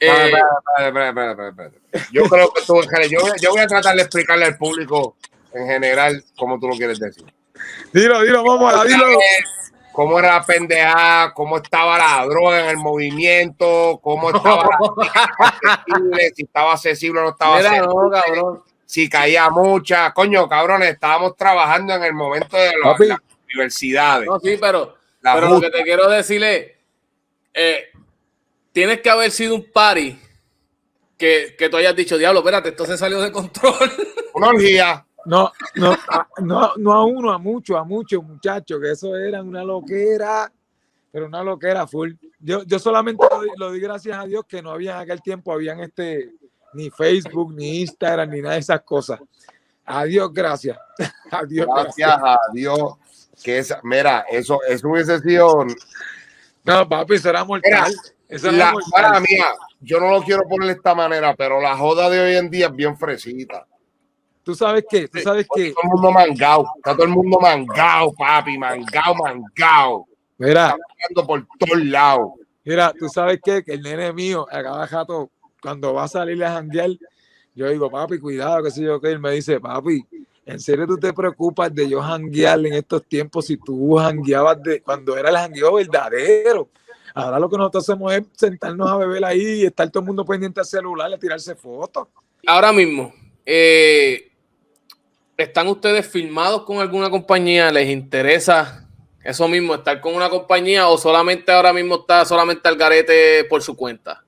Eh, 0.00 0.32
espera, 0.78 1.08
espera, 1.08 1.48
espera. 1.48 1.70
Yo 2.10 2.22
creo 2.24 2.50
que 2.52 2.62
tú, 2.62 2.80
yo, 3.10 3.20
voy- 3.20 3.32
yo 3.40 3.50
voy 3.50 3.60
a 3.60 3.66
tratar 3.66 3.94
de 3.96 4.02
explicarle 4.02 4.46
al 4.46 4.56
público 4.56 5.16
en 5.52 5.66
general 5.66 6.24
cómo 6.38 6.58
tú 6.58 6.68
lo 6.68 6.76
quieres 6.76 6.98
decir. 6.98 7.24
Dilo, 7.92 8.22
dilo, 8.22 8.42
vamos, 8.42 8.86
dilo. 8.86 9.06
Cómo 9.92 10.18
era 10.18 10.36
la 10.36 10.46
pendeja, 10.46 11.32
cómo 11.34 11.58
estaba 11.58 11.98
la 11.98 12.24
droga 12.24 12.60
en 12.60 12.70
el 12.70 12.76
movimiento, 12.78 13.98
cómo 14.02 14.30
estaba 14.30 14.64
accesible, 15.38 16.32
si 16.34 16.42
estaba 16.44 16.72
accesible 16.72 17.20
o 17.20 17.24
no 17.24 17.30
estaba 17.30 17.56
mira, 17.58 17.70
accesible, 17.70 17.94
no, 18.02 18.10
cabrón. 18.10 18.62
si 18.86 19.08
caía 19.10 19.50
mucha. 19.50 20.12
Coño, 20.12 20.48
cabrones, 20.48 20.92
estábamos 20.94 21.36
trabajando 21.36 21.94
en 21.94 22.04
el 22.04 22.14
momento 22.14 22.56
de 22.56 22.70
los- 22.82 23.00
las 23.00 23.18
universidades. 23.52 24.26
No, 24.26 24.38
sí, 24.40 24.56
pero, 24.60 24.94
La 25.20 25.34
pero 25.34 25.50
lo 25.50 25.60
que 25.60 25.70
te 25.70 25.82
quiero 25.82 26.08
decir 26.08 26.42
es, 26.44 26.70
eh, 27.52 27.89
tienes 28.72 29.00
que 29.00 29.10
haber 29.10 29.30
sido 29.30 29.54
un 29.54 29.70
party 29.70 30.18
que, 31.16 31.54
que 31.58 31.68
tú 31.68 31.76
hayas 31.76 31.94
dicho, 31.94 32.16
diablo, 32.16 32.40
espérate, 32.40 32.70
esto 32.70 32.86
se 32.86 32.96
salió 32.96 33.20
de 33.20 33.30
control. 33.32 33.74
Una 34.34 34.48
orgía. 34.48 35.04
No, 35.26 35.52
no, 35.74 35.92
a, 35.92 36.26
no, 36.38 36.72
no 36.76 36.92
a 36.94 37.04
uno, 37.04 37.30
a 37.30 37.38
muchos, 37.38 37.76
a 37.76 37.84
muchos 37.84 38.24
muchachos, 38.24 38.80
que 38.80 38.92
eso 38.92 39.14
era 39.18 39.42
una 39.42 39.62
loquera, 39.62 40.50
pero 41.12 41.26
una 41.26 41.42
loquera 41.42 41.86
full. 41.86 42.12
Yo, 42.38 42.62
yo 42.62 42.78
solamente 42.78 43.26
lo, 43.30 43.42
di- 43.42 43.50
lo 43.58 43.70
di 43.72 43.80
gracias 43.80 44.18
a 44.18 44.24
Dios 44.24 44.44
que 44.48 44.62
no 44.62 44.70
había 44.70 44.92
en 44.92 44.98
aquel 45.00 45.20
tiempo, 45.20 45.52
habían 45.52 45.80
este, 45.80 46.32
ni 46.72 46.88
Facebook, 46.88 47.52
ni 47.52 47.82
Instagram, 47.82 48.30
ni 48.30 48.40
nada 48.40 48.54
de 48.54 48.60
esas 48.60 48.80
cosas. 48.80 49.20
Adiós, 49.84 50.32
gracias. 50.32 50.78
Adiós, 51.30 51.66
gracias. 51.66 51.96
Gracias 52.08 52.22
a 52.24 52.38
Dios. 52.54 52.94
Que 53.42 53.58
esa, 53.58 53.80
mira, 53.82 54.24
eso, 54.30 54.58
eso 54.66 54.88
hubiese 54.88 55.18
sido 55.20 55.66
No, 56.64 56.88
papi, 56.88 57.16
eso 57.16 57.28
era 57.28 57.44
mortal. 57.44 57.90
Eso 57.90 58.12
era 58.30 58.52
la 58.52 58.74
para. 58.92 59.22
Yo 59.80 59.98
no 59.98 60.10
lo 60.10 60.22
quiero 60.22 60.46
poner 60.48 60.68
de 60.68 60.74
esta 60.74 60.94
manera, 60.94 61.34
pero 61.34 61.60
la 61.60 61.76
joda 61.76 62.08
de 62.10 62.20
hoy 62.20 62.36
en 62.36 62.50
día 62.50 62.66
es 62.66 62.74
bien 62.74 62.96
fresita. 62.96 63.66
¿Tú 64.42 64.54
sabes 64.54 64.84
qué? 64.88 65.08
¿Tú 65.08 65.20
sabes 65.20 65.46
qué? 65.54 65.72
Todo 65.72 65.82
el 65.84 65.88
mundo 65.90 66.12
mangao. 66.12 66.66
Está 66.76 66.92
todo 66.92 67.04
el 67.04 67.10
mundo 67.10 67.38
mangao, 67.40 68.12
papi. 68.12 68.58
Mangao, 68.58 69.14
mangao. 69.14 70.06
Mira, 70.38 70.76
por 71.14 71.46
todos 71.58 71.84
lados. 71.84 72.30
Mira, 72.64 72.92
tú 72.98 73.08
sabes 73.08 73.40
qué? 73.42 73.62
que 73.62 73.74
el 73.74 73.82
nene 73.82 74.12
mío, 74.12 74.46
a 74.50 74.62
cada 74.62 74.86
rato, 74.86 75.30
cuando 75.62 75.94
va 75.94 76.04
a 76.04 76.08
salir 76.08 76.42
a 76.44 76.52
janguear, 76.52 76.90
yo 77.54 77.68
digo, 77.68 77.90
papi, 77.90 78.18
cuidado, 78.18 78.62
qué 78.62 78.70
sé 78.70 78.82
yo 78.82 79.00
qué. 79.00 79.10
Él 79.10 79.18
me 79.18 79.32
dice, 79.32 79.60
papi, 79.60 80.04
¿en 80.46 80.60
serio 80.60 80.86
tú 80.86 80.98
te 80.98 81.12
preocupas 81.12 81.74
de 81.74 81.88
yo 81.88 82.00
janguear 82.00 82.58
en 82.66 82.74
estos 82.74 83.04
tiempos 83.04 83.46
si 83.46 83.56
tú 83.56 83.96
jangueabas 83.96 84.62
de 84.62 84.82
cuando 84.82 85.16
era 85.16 85.30
el 85.30 85.36
jangueo 85.36 85.74
verdadero? 85.74 86.68
Ahora 87.14 87.38
lo 87.38 87.48
que 87.48 87.56
nosotros 87.56 87.88
hacemos 87.88 88.12
es 88.12 88.22
sentarnos 88.36 88.88
a 88.88 88.96
beber 88.96 89.24
ahí 89.24 89.62
y 89.62 89.66
estar 89.66 89.88
todo 89.90 90.00
el 90.00 90.06
mundo 90.06 90.24
pendiente 90.24 90.60
al 90.60 90.66
celular, 90.66 91.12
a 91.12 91.18
tirarse 91.18 91.54
fotos. 91.54 92.08
Ahora 92.46 92.72
mismo, 92.72 93.12
eh, 93.44 94.30
¿están 95.36 95.68
ustedes 95.68 96.06
firmados 96.06 96.62
con 96.64 96.78
alguna 96.78 97.10
compañía? 97.10 97.70
¿Les 97.70 97.88
interesa 97.88 98.88
eso 99.22 99.48
mismo, 99.48 99.74
estar 99.74 100.00
con 100.00 100.14
una 100.14 100.30
compañía 100.30 100.88
o 100.88 100.96
solamente 100.96 101.52
ahora 101.52 101.72
mismo 101.72 101.96
está 101.96 102.24
solamente 102.24 102.68
al 102.68 102.76
garete 102.76 103.44
por 103.44 103.62
su 103.62 103.76
cuenta? 103.76 104.24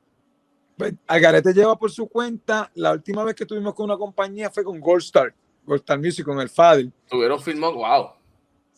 Pues, 0.76 0.94
Algarete 1.06 1.52
lleva 1.52 1.78
por 1.78 1.90
su 1.90 2.08
cuenta, 2.08 2.70
la 2.74 2.92
última 2.92 3.22
vez 3.24 3.34
que 3.34 3.46
tuvimos 3.46 3.74
con 3.74 3.84
una 3.84 3.96
compañía 3.96 4.50
fue 4.50 4.64
con 4.64 4.80
Gold 4.80 5.02
Star, 5.02 5.34
Gold 5.64 5.80
Star 5.80 5.98
Music, 5.98 6.24
con 6.24 6.40
el 6.40 6.48
Fadel. 6.48 6.92
Tuvieron 7.08 7.40
firmado, 7.40 7.74
wow. 7.74 8.10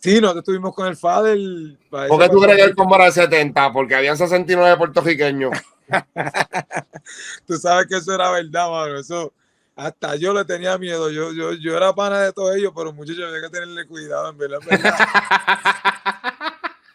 Sí, 0.05 0.21
nosotros 0.21 0.43
estuvimos 0.43 0.75
con 0.75 0.87
el 0.87 0.99
Fadel. 0.99 1.79
para 1.89 2.09
¿Por 2.09 2.21
qué 2.21 2.29
tú 2.29 2.39
crees 2.39 2.59
que 2.59 2.65
el 2.65 2.75
combo 2.75 2.95
era 2.97 3.07
el 3.07 3.13
70? 3.15 3.73
Porque 3.73 3.95
habían 3.95 4.19
69 4.19 4.77
puertorriqueños. 4.77 5.51
Tú 7.47 7.57
sabes 7.57 7.87
que 7.87 7.97
eso 7.97 8.15
era 8.15 8.31
verdad, 8.31 8.69
mano. 8.71 8.99
Eso, 8.99 9.33
hasta 9.75 10.15
yo 10.17 10.35
le 10.35 10.45
tenía 10.45 10.77
miedo. 10.77 11.09
Yo, 11.11 11.33
yo, 11.33 11.55
yo 11.55 11.75
era 11.75 11.95
pana 11.95 12.21
de 12.21 12.35
todos 12.35 12.55
ellos, 12.55 12.75
pero 12.77 12.93
muchachos, 12.93 13.25
había 13.27 13.41
que 13.41 13.49
tenerle 13.49 13.87
cuidado, 13.87 14.29
en 14.29 14.37
verdad. 14.37 14.59
en 14.63 14.69
verdad. 14.69 14.95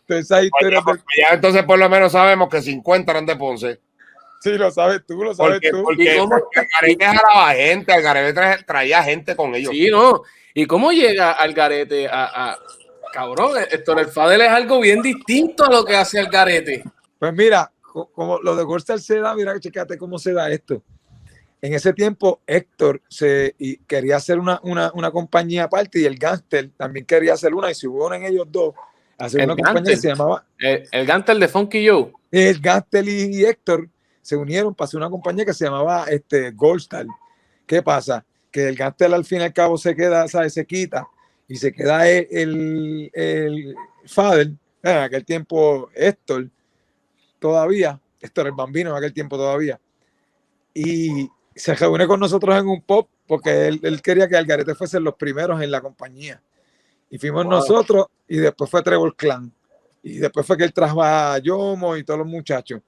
Entonces, 0.07 0.51
Oye, 0.61 0.79
pues, 0.83 0.99
ya 1.17 1.33
entonces 1.33 1.63
por 1.63 1.79
lo 1.79 1.89
menos 1.89 2.11
sabemos 2.11 2.47
que 2.49 2.61
50 2.61 3.11
eran 3.11 3.25
de 3.25 3.35
Ponce. 3.35 3.79
sí, 4.39 4.51
lo 4.57 4.69
sabes 4.69 5.01
tú, 5.07 5.23
lo 5.23 5.33
sabes 5.33 5.53
Porque, 5.53 5.71
tú. 5.71 5.81
porque, 5.83 6.21
porque 6.27 6.59
Algarete 6.59 7.05
jalaba 7.05 7.53
gente, 7.53 7.93
Algarete 7.93 8.39
tra- 8.39 8.65
traía 8.65 9.03
gente 9.03 9.35
con 9.35 9.55
ellos. 9.55 9.71
Sí, 9.71 9.87
¿no? 9.89 10.21
¿Y 10.55 10.65
cómo 10.67 10.91
llega 10.91 11.31
al 11.31 11.53
garete 11.53 12.07
a, 12.07 12.25
a- 12.25 12.59
Cabrón, 13.13 13.51
esto 13.71 13.97
el 13.97 14.07
Fadel 14.07 14.41
es 14.41 14.49
algo 14.49 14.79
bien 14.79 15.01
distinto 15.01 15.65
a 15.65 15.69
lo 15.71 15.83
que 15.85 15.95
hace 15.95 16.19
el 16.19 16.27
garete. 16.27 16.83
Pues 17.17 17.33
mira, 17.33 17.71
co- 17.81 18.09
como 18.11 18.39
lo 18.39 18.55
de 18.55 18.63
Gorstar 18.63 18.99
se 18.99 19.19
da, 19.19 19.35
mira, 19.35 19.59
chécate 19.59 19.97
cómo 19.97 20.17
se 20.19 20.33
da 20.33 20.49
esto. 20.51 20.81
En 21.61 21.73
ese 21.73 21.91
tiempo, 21.93 22.39
Héctor 22.47 23.01
se, 23.09 23.53
y 23.57 23.77
quería 23.79 24.15
hacer 24.15 24.39
una, 24.39 24.59
una, 24.63 24.91
una 24.93 25.11
compañía 25.11 25.65
aparte 25.65 25.99
y 25.99 26.05
el 26.05 26.17
Gangster 26.17 26.69
también 26.77 27.05
quería 27.05 27.33
hacer 27.33 27.53
una 27.53 27.69
y 27.69 27.75
se 27.75 27.87
unieron 27.87 28.23
ellos 28.23 28.47
dos 28.49 28.73
hacer 29.17 29.41
El 29.41 29.47
una 29.47 29.55
compañía 29.57 29.83
que 29.83 29.89
Gangster. 29.91 30.11
se 30.11 30.17
llamaba 30.17 30.45
El, 30.57 30.87
el 30.91 31.05
Gantel 31.05 31.39
de 31.39 31.47
Funky 31.49 31.87
Joe. 31.89 32.13
el 32.31 32.59
Gastel 32.61 33.09
y 33.09 33.43
Héctor 33.43 33.89
se 34.21 34.37
unieron 34.37 34.73
para 34.73 34.85
hacer 34.85 34.97
una 34.99 35.09
compañía 35.09 35.43
que 35.43 35.53
se 35.53 35.65
llamaba 35.65 36.05
este, 36.09 36.51
Goldstar. 36.51 37.05
¿Qué 37.65 37.81
pasa? 37.83 38.23
Que 38.49 38.69
el 38.69 38.75
Gastel 38.77 39.13
al 39.13 39.25
fin 39.25 39.41
y 39.41 39.43
al 39.43 39.53
cabo 39.53 39.77
se 39.77 39.93
queda, 39.95 40.27
¿sabes? 40.29 40.53
Se 40.53 40.65
quita 40.65 41.05
y 41.49 41.55
se 41.57 41.73
queda 41.73 42.07
el, 42.07 42.27
el, 42.31 43.11
el 43.13 43.75
Fadel, 44.05 44.57
en 44.81 44.97
aquel 44.97 45.25
tiempo 45.25 45.89
Héctor, 45.93 46.49
todavía, 47.39 47.99
Héctor 48.21 48.47
el 48.47 48.53
Bambino 48.53 48.91
en 48.91 48.97
aquel 48.97 49.13
tiempo 49.13 49.35
todavía, 49.35 49.79
y 50.73 51.27
se 51.55 51.75
reúne 51.75 52.07
con 52.07 52.19
nosotros 52.21 52.55
en 52.57 52.67
un 52.67 52.81
pop 52.81 53.09
porque 53.27 53.67
él, 53.67 53.79
él 53.83 54.01
quería 54.01 54.27
que 54.27 54.37
Algarete 54.37 54.73
fuesen 54.75 55.03
los 55.03 55.15
primeros 55.15 55.61
en 55.61 55.69
la 55.69 55.81
compañía. 55.81 56.41
Y 57.09 57.17
fuimos 57.17 57.43
Wow. 57.43 57.53
nosotros 57.53 58.05
y 58.27 58.37
después 58.37 58.69
fue 58.69 58.81
Trevor 58.81 59.15
Clan. 59.15 59.51
Y 60.01 60.19
después 60.19 60.45
fue 60.45 60.57
que 60.57 60.63
él 60.63 60.73
trajo 60.73 61.03
a 61.03 61.37
Yomo 61.39 61.97
y 61.97 62.03
todos 62.03 62.19
los 62.19 62.27
muchachos. 62.27 62.81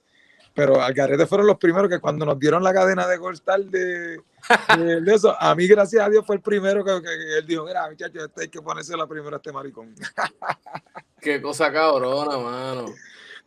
Pero 0.54 0.82
Algarete 0.82 1.26
fueron 1.26 1.48
los 1.48 1.58
primeros 1.58 1.90
que 1.90 2.00
cuando 2.00 2.26
nos 2.26 2.38
dieron 2.38 2.62
la 2.64 2.74
cadena 2.74 3.08
de 3.08 3.18
Gold 3.18 3.36
Star 3.36 3.62
de, 3.62 4.18
de, 4.78 5.02
de 5.02 5.14
eso, 5.16 5.34
a 5.40 5.56
mí 5.56 5.66
gracias 5.66 6.06
a 6.06 6.10
Dios 6.10 6.26
fue 6.26 6.36
el 6.36 6.42
primero 6.42 6.84
que, 6.84 6.94
que- 6.96 7.02
que 7.08 7.38
él 7.38 7.46
dijo, 7.48 7.64
mira 7.66 7.90
muchachos, 7.90 8.24
este 8.26 8.42
hay 8.42 8.48
que 8.50 8.62
ponerse 8.62 8.96
la 8.98 9.08
primera 9.08 9.36
a 9.36 9.38
este 9.38 9.52
maricón. 9.54 9.96
Qué 11.22 11.42
cosa 11.42 11.72
cabrona, 11.72 12.38
mano. 12.38 12.86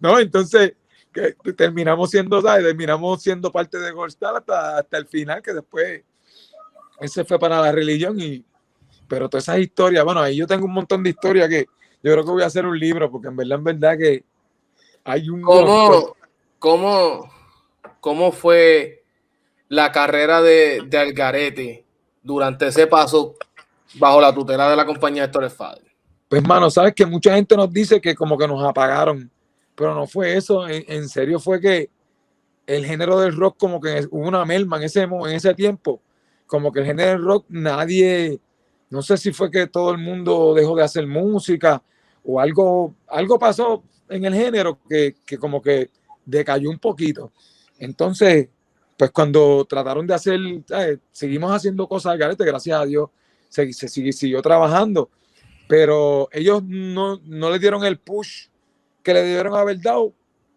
No, 0.01 0.19
entonces 0.19 0.75
que 1.13 1.33
terminamos 1.53 2.11
siendo, 2.11 2.43
¿sabes? 2.43 2.65
Terminamos 2.65 3.23
siendo 3.23 3.53
parte 3.53 3.79
de 3.79 3.93
Gold 3.93 4.09
Star 4.11 4.35
hasta, 4.37 4.79
hasta 4.79 4.97
el 4.99 5.07
final, 5.07 5.41
que 5.43 5.53
después 5.53 6.03
él 7.01 7.09
se 7.09 7.25
fue 7.25 7.39
para 7.39 7.61
la 7.61 7.71
religión 7.71 8.19
y 8.21 8.45
pero 9.07 9.29
todas 9.29 9.45
esas 9.45 9.59
historias, 9.59 10.03
bueno, 10.05 10.21
ahí 10.21 10.37
yo 10.37 10.47
tengo 10.47 10.65
un 10.65 10.73
montón 10.73 11.03
de 11.03 11.11
historias 11.11 11.49
que 11.49 11.67
yo 12.03 12.13
creo 12.13 12.25
que 12.25 12.31
voy 12.31 12.43
a 12.43 12.47
hacer 12.47 12.65
un 12.67 12.79
libro, 12.79 13.11
porque 13.11 13.29
en 13.29 13.37
verdad, 13.37 13.59
en 13.59 13.65
verdad 13.65 13.99
que 13.99 14.25
hay 15.05 15.29
un 15.29 15.43
montón. 15.43 16.15
¿Cómo, 16.65 17.29
cómo, 18.01 18.33
fue 18.33 19.05
la 19.69 19.93
carrera 19.93 20.41
de, 20.41 20.81
de 20.89 20.97
Algarete 20.97 21.85
durante 22.23 22.69
ese 22.69 22.87
paso 22.87 23.35
bajo 23.97 24.19
la 24.19 24.35
tutela 24.35 24.71
de 24.71 24.75
la 24.75 24.87
compañía 24.87 25.25
Héctor 25.25 25.51
Fadel? 25.51 25.85
Pues, 26.27 26.43
mano, 26.43 26.71
sabes 26.71 26.95
que 26.95 27.05
mucha 27.05 27.35
gente 27.35 27.55
nos 27.55 27.71
dice 27.71 28.01
que 28.01 28.15
como 28.15 28.39
que 28.39 28.49
nos 28.49 28.65
apagaron, 28.65 29.31
pero 29.75 29.95
no 29.95 30.07
fue 30.07 30.39
eso. 30.39 30.67
En, 30.67 30.87
en 30.89 31.07
serio 31.07 31.39
fue 31.39 31.61
que 31.61 31.91
el 32.67 32.87
género 32.87 33.21
del 33.21 33.37
rock, 33.37 33.59
como 33.59 33.79
que 33.79 34.07
hubo 34.11 34.27
una 34.27 34.47
merma 34.47 34.79
en 34.79 34.85
ese, 34.85 35.03
en 35.03 35.27
ese 35.27 35.53
tiempo. 35.53 36.01
Como 36.47 36.73
que 36.73 36.81
el 36.81 36.87
género 36.87 37.11
del 37.11 37.25
rock, 37.25 37.45
nadie, 37.51 38.41
no 38.89 39.03
sé 39.03 39.19
si 39.19 39.35
fue 39.35 39.51
que 39.51 39.67
todo 39.67 39.91
el 39.91 39.99
mundo 39.99 40.55
dejó 40.55 40.75
de 40.75 40.85
hacer 40.85 41.07
música 41.07 41.83
o 42.25 42.41
algo, 42.41 42.95
algo 43.07 43.39
pasó 43.39 43.83
en 44.09 44.25
el 44.25 44.33
género 44.33 44.79
que, 44.89 45.15
que 45.27 45.37
como 45.37 45.61
que 45.61 45.91
decayó 46.25 46.71
un 46.71 46.79
poquito. 46.79 47.33
Entonces, 47.79 48.49
pues 48.97 49.11
cuando 49.11 49.65
trataron 49.65 50.07
de 50.07 50.15
hacer, 50.15 50.39
seguimos 51.11 51.53
haciendo 51.53 51.89
cosas 51.89 52.13
al 52.13 52.19
garete, 52.19 52.45
gracias 52.45 52.79
a 52.81 52.85
Dios, 52.85 53.11
se, 53.49 53.73
se 53.73 53.89
sigue- 53.89 54.13
siguió 54.13 54.41
trabajando. 54.43 55.11
Pero 55.67 56.29
ellos 56.33 56.63
no, 56.65 57.19
no 57.25 57.51
le 57.51 57.59
dieron 57.59 57.85
el 57.85 57.99
push 57.99 58.49
que 59.03 59.15
le 59.15 59.25
dieron 59.27 59.55
haber 59.55 59.81
dado, 59.81 60.13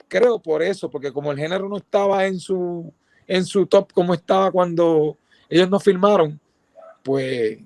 creo 0.07 0.39
por 0.39 0.61
eso, 0.61 0.89
porque 0.89 1.11
como 1.11 1.32
el 1.32 1.38
género 1.38 1.68
no 1.68 1.78
estaba 1.78 2.26
en 2.26 2.39
su, 2.39 2.93
en 3.28 3.45
su 3.45 3.65
top 3.65 3.91
como 3.93 4.13
estaba 4.13 4.51
cuando 4.51 5.18
ellos 5.49 5.70
nos 5.70 5.84
filmaron, 5.84 6.39
pues 7.03 7.59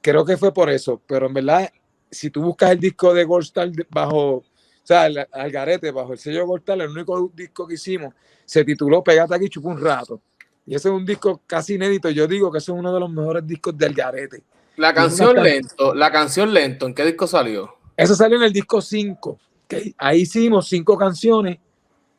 creo 0.00 0.24
que 0.24 0.36
fue 0.36 0.52
por 0.52 0.70
eso, 0.70 1.00
pero 1.06 1.26
en 1.26 1.34
verdad, 1.34 1.70
si 2.10 2.30
tú 2.30 2.42
buscas 2.42 2.70
el 2.70 2.80
disco 2.80 3.12
de 3.12 3.24
Gold 3.24 3.44
Star 3.44 3.70
de- 3.70 3.86
bajo, 3.90 4.44
o 4.86 4.88
sea, 4.88 5.06
el 5.06 5.26
Algarete, 5.32 5.90
bajo 5.90 6.12
el 6.12 6.18
sello 6.20 6.46
Star, 6.58 6.80
el 6.80 6.90
único 6.90 7.28
disco 7.34 7.66
que 7.66 7.74
hicimos 7.74 8.14
se 8.44 8.64
tituló 8.64 9.02
Pégate 9.02 9.34
aquí, 9.34 9.48
chupa 9.48 9.70
un 9.70 9.80
rato. 9.80 10.20
Y 10.64 10.76
ese 10.76 10.88
es 10.90 10.94
un 10.94 11.04
disco 11.04 11.42
casi 11.44 11.74
inédito. 11.74 12.08
Yo 12.10 12.28
digo 12.28 12.52
que 12.52 12.58
ese 12.58 12.70
es 12.70 12.78
uno 12.78 12.94
de 12.94 13.00
los 13.00 13.10
mejores 13.10 13.44
discos 13.44 13.76
de 13.76 13.84
Algarete. 13.84 14.44
La 14.76 14.94
canción 14.94 15.34
can- 15.34 15.42
lento, 15.42 15.92
la 15.92 16.12
canción 16.12 16.54
lento, 16.54 16.86
¿en 16.86 16.94
qué 16.94 17.04
disco 17.04 17.26
salió? 17.26 17.74
Eso 17.96 18.14
salió 18.14 18.36
en 18.36 18.44
el 18.44 18.52
disco 18.52 18.80
5. 18.80 19.40
que 19.66 19.92
Ahí 19.98 20.20
hicimos 20.20 20.68
cinco 20.68 20.96
canciones 20.96 21.58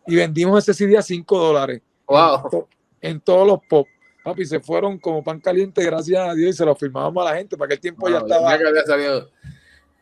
y 0.05 0.15
vendimos 0.17 0.61
ese 0.61 0.73
CD 0.73 0.97
a 0.97 1.01
5 1.01 1.39
dólares. 1.39 1.81
Wow. 2.05 2.67
En, 2.99 3.21
todos 3.21 3.47
los 3.47 3.59
pop. 3.69 3.87
Papi, 4.25 4.45
se 4.45 4.59
fueron 4.59 4.97
como 4.99 5.23
pan 5.23 5.39
caliente, 5.39 5.85
gracias 5.85 6.19
a 6.19 6.33
Dios, 6.33 6.49
y 6.49 6.57
se 6.57 6.65
lo 6.65 6.75
firmábamos 6.75 7.25
a 7.25 7.31
la 7.31 7.37
gente, 7.37 7.55
para 7.55 7.69
que 7.69 7.75
el 7.75 7.79
tiempo 7.79 8.09
ya 8.09 8.17
estaba. 8.17 8.51
Ya 8.51 8.57
que 8.57 8.67
había 8.67 8.83
salido 8.83 9.29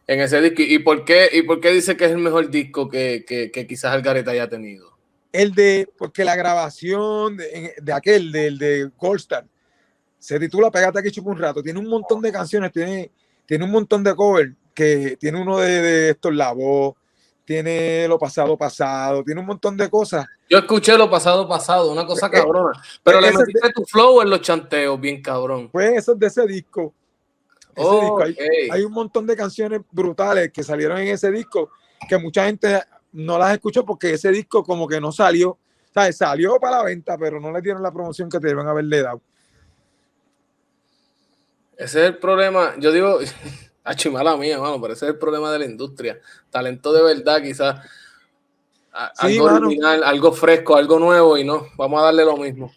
en 0.07 0.21
ese 0.21 0.41
disco. 0.41 0.61
¿Y 0.61 0.79
por 0.79 1.05
qué, 1.05 1.29
y 1.31 1.41
por 1.43 1.59
qué 1.59 1.71
dice 1.71 1.97
que 1.97 2.05
es 2.05 2.11
el 2.11 2.17
mejor 2.17 2.49
disco 2.49 2.89
que, 2.89 3.25
que, 3.27 3.51
que 3.51 3.67
quizás 3.67 3.93
Algareta 3.93 4.31
haya 4.31 4.49
tenido? 4.49 4.91
El 5.31 5.53
de, 5.53 5.89
porque 5.97 6.23
la 6.23 6.35
grabación 6.35 7.37
de, 7.37 7.73
de 7.81 7.93
aquel, 7.93 8.31
del 8.31 8.57
de 8.57 8.89
Goldstar, 8.97 9.45
se 10.17 10.39
titula 10.39 10.71
Pégate 10.71 10.99
aquí 10.99 11.11
chupa 11.11 11.31
un 11.31 11.37
rato. 11.37 11.61
Tiene 11.61 11.79
un 11.79 11.87
montón 11.87 12.21
de 12.21 12.31
canciones, 12.31 12.71
tiene, 12.71 13.11
tiene 13.45 13.65
un 13.65 13.71
montón 13.71 14.03
de 14.03 14.15
covers, 14.15 14.53
que 14.73 15.17
tiene 15.17 15.41
uno 15.41 15.59
de, 15.59 15.81
de 15.81 16.09
estos 16.11 16.33
La 16.33 16.51
Voz, 16.51 16.95
tiene 17.45 18.07
lo 18.07 18.17
pasado 18.17 18.57
pasado, 18.57 19.23
tiene 19.23 19.39
un 19.39 19.47
montón 19.47 19.77
de 19.77 19.89
cosas. 19.89 20.25
Yo 20.49 20.57
escuché 20.57 20.97
lo 20.97 21.09
pasado 21.09 21.47
pasado, 21.47 21.91
una 21.91 22.05
cosa 22.05 22.29
cabrona. 22.29 22.71
Pero 23.03 23.21
le 23.21 23.31
metiste 23.31 23.71
tu 23.73 23.83
flow 23.85 24.21
en 24.21 24.29
los 24.29 24.41
chanteos, 24.41 24.99
bien 24.99 25.21
cabrón. 25.21 25.69
Pues 25.69 25.93
eso 25.93 26.13
es 26.13 26.19
de 26.19 26.27
ese 26.27 26.45
disco. 26.47 26.93
Ese 27.75 27.85
Oh, 27.85 28.25
disco. 28.25 28.41
Hay, 28.71 28.83
un 28.83 28.93
montón 28.93 29.27
de 29.27 29.35
canciones 29.35 29.81
brutales 29.91 30.51
que 30.51 30.63
salieron 30.63 30.97
en 30.99 31.09
ese 31.09 31.31
disco 31.31 31.71
que 32.07 32.17
mucha 32.17 32.45
gente 32.45 32.81
no 33.11 33.37
las 33.37 33.53
escuchó 33.53 33.85
porque 33.85 34.13
ese 34.13 34.31
disco 34.31 34.63
como 34.63 34.87
que 34.87 34.99
no 35.01 35.11
salió. 35.11 35.57
¿sabes? 35.95 36.17
Salió 36.17 36.59
para 36.59 36.77
la 36.77 36.83
venta, 36.83 37.17
pero 37.17 37.39
no 37.39 37.51
le 37.51 37.61
dieron 37.61 37.81
la 37.81 37.91
promoción 37.91 38.29
que 38.29 38.39
te 38.39 38.47
deben 38.47 38.67
haberle 38.67 39.01
dado. 39.01 39.21
Ese 41.77 42.01
es 42.01 42.07
el 42.07 42.17
problema. 42.17 42.75
Yo 42.77 42.91
digo, 42.91 43.19
a 43.83 43.95
mala 44.11 44.35
mía, 44.35 44.59
mano, 44.59 44.79
pero 44.81 44.93
ese 44.93 45.05
es 45.05 45.11
el 45.13 45.17
problema 45.17 45.51
de 45.51 45.59
la 45.59 45.65
industria. 45.65 46.19
Talento 46.49 46.91
de 46.91 47.01
verdad, 47.01 47.41
quizás. 47.41 47.81
Sí, 49.15 49.37
algo 49.37 49.45
original, 49.45 50.03
algo 50.03 50.31
fresco, 50.31 50.75
algo 50.75 50.99
nuevo, 50.99 51.37
y 51.37 51.43
no, 51.43 51.67
vamos 51.77 52.01
a 52.01 52.05
darle 52.05 52.23
lo 52.23 52.37
mismo. 52.37 52.71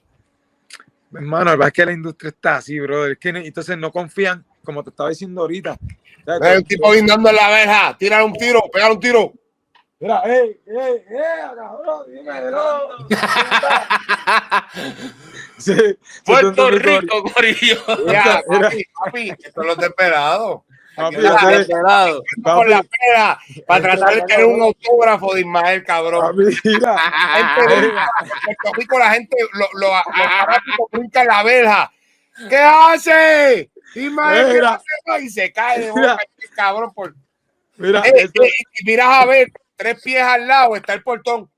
Hermano, 1.13 1.45
la 1.45 1.51
verdad 1.53 1.69
es 1.69 1.73
que 1.73 1.87
la 1.87 1.93
industria 1.93 2.29
está 2.31 2.57
así, 2.57 2.79
brother. 2.79 3.13
Es 3.13 3.19
que 3.19 3.29
entonces 3.29 3.79
no 3.79 3.93
confían, 3.93 4.45
como 4.69 4.85
te 4.85 4.91
estaba 4.91 5.09
diciendo 5.09 5.41
ahorita. 5.41 5.79
Un 6.27 6.65
tipo 6.65 6.93
guindando 6.93 7.31
en 7.31 7.37
la 7.37 7.49
verja. 7.49 7.97
Tírale 7.99 8.23
un 8.23 8.35
tiro, 8.35 8.63
pégale 8.71 8.93
un 8.93 9.01
tiro. 9.01 9.33
Mira, 9.99 10.21
ey, 10.27 10.61
ey, 10.67 10.93
ey, 11.09 11.57
cabrón, 11.57 12.05
dímelo. 12.13 13.09
Sí, 15.57 15.75
Puerto 16.25 16.71
Rico, 16.71 17.23
Corillo. 17.35 17.83
Ya, 18.07 18.43
Mira. 18.47 18.63
papi, 18.63 18.85
papi, 19.05 19.31
esto 19.31 19.61
es 19.63 19.67
lo 19.67 19.75
desesperado. 19.75 20.65
papi, 20.95 21.17
Pelado. 21.17 22.23
Con 22.45 22.71
la 22.71 22.83
pera 22.85 23.39
para 23.67 23.83
tratar 23.83 24.15
de 24.17 24.23
tener 24.23 24.45
un 24.47 24.61
autógrafo 24.63 25.35
de 25.35 25.41
Ismael, 25.41 25.83
cabrón. 25.83 26.21
papi, 26.21 26.57
mira. 26.65 26.97
Puerto 27.57 28.73
Rico 28.77 28.99
la 29.01 29.11
gente, 29.13 29.37
lo, 29.55 29.67
lo, 29.81 29.89
los 29.89 30.03
fanáticos 30.05 30.89
brincan 30.93 31.27
la 31.27 31.43
verja. 31.43 31.93
¿Qué 32.49 32.57
hace? 32.57 33.71
Ismael, 34.03 34.47
¿qué 34.47 34.53
Mira. 34.55 34.81
Y 35.23 35.29
se 35.31 35.53
cae 35.53 35.81
de 35.81 35.93
Mira. 35.93 36.13
boca, 36.13 36.25
este 36.37 36.55
cabrón. 36.55 36.93
Por... 36.95 37.15
Mira, 37.77 38.01
Eh, 38.07 38.13
eh, 38.25 38.51
y 38.81 38.85
miras 38.85 39.09
a 39.09 39.27
ver, 39.27 39.49
tres 39.77 40.03
pies 40.03 40.23
al 40.23 40.47
lado 40.47 40.77
está 40.77 40.95
el 40.95 41.03
portón. 41.03 41.51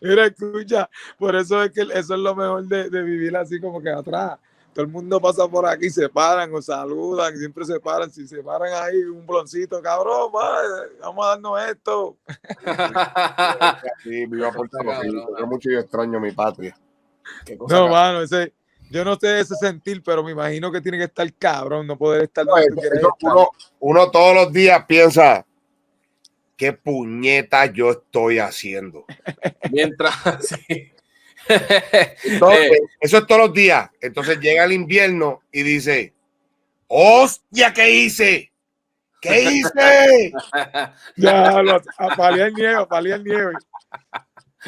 Mira, 0.00 0.26
escucha, 0.26 0.88
por 1.18 1.34
eso 1.34 1.62
es 1.62 1.72
que 1.72 1.82
eso 1.82 2.14
es 2.14 2.20
lo 2.20 2.34
mejor 2.34 2.64
de, 2.66 2.88
de 2.90 3.02
vivir 3.02 3.36
así 3.36 3.60
como 3.60 3.82
que 3.82 3.90
atrás. 3.90 4.38
Todo 4.72 4.84
el 4.86 4.92
mundo 4.92 5.20
pasa 5.20 5.48
por 5.48 5.66
aquí, 5.66 5.90
se 5.90 6.08
paran 6.08 6.54
o 6.54 6.62
saludan, 6.62 7.36
siempre 7.36 7.64
se 7.64 7.80
paran. 7.80 8.12
Si 8.12 8.28
se 8.28 8.42
paran 8.44 8.70
ahí, 8.74 9.02
un 9.02 9.26
bloncito, 9.26 9.82
cabrón, 9.82 10.30
madre, 10.32 10.92
vamos 11.00 11.26
a 11.26 11.28
darnos 11.30 11.60
esto. 11.68 12.16
Sí, 14.04 14.26
Puerto 14.28 14.78
Rico, 14.78 15.02
Rico. 15.02 15.38
yo 15.38 15.46
mucho 15.48 15.70
yo 15.70 15.80
extraño 15.80 16.20
mi 16.20 16.30
patria. 16.30 16.76
Qué 17.44 17.58
cosa 17.58 17.74
No, 17.74 17.88
mano, 17.88 18.22
ese, 18.22 18.54
yo 18.90 19.04
no 19.04 19.16
sé 19.16 19.40
ese 19.40 19.54
sentir, 19.56 20.02
pero 20.02 20.22
me 20.22 20.32
imagino 20.32 20.72
que 20.72 20.80
tiene 20.80 20.98
que 20.98 21.04
estar 21.04 21.32
cabrón, 21.34 21.86
no 21.86 21.96
poder 21.96 22.24
estar 22.24 22.44
donde 22.44 22.66
tú 23.00 23.08
uno, 23.22 23.50
uno 23.80 24.10
todos 24.10 24.34
los 24.34 24.52
días 24.52 24.84
piensa, 24.86 25.44
¿qué 26.56 26.72
puñeta 26.72 27.66
yo 27.66 27.90
estoy 27.90 28.38
haciendo? 28.38 29.04
Mientras, 29.70 30.14
sí. 30.46 30.92
Entonces, 32.24 32.72
Eh, 32.72 32.78
eso 33.00 33.18
es 33.18 33.26
todos 33.26 33.40
los 33.42 33.52
días. 33.52 33.90
Entonces 34.00 34.38
llega 34.40 34.64
el 34.64 34.72
invierno 34.72 35.42
y 35.52 35.62
dice, 35.62 36.12
hostia, 36.88 37.72
¿qué 37.72 37.90
hice? 37.90 38.52
¿Qué 39.20 39.42
hice? 39.42 40.32
Ya, 41.16 41.62
lo, 41.62 41.76
a 41.98 42.16
paliar 42.16 42.52
nieve, 42.52 42.74
a 42.74 42.86
paliar 42.86 43.20
nieve. 43.20 43.52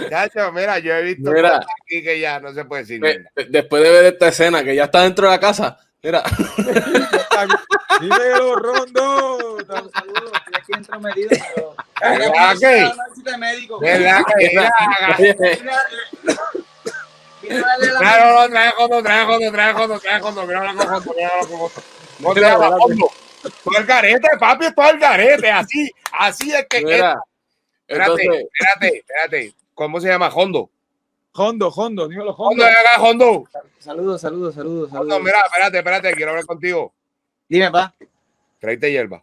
Chacho, 0.09 0.53
mira, 0.53 0.79
yo 0.79 0.95
he 0.95 1.03
visto 1.03 1.33
Mira. 1.33 1.57
aquí 1.57 2.03
que 2.03 2.21
ya 2.21 2.41
no 2.41 2.53
se 2.53 2.65
puede 2.65 2.83
decir. 2.83 3.01
nada. 3.01 3.15
después 3.49 3.83
de 3.83 3.91
ver 3.91 4.05
esta 4.07 4.29
escena 4.29 4.65
que 4.65 4.75
ya 4.75 4.85
está 4.85 5.03
dentro 5.03 5.27
de 5.27 5.33
la 5.33 5.41
casa, 5.41 5.79
mira, 6.03 6.23
Dímelo, 8.01 8.57
Rondo. 8.57 9.59
Saludos. 9.67 10.33
Estoy 10.35 10.55
aquí 10.55 10.73
entrometido, 10.75 11.29
pero. 11.55 11.75
¿Verdad 12.01 12.55
Trae, 17.41 17.89
no, 17.99 18.49
trae 18.49 18.73
trae 19.03 19.03
trae 19.03 19.51
mira 19.51 19.75
la 19.75 20.21
fondo, 20.21 20.47
mira 20.47 20.65
la. 20.65 20.73
No 22.21 22.35
te 22.35 22.45
hagas 22.45 22.71
fondo. 22.79 23.11
Todo 23.65 23.79
el 23.79 23.87
garete, 23.87 24.29
papi, 24.39 24.75
todo 24.75 24.91
el 24.91 24.99
garete, 24.99 25.51
así, 25.51 25.91
así 26.13 26.53
es 26.53 26.67
que. 26.67 26.85
mira. 26.85 27.19
espérate, 27.89 28.13
Entonces, 28.13 28.45
espérate, 28.53 28.97
espérate. 28.99 29.55
¿Cómo 29.75 30.01
se 30.01 30.09
llama? 30.09 30.29
Hondo. 30.29 30.71
Hondo, 31.33 31.69
Hondo, 31.69 32.09
dímelo, 32.09 32.33
Hondo, 32.33 32.65
Hondo. 32.65 32.65
acá, 32.67 33.01
Hondo. 33.01 33.45
Saludos, 33.79 34.21
saludos, 34.21 34.55
saludos, 34.55 34.89
Hondo, 34.93 34.99
saludos. 35.15 35.23
mira, 35.23 35.39
espérate, 35.47 35.79
espérate, 35.79 36.13
quiero 36.15 36.31
hablar 36.33 36.47
contigo. 36.47 36.93
Dime, 37.49 37.71
pa, 37.71 37.95
Tráete 38.59 38.91
hierba. 38.91 39.23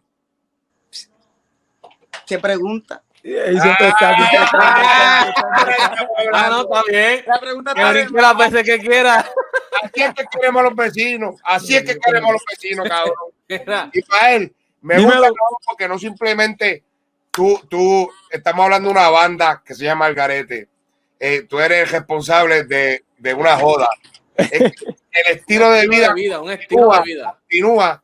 ¿qué 2.26 2.38
pregunta? 2.38 3.02
Está 3.22 4.10
aquí. 4.10 4.22
ah, 6.32 6.48
no, 6.50 6.60
está 6.62 6.82
bien. 6.88 7.24
La 7.26 7.38
pregunta 7.40 7.74
Que 7.74 7.84
brinque 7.90 8.20
las 8.22 8.36
veces 8.36 8.64
que 8.64 8.78
quiera. 8.78 9.18
Así 9.82 10.02
es 10.02 10.14
que 10.14 10.24
queremos 10.30 10.60
a 10.60 10.64
los 10.64 10.74
vecinos. 10.74 11.34
Así 11.44 11.76
es 11.76 11.82
que 11.84 11.98
queremos 11.98 12.30
a 12.30 12.32
los 12.32 12.42
vecinos, 12.50 12.88
cabrón. 12.88 13.14
Y 13.94 14.02
para 14.02 14.32
él, 14.34 14.54
me 14.82 14.96
Dímelo. 14.96 15.16
gusta 15.16 15.26
cabrón, 15.28 15.58
porque 15.66 15.88
no 15.88 15.98
simplemente 15.98 16.84
tú, 17.38 17.60
tú, 17.68 18.10
estamos 18.30 18.64
hablando 18.64 18.88
de 18.88 18.94
una 18.94 19.10
banda 19.10 19.62
que 19.64 19.72
se 19.72 19.84
llama 19.84 20.06
Algarete. 20.06 20.68
Eh, 21.20 21.42
tú 21.48 21.60
eres 21.60 21.82
el 21.82 21.88
responsable 21.88 22.64
de, 22.64 23.04
de 23.16 23.34
una 23.34 23.56
joda. 23.56 23.88
El 24.36 24.72
estilo 25.30 25.70
de 25.70 25.86
vida 25.86 26.12
vida, 26.14 26.40
un 26.40 26.50
estilo 26.50 26.90
de 26.90 27.02
vida. 27.02 27.38
continúa. 27.40 28.02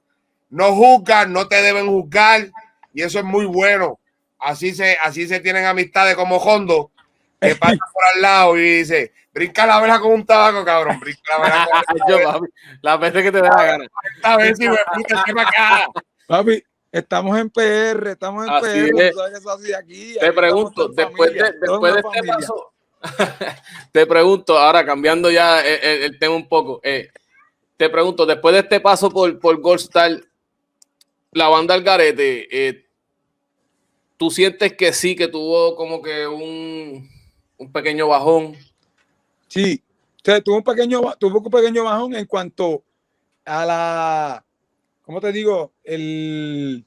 No 0.51 0.73
juzgan, 0.73 1.33
no 1.33 1.49
te 1.49 1.63
deben 1.63 1.89
juzgar. 1.89 2.49
Y 2.93 3.03
eso 3.03 3.19
es 3.19 3.25
muy 3.25 3.45
bueno. 3.45 3.99
Así 4.39 4.73
se, 4.73 4.97
así 5.03 5.27
se 5.27 5.41
tienen 5.41 5.65
amistades 5.65 6.15
como 6.15 6.37
Hondo, 6.37 6.93
que 7.41 7.57
pasa 7.57 7.77
por 7.93 8.05
al 8.15 8.23
lado 8.23 8.57
y 8.57 8.79
dice, 8.79 9.13
brinca 9.33 9.67
la 9.67 9.81
verja 9.81 9.99
con 9.99 10.13
un 10.13 10.25
tabaco, 10.25 10.65
cabrón. 10.65 11.01
Brinca 11.01 11.39
la 11.39 11.45
verja 11.45 11.67
con 11.89 11.99
Yo, 12.09 12.23
papi, 12.23 12.47
las 12.83 13.01
veces 13.01 13.23
que 13.25 13.33
te 13.33 13.43
dé 13.43 13.49
la 13.49 13.65
gana. 13.65 13.87
esta 14.15 14.37
vez 14.37 14.61
y 14.61 14.69
me 14.69 14.77
puta, 14.95 15.25
¿qué 15.27 15.35
para 15.35 15.49
acá? 15.49 15.87
Papi, 16.29 16.63
estamos 16.95 17.37
en 17.39 17.51
PR, 17.51 18.11
estamos 18.11 18.47
en 18.47 18.51
Así 18.51 18.91
PR. 18.93 19.03
es. 19.03 19.11
tú 19.13 19.19
sabes 19.19 19.33
que 19.33 19.39
eso 19.39 19.51
así 19.51 19.75
aquí. 19.75 20.15
Te 20.19 20.33
pregunto, 20.33 20.89
después 20.89 21.33
de, 21.33 21.53
después 21.61 21.93
de 21.93 22.01
este 22.01 22.19
familia. 22.19 22.35
paso, 22.37 22.73
te 23.93 24.07
pregunto, 24.07 24.59
ahora 24.59 24.87
cambiando 24.87 25.31
ya 25.31 25.61
el, 25.61 26.19
tema 26.19 26.37
un 26.37 26.49
poco, 26.49 26.81
eh, 26.85 27.09
te 27.77 27.91
pregunto, 27.91 28.25
después 28.25 28.53
de 28.55 28.61
este 28.61 28.81
paso 28.81 29.11
por, 29.11 29.39
por 29.41 29.61
Gold 29.61 29.81
Star, 29.81 30.21
la 31.33 31.49
banda 31.49 31.75
Algarete, 31.75 32.47
eh, 32.51 32.87
¿tú 34.17 34.31
sientes 34.31 34.75
que 34.75 34.93
sí, 34.93 35.17
que 35.17 35.27
tuvo 35.27 35.75
como 35.75 36.01
que 36.01 36.29
un, 36.29 37.11
un 37.59 37.73
pequeño 37.73 38.07
bajón? 38.07 38.57
Sí, 39.49 39.83
o 40.17 40.25
sea, 40.25 40.41
tuvo 40.41 40.59
un 40.59 40.63
pequeño, 40.63 41.03
tuvo 41.19 41.41
un 41.41 41.51
pequeño 41.51 41.85
bajón 41.85 42.15
en 42.15 42.27
cuanto 42.27 42.85
a 43.45 43.67
la, 43.67 44.45
¿cómo 45.05 45.21
te 45.21 45.33
digo? 45.33 45.73
El, 45.83 46.85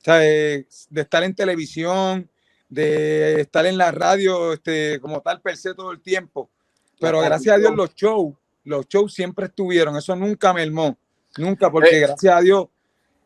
o 0.00 0.04
sea, 0.04 0.16
de 0.16 0.66
estar 0.94 1.22
en 1.22 1.34
televisión, 1.34 2.28
de 2.68 3.40
estar 3.40 3.66
en 3.66 3.78
la 3.78 3.92
radio, 3.92 4.52
este, 4.52 5.00
como 5.00 5.20
tal, 5.20 5.40
per 5.40 5.56
se 5.56 5.74
todo 5.74 5.92
el 5.92 6.00
tiempo. 6.00 6.50
Pero 6.98 7.20
La 7.20 7.28
gracias 7.28 7.54
a 7.54 7.58
Dios 7.58 7.74
los 7.74 7.94
shows, 7.94 8.34
los 8.64 8.86
shows 8.88 9.12
siempre 9.12 9.46
estuvieron, 9.46 9.96
eso 9.96 10.16
nunca 10.16 10.52
mermó, 10.52 10.96
nunca, 11.36 11.70
porque 11.70 11.96
Eh. 11.96 12.00
gracias 12.00 12.34
a 12.34 12.40
Dios 12.40 12.66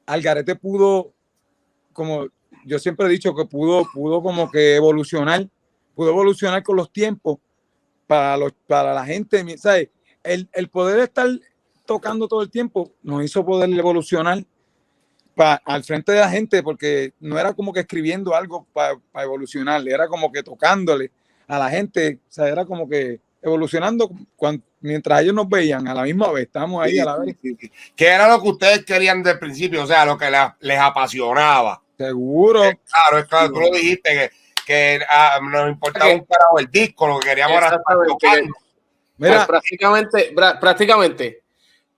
Algarete 0.07 0.57
pudo, 0.57 1.13
como 1.93 2.27
yo 2.65 2.79
siempre 2.79 3.07
he 3.07 3.11
dicho, 3.11 3.35
que 3.35 3.45
pudo, 3.45 3.87
pudo 3.95 4.23
como 4.23 4.51
que 4.51 4.75
evolucionar, 4.75 5.49
pudo 5.95 6.11
evolucionar 6.11 6.63
con 6.65 6.77
los 6.77 6.93
tiempos 6.93 7.39
para, 8.09 8.37
los, 8.37 8.53
para 8.67 8.93
la 8.93 9.05
gente, 9.05 9.57
¿sabes? 9.57 9.89
El, 10.25 10.49
el 10.53 10.69
poder 10.69 10.99
estar 10.99 11.29
tocando 11.91 12.29
todo 12.29 12.43
el 12.43 12.51
tiempo 12.51 12.93
nos 13.03 13.25
hizo 13.25 13.45
poder 13.45 13.69
evolucionar 13.77 14.45
pa- 15.35 15.61
al 15.65 15.83
frente 15.83 16.13
de 16.13 16.21
la 16.21 16.31
gente, 16.31 16.63
porque 16.63 17.15
no 17.19 17.37
era 17.37 17.53
como 17.53 17.73
que 17.73 17.81
escribiendo 17.81 18.33
algo 18.33 18.65
para 18.73 18.95
evolucionar, 19.25 19.83
era 19.89 20.07
como 20.07 20.31
que 20.31 20.45
tocándole 20.45 21.11
a 21.49 21.59
la 21.59 21.69
gente, 21.69 22.21
o 22.29 22.33
sea, 22.33 22.47
era 22.47 22.65
como 22.65 22.89
que 22.89 23.19
evolucionando 23.43 24.09
cuan- 24.37 24.63
mientras 24.81 25.21
ellos 25.23 25.35
nos 25.35 25.49
veían 25.49 25.89
a 25.89 25.95
la 25.95 26.05
misma 26.05 26.31
vez, 26.31 26.45
estábamos 26.47 26.81
ahí 26.85 27.01
a 27.01 27.05
la 27.07 27.17
vez, 27.19 27.37
Sí, 27.43 27.51
sí, 27.51 27.57
sí. 27.61 27.73
¿Qué 27.97 28.07
era 28.07 28.29
lo 28.29 28.41
que 28.41 28.49
ustedes 28.51 28.85
querían 28.85 29.19
desde 29.21 29.33
el 29.33 29.39
principio? 29.41 29.83
O 29.83 29.87
sea, 29.87 30.05
lo 30.05 30.17
que 30.17 30.31
la- 30.31 30.57
les 30.61 30.79
apasionaba. 30.79 31.83
seguro. 31.99 32.61
Claro, 32.61 33.19
es 33.19 33.25
claro, 33.25 33.53
tú 33.53 33.61
lo 33.61 33.71
dijiste 33.73 34.11
que, 34.15 34.31
que 34.65 35.01
ah, 35.09 35.41
nos 35.43 35.69
importaba 35.71 36.15
un 36.15 36.25
carajo 36.25 36.59
el 36.61 36.71
disco, 36.71 37.09
lo 37.09 37.19
que 37.19 37.29
queríamos 37.31 37.57
era 37.59 37.67
estar 37.67 37.83
tocando. 38.07 38.55
Mira, 39.19 39.35
Pues 39.35 39.47
prácticamente, 39.49 40.33
prácticamente, 40.59 41.40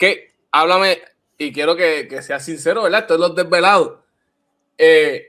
que 0.03 0.34
háblame, 0.50 0.98
y 1.38 1.53
quiero 1.53 1.76
que, 1.76 2.09
que 2.09 2.22
seas 2.22 2.44
sincero, 2.44 2.82
¿verdad? 2.82 3.07
Es 3.09 3.18
los 3.20 3.36
desvelados. 3.36 4.00
Eh, 4.76 5.26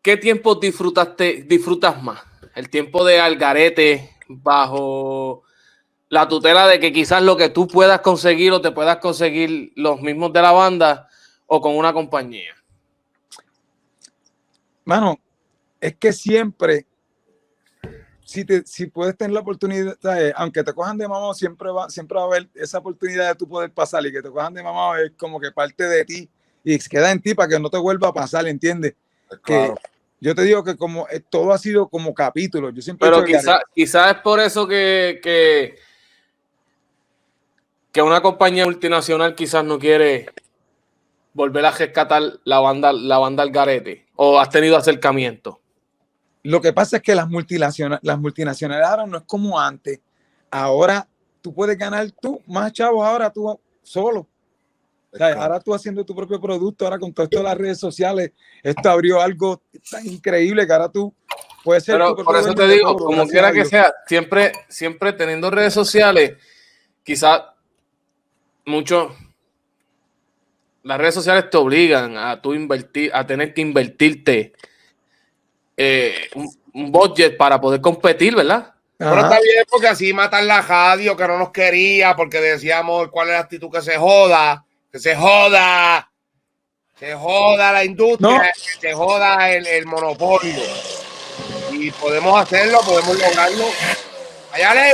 ¿Qué 0.00 0.16
tiempo 0.16 0.54
disfrutaste, 0.54 1.42
disfrutas 1.42 2.00
más? 2.00 2.22
¿El 2.54 2.70
tiempo 2.70 3.04
de 3.04 3.18
Algarete 3.18 4.10
bajo 4.28 5.42
la 6.08 6.28
tutela 6.28 6.68
de 6.68 6.78
que 6.78 6.92
quizás 6.92 7.20
lo 7.20 7.36
que 7.36 7.48
tú 7.48 7.66
puedas 7.66 8.00
conseguir 8.00 8.52
o 8.52 8.60
te 8.60 8.70
puedas 8.70 8.98
conseguir 8.98 9.72
los 9.74 10.00
mismos 10.00 10.32
de 10.32 10.42
la 10.42 10.52
banda 10.52 11.08
o 11.48 11.60
con 11.60 11.76
una 11.76 11.92
compañía? 11.92 12.54
mano, 14.84 15.18
es 15.80 15.96
que 15.96 16.12
siempre, 16.12 16.86
si, 18.32 18.44
te, 18.46 18.62
si 18.64 18.86
puedes 18.86 19.16
tener 19.16 19.34
la 19.34 19.40
oportunidad, 19.40 19.96
¿sabes? 20.00 20.32
aunque 20.36 20.64
te 20.64 20.72
cojan 20.72 20.96
de 20.96 21.06
mamá, 21.06 21.34
siempre 21.34 21.70
va, 21.70 21.90
siempre 21.90 22.16
va 22.16 22.22
a 22.22 22.26
haber 22.26 22.48
esa 22.54 22.78
oportunidad 22.78 23.28
de 23.28 23.34
tú 23.34 23.46
poder 23.46 23.70
pasar 23.70 24.04
y 24.06 24.12
que 24.12 24.22
te 24.22 24.30
cojan 24.30 24.54
de 24.54 24.62
mamá 24.62 24.98
es 25.00 25.12
como 25.18 25.38
que 25.38 25.52
parte 25.52 25.84
de 25.84 26.04
ti 26.04 26.28
y 26.64 26.78
queda 26.78 27.10
en 27.10 27.20
ti 27.20 27.34
para 27.34 27.50
que 27.50 27.60
no 27.60 27.68
te 27.68 27.76
vuelva 27.76 28.08
a 28.08 28.12
pasar, 28.12 28.46
¿entiendes? 28.48 28.94
Claro. 29.42 29.74
Yo 30.18 30.34
te 30.34 30.42
digo 30.42 30.64
que 30.64 30.76
como 30.76 31.06
eh, 31.10 31.20
todo 31.20 31.52
ha 31.52 31.58
sido 31.58 31.88
como 31.88 32.14
capítulos, 32.14 32.72
yo 32.74 32.80
siempre 32.80 33.10
Pero 33.10 33.24
quizás 33.24 33.60
quizá 33.74 34.10
es 34.12 34.18
por 34.18 34.40
eso 34.40 34.66
que, 34.66 35.20
que, 35.22 35.76
que 37.90 38.02
una 38.02 38.22
compañía 38.22 38.64
multinacional 38.64 39.34
quizás 39.34 39.62
no 39.64 39.78
quiere 39.78 40.26
volver 41.34 41.66
a 41.66 41.72
rescatar 41.72 42.22
la 42.44 42.60
banda, 42.60 42.92
la 42.92 43.18
banda 43.18 43.42
al 43.42 43.50
garete. 43.50 44.06
O 44.16 44.38
has 44.38 44.48
tenido 44.48 44.76
acercamiento. 44.76 45.61
Lo 46.42 46.60
que 46.60 46.72
pasa 46.72 46.96
es 46.96 47.02
que 47.02 47.14
las 47.14 47.28
multinacionales, 47.28 48.02
las 48.02 48.18
multinacionales 48.18 48.86
ahora 48.86 49.06
no 49.06 49.18
es 49.18 49.24
como 49.24 49.58
antes. 49.58 50.00
Ahora 50.50 51.08
tú 51.40 51.54
puedes 51.54 51.78
ganar 51.78 52.10
tú 52.20 52.40
más 52.46 52.72
chavos 52.72 53.06
ahora 53.06 53.30
tú 53.30 53.58
solo. 53.82 54.28
O 55.12 55.16
sea, 55.16 55.34
ahora 55.34 55.60
tú 55.60 55.74
haciendo 55.74 56.04
tu 56.06 56.14
propio 56.14 56.40
producto, 56.40 56.86
ahora 56.86 56.98
con 56.98 57.12
todo 57.12 57.24
esto 57.24 57.38
de 57.38 57.44
las 57.44 57.58
redes 57.58 57.78
sociales, 57.78 58.32
esto 58.62 58.88
abrió 58.88 59.20
algo 59.20 59.62
tan 59.90 60.06
increíble 60.06 60.66
que 60.66 60.72
ahora 60.72 60.88
tú 60.88 61.14
puedes 61.62 61.84
ser. 61.84 61.96
Pero 61.96 62.16
por 62.16 62.36
eso 62.36 62.54
te 62.54 62.66
digo, 62.66 62.96
como 62.96 63.26
quiera 63.26 63.52
que 63.52 63.66
sea, 63.66 63.92
siempre, 64.06 64.52
siempre 64.68 65.12
teniendo 65.12 65.50
redes 65.50 65.74
sociales, 65.74 66.38
quizás 67.04 67.42
muchos 68.64 69.12
las 70.82 70.98
redes 70.98 71.14
sociales 71.14 71.50
te 71.50 71.58
obligan 71.58 72.16
a 72.16 72.40
tú 72.40 72.54
invertir, 72.54 73.10
a 73.14 73.26
tener 73.26 73.54
que 73.54 73.60
invertirte 73.60 74.52
eh, 75.84 76.30
un, 76.34 76.48
un 76.74 76.92
budget 76.92 77.36
para 77.36 77.60
poder 77.60 77.80
competir, 77.80 78.34
¿verdad? 78.36 78.72
Pero 78.96 79.12
Ajá. 79.14 79.22
está 79.22 79.40
bien 79.40 79.64
porque 79.68 79.88
así 79.88 80.12
matan 80.12 80.46
la 80.46 80.62
radio 80.62 81.16
que 81.16 81.26
no 81.26 81.36
nos 81.38 81.50
quería 81.50 82.14
porque 82.14 82.40
decíamos 82.40 83.08
cuál 83.10 83.28
es 83.28 83.34
la 83.34 83.40
actitud 83.40 83.68
que 83.70 83.82
se 83.82 83.96
joda, 83.96 84.64
que 84.92 84.98
se 85.00 85.16
joda, 85.16 86.08
se 86.98 87.14
joda 87.14 87.72
la 87.72 87.84
industria, 87.84 88.30
No. 88.30 88.40
que 88.40 88.80
se 88.80 88.92
joda 88.92 89.50
el, 89.50 89.66
el 89.66 89.86
monopolio. 89.86 90.62
Y 91.72 91.90
podemos 91.90 92.40
hacerlo, 92.40 92.78
podemos 92.86 93.18
lograrlo. 93.18 93.64
¡Vaya 94.52 94.74
ley! 94.74 94.92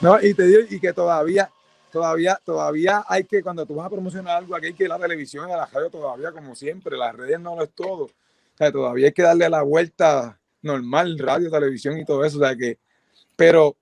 No, 0.00 0.18
y 0.20 0.32
te 0.34 0.44
digo, 0.44 0.60
y 0.70 0.80
que 0.80 0.92
todavía, 0.92 1.50
todavía, 1.90 2.40
todavía 2.44 3.04
hay 3.08 3.24
que, 3.24 3.42
cuando 3.42 3.66
tú 3.66 3.74
vas 3.74 3.86
a 3.86 3.90
promocionar 3.90 4.36
algo, 4.38 4.54
aquí 4.56 4.66
hay 4.66 4.74
que 4.74 4.84
ir 4.84 4.92
a 4.92 4.96
la 4.98 5.02
televisión 5.06 5.48
y 5.48 5.52
a 5.52 5.56
la 5.58 5.66
radio 5.66 5.90
todavía, 5.90 6.32
como 6.32 6.54
siempre, 6.54 6.96
las 6.96 7.14
redes 7.14 7.38
no 7.40 7.56
lo 7.56 7.62
es 7.64 7.70
todo. 7.72 8.04
O 8.04 8.10
sea, 8.56 8.70
todavía 8.72 9.06
hay 9.06 9.12
que 9.12 9.22
darle 9.22 9.48
la 9.48 9.62
vuelta 9.62 10.38
normal, 10.62 11.18
radio, 11.18 11.50
televisión 11.50 11.98
y 11.98 12.04
todo 12.04 12.24
eso. 12.24 12.38
O 12.38 12.40
sea 12.40 12.54
que, 12.56 12.78
pero 13.36 13.76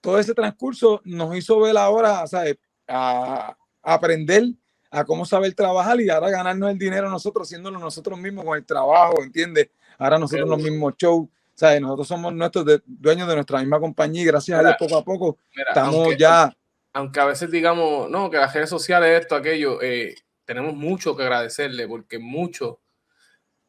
todo 0.00 0.18
ese 0.18 0.34
transcurso 0.34 1.00
nos 1.04 1.36
hizo 1.36 1.60
ver 1.60 1.76
ahora, 1.76 2.26
¿sabes? 2.26 2.56
A, 2.88 3.56
a 3.82 3.94
aprender 3.94 4.44
a 4.90 5.04
cómo 5.04 5.24
saber 5.24 5.54
trabajar 5.54 6.00
y 6.00 6.10
ahora 6.10 6.30
ganarnos 6.30 6.70
el 6.70 6.78
dinero 6.78 7.08
nosotros, 7.08 7.46
haciéndolo 7.46 7.78
nosotros 7.78 8.18
mismos 8.18 8.44
con 8.44 8.56
el 8.58 8.64
trabajo, 8.66 9.22
¿entiendes? 9.22 9.70
Ahora 9.98 10.18
nosotros 10.18 10.48
los 10.48 10.58
mismos 10.60 10.94
shows, 10.98 11.28
¿sabes? 11.54 11.80
Nosotros 11.80 12.08
somos 12.08 12.32
nuestros 12.34 12.64
de- 12.64 12.82
dueños 12.86 13.28
de 13.28 13.34
nuestra 13.34 13.60
misma 13.60 13.78
compañía 13.78 14.22
y 14.22 14.24
gracias 14.24 14.58
a 14.58 14.62
Dios 14.62 14.74
poco 14.78 14.96
a 14.96 15.04
poco 15.04 15.38
Mira, 15.54 15.68
estamos 15.68 15.94
aunque- 15.94 16.16
ya 16.18 16.56
aunque 16.92 17.20
a 17.20 17.24
veces 17.26 17.50
digamos, 17.50 18.10
no, 18.10 18.30
que 18.30 18.36
las 18.38 18.52
redes 18.52 18.70
sociales, 18.70 19.20
esto, 19.20 19.34
aquello, 19.36 19.80
eh, 19.82 20.14
tenemos 20.44 20.74
mucho 20.74 21.16
que 21.16 21.22
agradecerle 21.22 21.86
porque 21.86 22.18
muchos, 22.18 22.76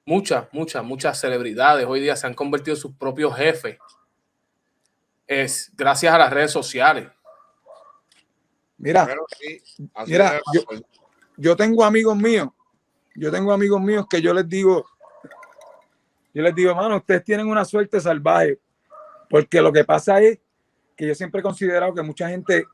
muchas, 0.06 0.48
muchas, 0.52 0.84
muchas 0.84 1.20
celebridades 1.20 1.86
hoy 1.88 2.00
día 2.02 2.16
se 2.16 2.26
han 2.28 2.34
convertido 2.34 2.76
en 2.76 2.82
sus 2.82 2.96
propios 2.96 3.36
jefes. 3.36 3.78
Es 5.28 5.72
gracias 5.76 6.14
a 6.14 6.18
las 6.18 6.34
redes 6.34 6.52
sociales. 6.52 7.10
Mira, 8.78 9.08
sí, 9.40 9.62
Mira, 10.08 10.42
yo- 10.54 10.62
yo 11.38 11.56
tengo 11.56 11.84
amigos 11.86 12.18
míos, 12.18 12.50
yo 13.16 13.32
tengo 13.32 13.54
amigos 13.54 13.80
míos 13.80 14.06
que 14.10 14.22
yo 14.22 14.34
les 14.34 14.48
digo, 14.50 14.86
yo 16.34 16.42
les 16.42 16.56
digo, 16.56 16.72
hermano, 16.72 16.98
ustedes 16.98 17.24
tienen 17.24 17.48
una 17.48 17.64
suerte 17.64 18.00
salvaje, 18.02 18.60
porque 19.30 19.62
lo 19.62 19.72
que 19.72 19.84
pasa 19.86 20.20
es 20.22 20.40
que 20.96 21.08
yo 21.08 21.14
siempre 21.16 21.40
he 21.40 21.44
considerado 21.44 21.94
que 21.94 22.02
mucha 22.02 22.28
gente 22.30 22.66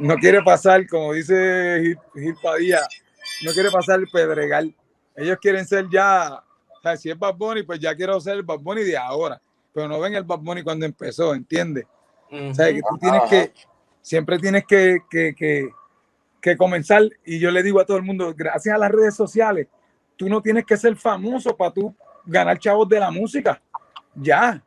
no 0.00 0.16
quiere 0.16 0.42
pasar, 0.42 0.86
como 0.88 1.12
dice 1.12 1.80
Gil, 1.82 1.98
Gil 2.14 2.34
Padilla, 2.42 2.80
no 3.44 3.52
quiere 3.52 3.70
pasar 3.70 4.00
el 4.00 4.08
pedregal. 4.08 4.74
Ellos 5.14 5.38
quieren 5.40 5.66
ser 5.66 5.88
ya, 5.90 6.42
o 6.78 6.80
sea, 6.82 6.96
si 6.96 7.10
es 7.10 7.18
Bad 7.18 7.34
Bunny, 7.34 7.62
pues 7.62 7.78
ya 7.78 7.94
quiero 7.94 8.20
ser 8.20 8.36
el 8.36 8.42
Bad 8.42 8.60
Bunny 8.60 8.82
de 8.82 8.96
ahora, 8.96 9.40
pero 9.72 9.86
no 9.88 10.00
ven 10.00 10.14
el 10.14 10.24
Bad 10.24 10.38
Bunny 10.38 10.62
cuando 10.62 10.86
empezó, 10.86 11.34
¿entiendes? 11.34 11.84
O 12.30 12.54
sea, 12.54 12.72
que 12.72 12.80
tú 12.80 12.96
tienes 12.98 13.22
que, 13.28 13.52
siempre 14.00 14.38
tienes 14.38 14.64
que, 14.66 15.00
que, 15.10 15.34
que, 15.34 15.68
que 16.40 16.56
comenzar, 16.56 17.02
y 17.24 17.38
yo 17.38 17.50
le 17.50 17.62
digo 17.62 17.80
a 17.80 17.84
todo 17.84 17.96
el 17.96 18.02
mundo, 18.04 18.32
gracias 18.34 18.74
a 18.74 18.78
las 18.78 18.90
redes 18.90 19.14
sociales, 19.14 19.66
tú 20.16 20.28
no 20.28 20.40
tienes 20.40 20.64
que 20.64 20.76
ser 20.76 20.96
famoso 20.96 21.56
para 21.56 21.72
tú 21.72 21.94
ganar 22.24 22.58
chavos 22.58 22.88
de 22.88 23.00
la 23.00 23.10
música. 23.10 23.60
Ya. 24.14 24.62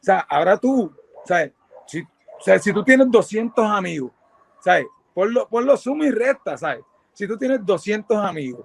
O 0.00 0.04
sea, 0.04 0.20
ahora 0.28 0.56
tú, 0.56 0.92
¿sabes? 1.24 1.52
Si, 1.86 2.00
o 2.00 2.40
sea, 2.40 2.58
si 2.58 2.72
tú 2.72 2.82
tienes 2.82 3.10
200 3.10 3.64
amigos, 3.64 4.12
¿sabes? 4.60 4.86
Ponlo, 5.14 5.48
ponlo 5.48 5.76
suma 5.76 6.06
y 6.06 6.10
resta, 6.10 6.56
¿sabes? 6.56 6.84
Si 7.12 7.26
tú 7.26 7.36
tienes 7.36 7.64
200 7.64 8.16
amigos 8.18 8.64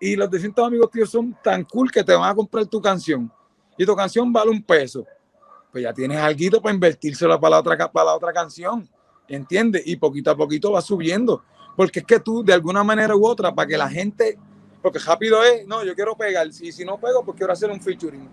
y 0.00 0.14
los 0.16 0.30
200 0.30 0.66
amigos 0.66 0.90
tuyos 0.90 1.10
son 1.10 1.36
tan 1.42 1.64
cool 1.64 1.90
que 1.90 2.04
te 2.04 2.14
van 2.14 2.30
a 2.30 2.34
comprar 2.34 2.66
tu 2.66 2.80
canción 2.80 3.32
y 3.76 3.86
tu 3.86 3.96
canción 3.96 4.32
vale 4.32 4.50
un 4.50 4.62
peso, 4.62 5.06
pues 5.70 5.84
ya 5.84 5.92
tienes 5.92 6.18
algo 6.18 6.60
para 6.60 6.74
invertírselo 6.74 7.38
para 7.40 7.50
la 7.52 7.60
otra, 7.60 7.90
para 7.90 8.06
la 8.06 8.14
otra 8.14 8.32
canción, 8.32 8.88
¿entiendes? 9.26 9.82
Y 9.86 9.96
poquito 9.96 10.30
a 10.30 10.36
poquito 10.36 10.72
va 10.72 10.82
subiendo, 10.82 11.42
porque 11.76 12.00
es 12.00 12.06
que 12.06 12.20
tú 12.20 12.42
de 12.42 12.52
alguna 12.52 12.82
manera 12.82 13.14
u 13.14 13.26
otra, 13.26 13.54
para 13.54 13.68
que 13.68 13.78
la 13.78 13.88
gente, 13.88 14.38
porque 14.82 14.98
rápido 14.98 15.42
es, 15.44 15.66
no, 15.66 15.84
yo 15.84 15.94
quiero 15.94 16.16
pegar, 16.16 16.46
y 16.46 16.72
si 16.72 16.84
no 16.84 16.98
pego, 16.98 17.24
pues 17.24 17.36
quiero 17.36 17.52
hacer 17.52 17.70
un 17.70 17.80
featuring. 17.80 18.28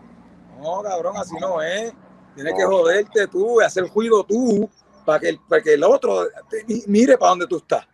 No, 0.61 0.81
cabrón, 0.81 1.15
así 1.17 1.35
no 1.39 1.61
es. 1.61 1.93
Tienes 2.33 2.53
que 2.53 2.63
joderte 2.63 3.27
tú, 3.27 3.61
hacer 3.61 3.87
ruido 3.93 4.23
tú, 4.23 4.69
para 5.05 5.19
que, 5.19 5.29
el- 5.29 5.39
para 5.39 5.61
que 5.61 5.73
el 5.73 5.83
otro 5.83 6.27
te 6.49 6.65
mire 6.87 7.17
para 7.17 7.29
donde 7.31 7.47
tú 7.47 7.57
estás, 7.57 7.87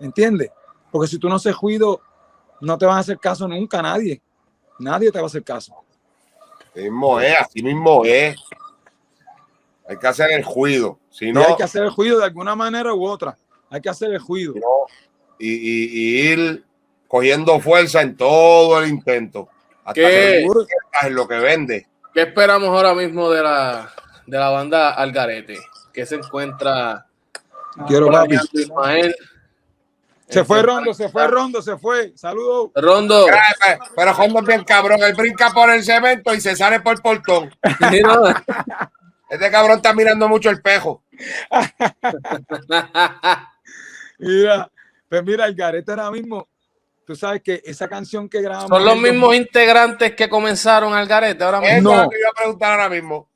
¿entiendes? 0.00 0.50
Porque 0.90 1.08
si 1.08 1.18
tú 1.18 1.28
no 1.28 1.36
haces 1.36 1.54
ruido, 1.60 2.00
no 2.60 2.78
te 2.78 2.86
van 2.86 2.96
a 2.96 3.00
hacer 3.00 3.18
caso 3.18 3.46
nunca 3.46 3.82
nadie. 3.82 4.20
Nadie 4.78 5.10
te 5.12 5.18
va 5.18 5.24
a 5.24 5.26
hacer 5.26 5.42
caso. 5.44 5.74
Así 6.70 6.82
mismo 6.82 7.20
es, 7.20 7.36
así 7.40 7.62
mismo 7.62 8.04
es. 8.04 8.36
Hay 9.88 9.98
que 9.98 10.06
hacer 10.06 10.30
el 10.32 10.44
juido. 10.44 10.98
Si 11.10 11.26
Y 11.28 11.32
no, 11.32 11.44
hay 11.46 11.56
que 11.56 11.62
hacer 11.62 11.82
el 11.84 11.90
juido 11.90 12.18
de 12.18 12.24
alguna 12.24 12.54
manera 12.56 12.92
u 12.92 13.06
otra. 13.06 13.36
Hay 13.70 13.80
que 13.80 13.88
hacer 13.88 14.12
el 14.12 14.18
juido. 14.18 14.54
si 14.54 14.60
no, 14.60 14.66
y, 15.38 15.52
y- 15.52 15.88
y 15.92 16.32
ir 16.32 16.64
cogiendo 17.08 17.60
fuerza 17.60 18.00
en 18.02 18.16
todo 18.16 18.80
el 18.82 18.88
intento. 18.88 19.48
Hasta 19.84 19.94
¿Qué? 19.94 20.46
que 21.00 21.06
es 21.06 21.12
lo 21.12 21.28
que 21.28 21.38
vende. 21.38 21.86
¿Qué 22.12 22.22
esperamos 22.22 22.68
ahora 22.70 22.94
mismo 22.94 23.30
de 23.30 23.42
la, 23.42 23.92
de 24.26 24.38
la 24.38 24.48
banda 24.50 24.92
Algarete? 24.94 25.58
Que 25.96 26.04
se 26.06 26.14
encuentra 26.16 27.06
Quiero 27.88 28.08
papi. 28.10 28.36
Ismael. 28.52 29.16
Se 30.28 30.44
fue 30.44 30.60
Rondo, 30.60 30.92
se 30.92 31.08
fue 31.08 31.26
Rondo, 31.26 31.62
se 31.62 31.78
fue. 31.78 32.12
Saludos. 32.16 32.70
Rondo. 32.74 33.24
Pe- 33.26 33.78
Pero 33.96 34.12
Rondo 34.12 34.40
es 34.40 34.46
bien 34.46 34.64
cabrón. 34.64 35.02
Él 35.02 35.14
brinca 35.14 35.50
por 35.52 35.70
el 35.70 35.82
cemento 35.82 36.34
y 36.34 36.40
se 36.42 36.54
sale 36.54 36.80
por 36.80 36.96
el 36.96 37.00
portón. 37.02 37.50
Mira. 37.90 38.44
Este 39.28 39.50
cabrón 39.50 39.78
está 39.78 39.92
mirando 39.92 40.28
mucho 40.28 40.50
el 40.50 40.62
pejo. 40.62 41.02
Mira, 44.18 44.70
pues 45.08 45.24
mira, 45.24 45.46
el 45.46 45.54
garete 45.56 45.90
ahora 45.90 46.10
mismo 46.12 46.46
tú 47.04 47.16
sabes 47.16 47.42
que 47.42 47.60
esa 47.64 47.88
canción 47.88 48.28
que 48.28 48.40
grabamos. 48.40 48.68
Son 48.68 48.84
los 48.84 48.96
mismos 48.96 49.34
integrantes 49.34 50.14
que 50.14 50.28
comenzaron 50.28 50.94
al 50.94 51.06
garete 51.08 51.42
ahora 51.44 51.58
Eso 51.58 51.74
mismo. 51.74 51.90
es 51.90 51.96
No. 51.96 52.02
lo 52.04 52.10
que 52.10 52.18
iba 52.18 52.28
a 52.28 52.32
preguntar 52.36 52.70
ahora 52.72 52.88
mismo. 52.88 53.28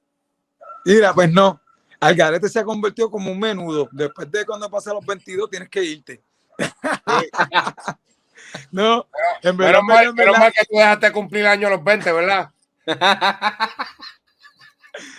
Mira, 0.84 1.12
pues 1.12 1.30
no. 1.32 1.60
Algarete 2.00 2.48
se 2.48 2.58
ha 2.58 2.64
convertido 2.64 3.10
como 3.10 3.30
un 3.30 3.38
menudo. 3.38 3.88
Después 3.92 4.30
de 4.30 4.46
cuando 4.46 4.70
pasa 4.70 4.94
los 4.94 5.04
22, 5.04 5.50
tienes 5.50 5.68
que 5.68 5.84
irte. 5.84 6.22
no, 8.72 9.06
en 9.42 9.56
verdad, 9.56 9.82
Menos 9.82 9.84
mal, 9.84 10.04
en 10.06 10.14
que 10.52 10.64
tú 10.68 10.76
dejaste 10.76 11.12
cumplir 11.12 11.46
años 11.46 11.68
a 11.68 11.74
los 11.74 11.84
20, 11.84 12.12
¿verdad? 12.12 12.50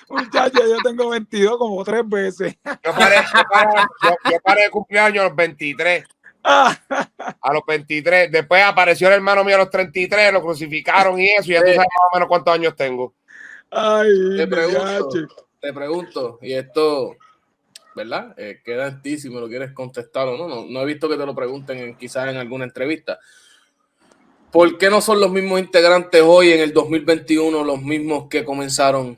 muchacho, 0.09 0.59
yo 0.67 0.77
tengo 0.83 1.09
22 1.09 1.57
como 1.57 1.83
tres 1.83 2.03
veces. 2.07 2.55
Yo 2.83 2.93
paré, 2.93 3.15
yo 3.33 3.41
paré- 3.51 3.85
yo- 4.03 4.31
yo 4.31 4.37
paré 4.43 4.63
de 4.63 4.69
cumplir 4.69 4.99
años 4.99 5.23
a 5.23 5.27
los 5.27 5.35
23. 5.35 6.05
Ah, 6.43 6.75
A 7.41 7.53
los 7.53 7.61
23. 7.67 8.31
Después 8.31 8.63
apareció 8.63 9.07
el 9.07 9.13
hermano 9.13 9.43
mío 9.43 9.55
a 9.55 9.59
los 9.59 9.69
33, 9.69 10.33
lo 10.33 10.41
crucificaron 10.41 11.19
y 11.19 11.29
eso. 11.29 11.51
Y 11.51 11.53
ya 11.53 11.59
tú 11.61 11.67
sabes 11.67 11.77
más 11.77 11.87
o 12.11 12.15
menos 12.15 12.27
cuántos 12.27 12.53
años 12.53 12.75
tengo. 12.75 13.13
Ay, 13.69 14.09
Te 14.37 14.47
pregunto, 14.47 15.05
muchacho. 15.05 15.47
Te 15.61 15.71
pregunto, 15.73 16.39
y 16.41 16.53
esto, 16.53 17.15
¿verdad? 17.95 18.33
Eh, 18.37 18.61
queda 18.63 18.87
en 18.87 19.01
ti 19.01 19.17
si 19.17 19.29
me 19.29 19.39
lo 19.39 19.47
quieres 19.47 19.71
contestar 19.73 20.27
o 20.27 20.37
no. 20.37 20.47
No, 20.47 20.65
no 20.65 20.81
he 20.81 20.85
visto 20.85 21.07
que 21.07 21.17
te 21.17 21.25
lo 21.25 21.35
pregunten 21.35 21.77
en, 21.77 21.95
quizás 21.95 22.27
en 22.29 22.37
alguna 22.37 22.65
entrevista. 22.65 23.19
¿Por 24.51 24.77
qué 24.77 24.89
no 24.89 24.99
son 24.99 25.19
los 25.21 25.31
mismos 25.31 25.59
integrantes 25.59 26.21
hoy 26.25 26.51
en 26.51 26.59
el 26.59 26.73
2021 26.73 27.63
los 27.63 27.81
mismos 27.81 28.27
que 28.27 28.43
comenzaron 28.43 29.17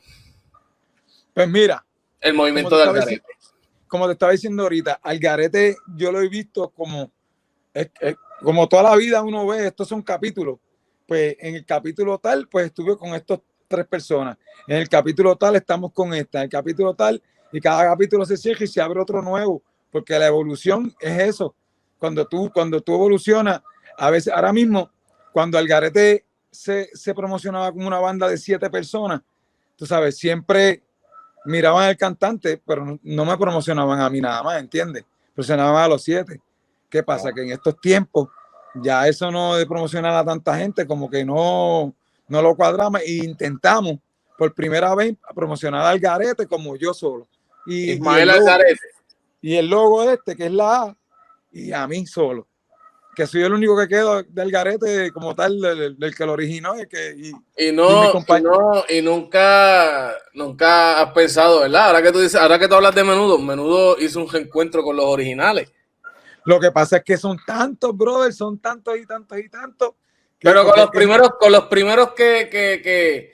Pues 1.34 1.50
mira, 1.50 1.84
el 2.22 2.34
movimiento 2.36 2.70
Como 2.70 2.84
te 2.84 2.90
del 2.90 2.90
estaba 3.00 3.06
garete? 3.06 3.34
como 3.88 4.06
te 4.08 4.14
estaba 4.14 4.32
diciendo 4.32 4.64
ahorita, 4.64 5.00
Algarete 5.04 5.76
yo 5.96 6.12
lo 6.12 6.20
he 6.22 6.28
visto 6.28 6.70
como, 6.70 7.12
es- 7.74 7.90
es- 8.00 8.16
como 8.42 8.68
toda 8.68 8.84
la 8.84 8.96
vida 8.96 9.22
uno 9.24 9.46
ve, 9.48 9.68
estos 9.68 9.88
son 9.88 10.02
capítulos. 10.02 10.60
Pues 11.08 11.36
en 11.40 11.56
el 11.56 11.66
capítulo 11.66 12.18
tal, 12.20 12.48
pues 12.48 12.68
estuve 12.68 12.98
con 12.98 13.14
estas 13.14 13.40
tres 13.74 13.88
personas. 13.88 14.38
En 14.68 14.78
el 14.78 14.88
capítulo 14.88 15.36
tal 15.36 15.56
estamos 15.56 15.92
con 15.92 16.14
esta, 16.14 16.40
en 16.40 16.44
el 16.44 16.50
capítulo 16.50 16.94
tal, 16.94 17.22
y 17.52 17.60
cada 17.60 17.84
capítulo 17.86 18.24
se 18.26 18.38
cierra 18.38 18.64
y 18.64 18.68
se 18.68 18.82
abre 18.82 19.02
otro 19.02 19.22
nuevo, 19.22 19.64
porque 19.92 20.18
la 20.20 20.28
evolución 20.28 20.94
es 21.00 21.20
eso. 21.30 21.56
Cuando 21.98 22.26
tú, 22.26 22.52
cuando 22.54 22.82
tú 22.82 22.94
evolucionas, 22.94 23.62
a 23.98 24.10
veces, 24.10 24.32
ahora 24.32 24.54
mismo, 24.54 24.90
cuando 25.32 25.58
Algarete 25.58 26.26
se, 26.52 26.90
se 26.94 27.14
promocionaba 27.16 27.72
como 27.72 27.88
una 27.88 28.00
banda 28.00 28.28
de 28.28 28.38
siete 28.38 28.70
personas, 28.70 29.22
tú 29.76 29.86
sabes, 29.86 30.18
siempre 30.18 30.84
miraban 31.46 31.86
al 31.86 31.98
cantante, 31.98 32.62
pero 32.66 32.86
no, 32.86 33.00
no 33.02 33.26
me 33.26 33.38
promocionaban 33.38 34.00
a 34.00 34.10
mí 34.10 34.22
nada 34.22 34.44
más, 34.44 34.60
¿entiendes? 34.60 35.04
Promocionaban 35.34 35.84
a 35.84 35.88
los 35.88 36.04
siete. 36.04 36.40
¿Qué 36.90 37.02
pasa? 37.02 37.34
Que 37.34 37.42
en 37.42 37.52
estos 37.52 37.80
tiempos 37.82 38.30
ya 38.76 39.08
eso 39.08 39.32
no 39.32 39.56
de 39.56 39.66
promocionar 39.66 40.14
a 40.14 40.26
tanta 40.26 40.58
gente, 40.58 40.88
como 40.88 41.10
que 41.10 41.26
no, 41.26 41.94
no 42.28 42.42
lo 42.42 42.56
cuadramos 42.56 43.02
e 43.02 43.12
intentamos 43.24 43.98
por 44.38 44.54
primera 44.54 44.94
vez 44.96 45.16
promocionar 45.36 45.86
al 45.86 46.00
Garete 46.00 46.48
como 46.48 46.76
yo 46.76 46.94
solo. 46.94 47.28
Y, 47.66 47.92
y 47.94 47.98
el 48.22 48.28
logo- 48.40 48.46
y 49.42 49.56
el 49.56 49.68
logo 49.68 50.10
este, 50.10 50.36
que 50.36 50.46
es 50.48 50.52
la 50.52 50.84
A, 50.84 50.98
y 51.52 51.72
a 51.72 51.88
mí 51.88 52.06
solo. 52.08 52.48
Que 53.16 53.28
soy 53.28 53.44
el 53.44 53.54
único 53.54 53.78
que 53.78 53.88
quedo 53.88 54.24
del 54.24 54.50
Garete 54.52 55.12
como 55.12 55.36
tal, 55.36 55.60
del, 55.62 56.00
del 56.00 56.16
que 56.16 56.26
lo 56.26 56.32
originó. 56.34 56.80
y 56.82 56.88
que, 56.88 57.14
y- 57.16 57.32
no, 57.72 58.12
y 58.40 58.42
no, 58.44 58.84
y 58.90 59.02
nunca, 59.04 60.14
nunca 60.34 61.00
has 61.02 61.12
pensado, 61.14 61.60
¿verdad? 61.62 61.88
Ahora 61.88 62.02
que 62.02 62.12
tú 62.12 62.20
dices, 62.20 62.40
ahora 62.42 62.58
que 62.58 62.68
tú 62.68 62.74
hablas 62.76 62.96
de 62.96 63.04
menudo, 63.04 63.38
menudo 63.38 63.98
hizo 64.00 64.20
un 64.20 64.28
reencuentro 64.30 64.82
con 64.84 64.96
los 64.96 65.06
originales. 65.06 65.72
Lo 66.46 66.60
que 66.60 66.72
pasa 66.72 66.98
es 66.98 67.04
que 67.04 67.16
son 67.18 67.38
tantos, 67.46 67.96
brothers, 67.96 68.36
son 68.36 68.58
tantos 68.58 68.98
y 68.98 69.06
tantos 69.06 69.38
y 69.38 69.48
tantos. 69.48 69.92
Pero 70.44 70.66
con 70.66 70.78
los 70.78 70.90
primeros, 70.92 71.30
con 71.40 71.52
los 71.52 71.66
primeros 71.66 72.12
que, 72.12 72.50
que, 72.52 72.82
que, 72.84 73.34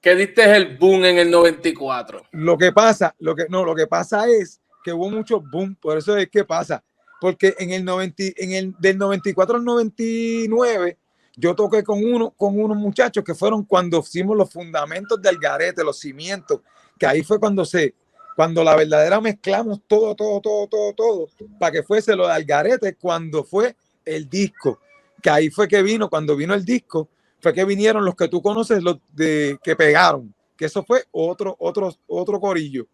que 0.00 0.14
diste 0.16 0.56
el 0.56 0.76
boom 0.76 1.04
en 1.04 1.18
el 1.18 1.30
94. 1.30 2.24
Lo 2.32 2.58
que 2.58 2.72
pasa, 2.72 3.14
lo 3.20 3.34
que 3.34 3.46
no, 3.48 3.64
lo 3.64 3.74
que 3.74 3.86
pasa 3.86 4.28
es 4.28 4.60
que 4.82 4.92
hubo 4.92 5.08
mucho 5.10 5.40
boom, 5.40 5.76
por 5.76 5.96
eso 5.96 6.16
es 6.16 6.28
que 6.28 6.44
pasa, 6.44 6.82
porque 7.20 7.54
en 7.58 7.70
el 7.70 7.84
90, 7.84 8.22
en 8.36 8.52
el 8.52 8.74
del 8.78 8.98
94 8.98 9.56
al 9.56 9.64
99 9.64 10.98
yo 11.36 11.54
toqué 11.54 11.84
con 11.84 12.04
uno, 12.04 12.30
con 12.36 12.60
unos 12.60 12.76
muchachos 12.76 13.22
que 13.22 13.34
fueron 13.34 13.64
cuando 13.64 14.00
hicimos 14.00 14.36
los 14.36 14.50
fundamentos 14.50 15.22
del 15.22 15.38
garete, 15.38 15.84
los 15.84 16.00
cimientos, 16.00 16.60
que 16.98 17.06
ahí 17.06 17.22
fue 17.22 17.38
cuando 17.38 17.64
se, 17.64 17.94
cuando 18.34 18.64
la 18.64 18.74
verdadera 18.74 19.20
mezclamos 19.20 19.80
todo, 19.86 20.16
todo, 20.16 20.40
todo, 20.40 20.66
todo, 20.66 20.92
todo, 20.94 21.28
para 21.58 21.72
que 21.72 21.82
fuese 21.84 22.16
lo 22.16 22.26
de 22.26 22.32
Algarete 22.32 22.94
cuando 22.94 23.44
fue 23.44 23.76
el 24.04 24.28
disco, 24.28 24.80
que 25.22 25.30
ahí 25.30 25.50
fue 25.50 25.68
que 25.68 25.82
vino, 25.82 26.08
cuando 26.08 26.36
vino 26.36 26.54
el 26.54 26.64
disco, 26.64 27.08
fue 27.40 27.52
que 27.52 27.64
vinieron 27.64 28.04
los 28.04 28.14
que 28.14 28.28
tú 28.28 28.42
conoces, 28.42 28.82
los 28.82 28.98
de 29.12 29.58
que 29.62 29.76
pegaron, 29.76 30.34
que 30.56 30.66
eso 30.66 30.82
fue 30.84 31.04
otro, 31.12 31.56
otro, 31.58 31.94
otro 32.06 32.40
corillo. 32.40 32.86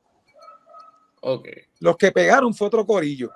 Ok. 1.20 1.49
Los 1.81 1.97
que 1.97 2.12
pegaron 2.12 2.53
fue 2.55 2.66
otro 2.66 2.85
corillo. 2.87 3.31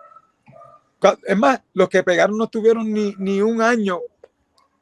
Es 1.25 1.37
más, 1.39 1.61
los 1.75 1.89
que 1.89 2.03
pegaron 2.03 2.37
no 2.37 2.45
estuvieron 2.45 2.93
ni, 2.93 3.15
ni 3.19 3.41
un 3.41 3.63
año 3.63 4.01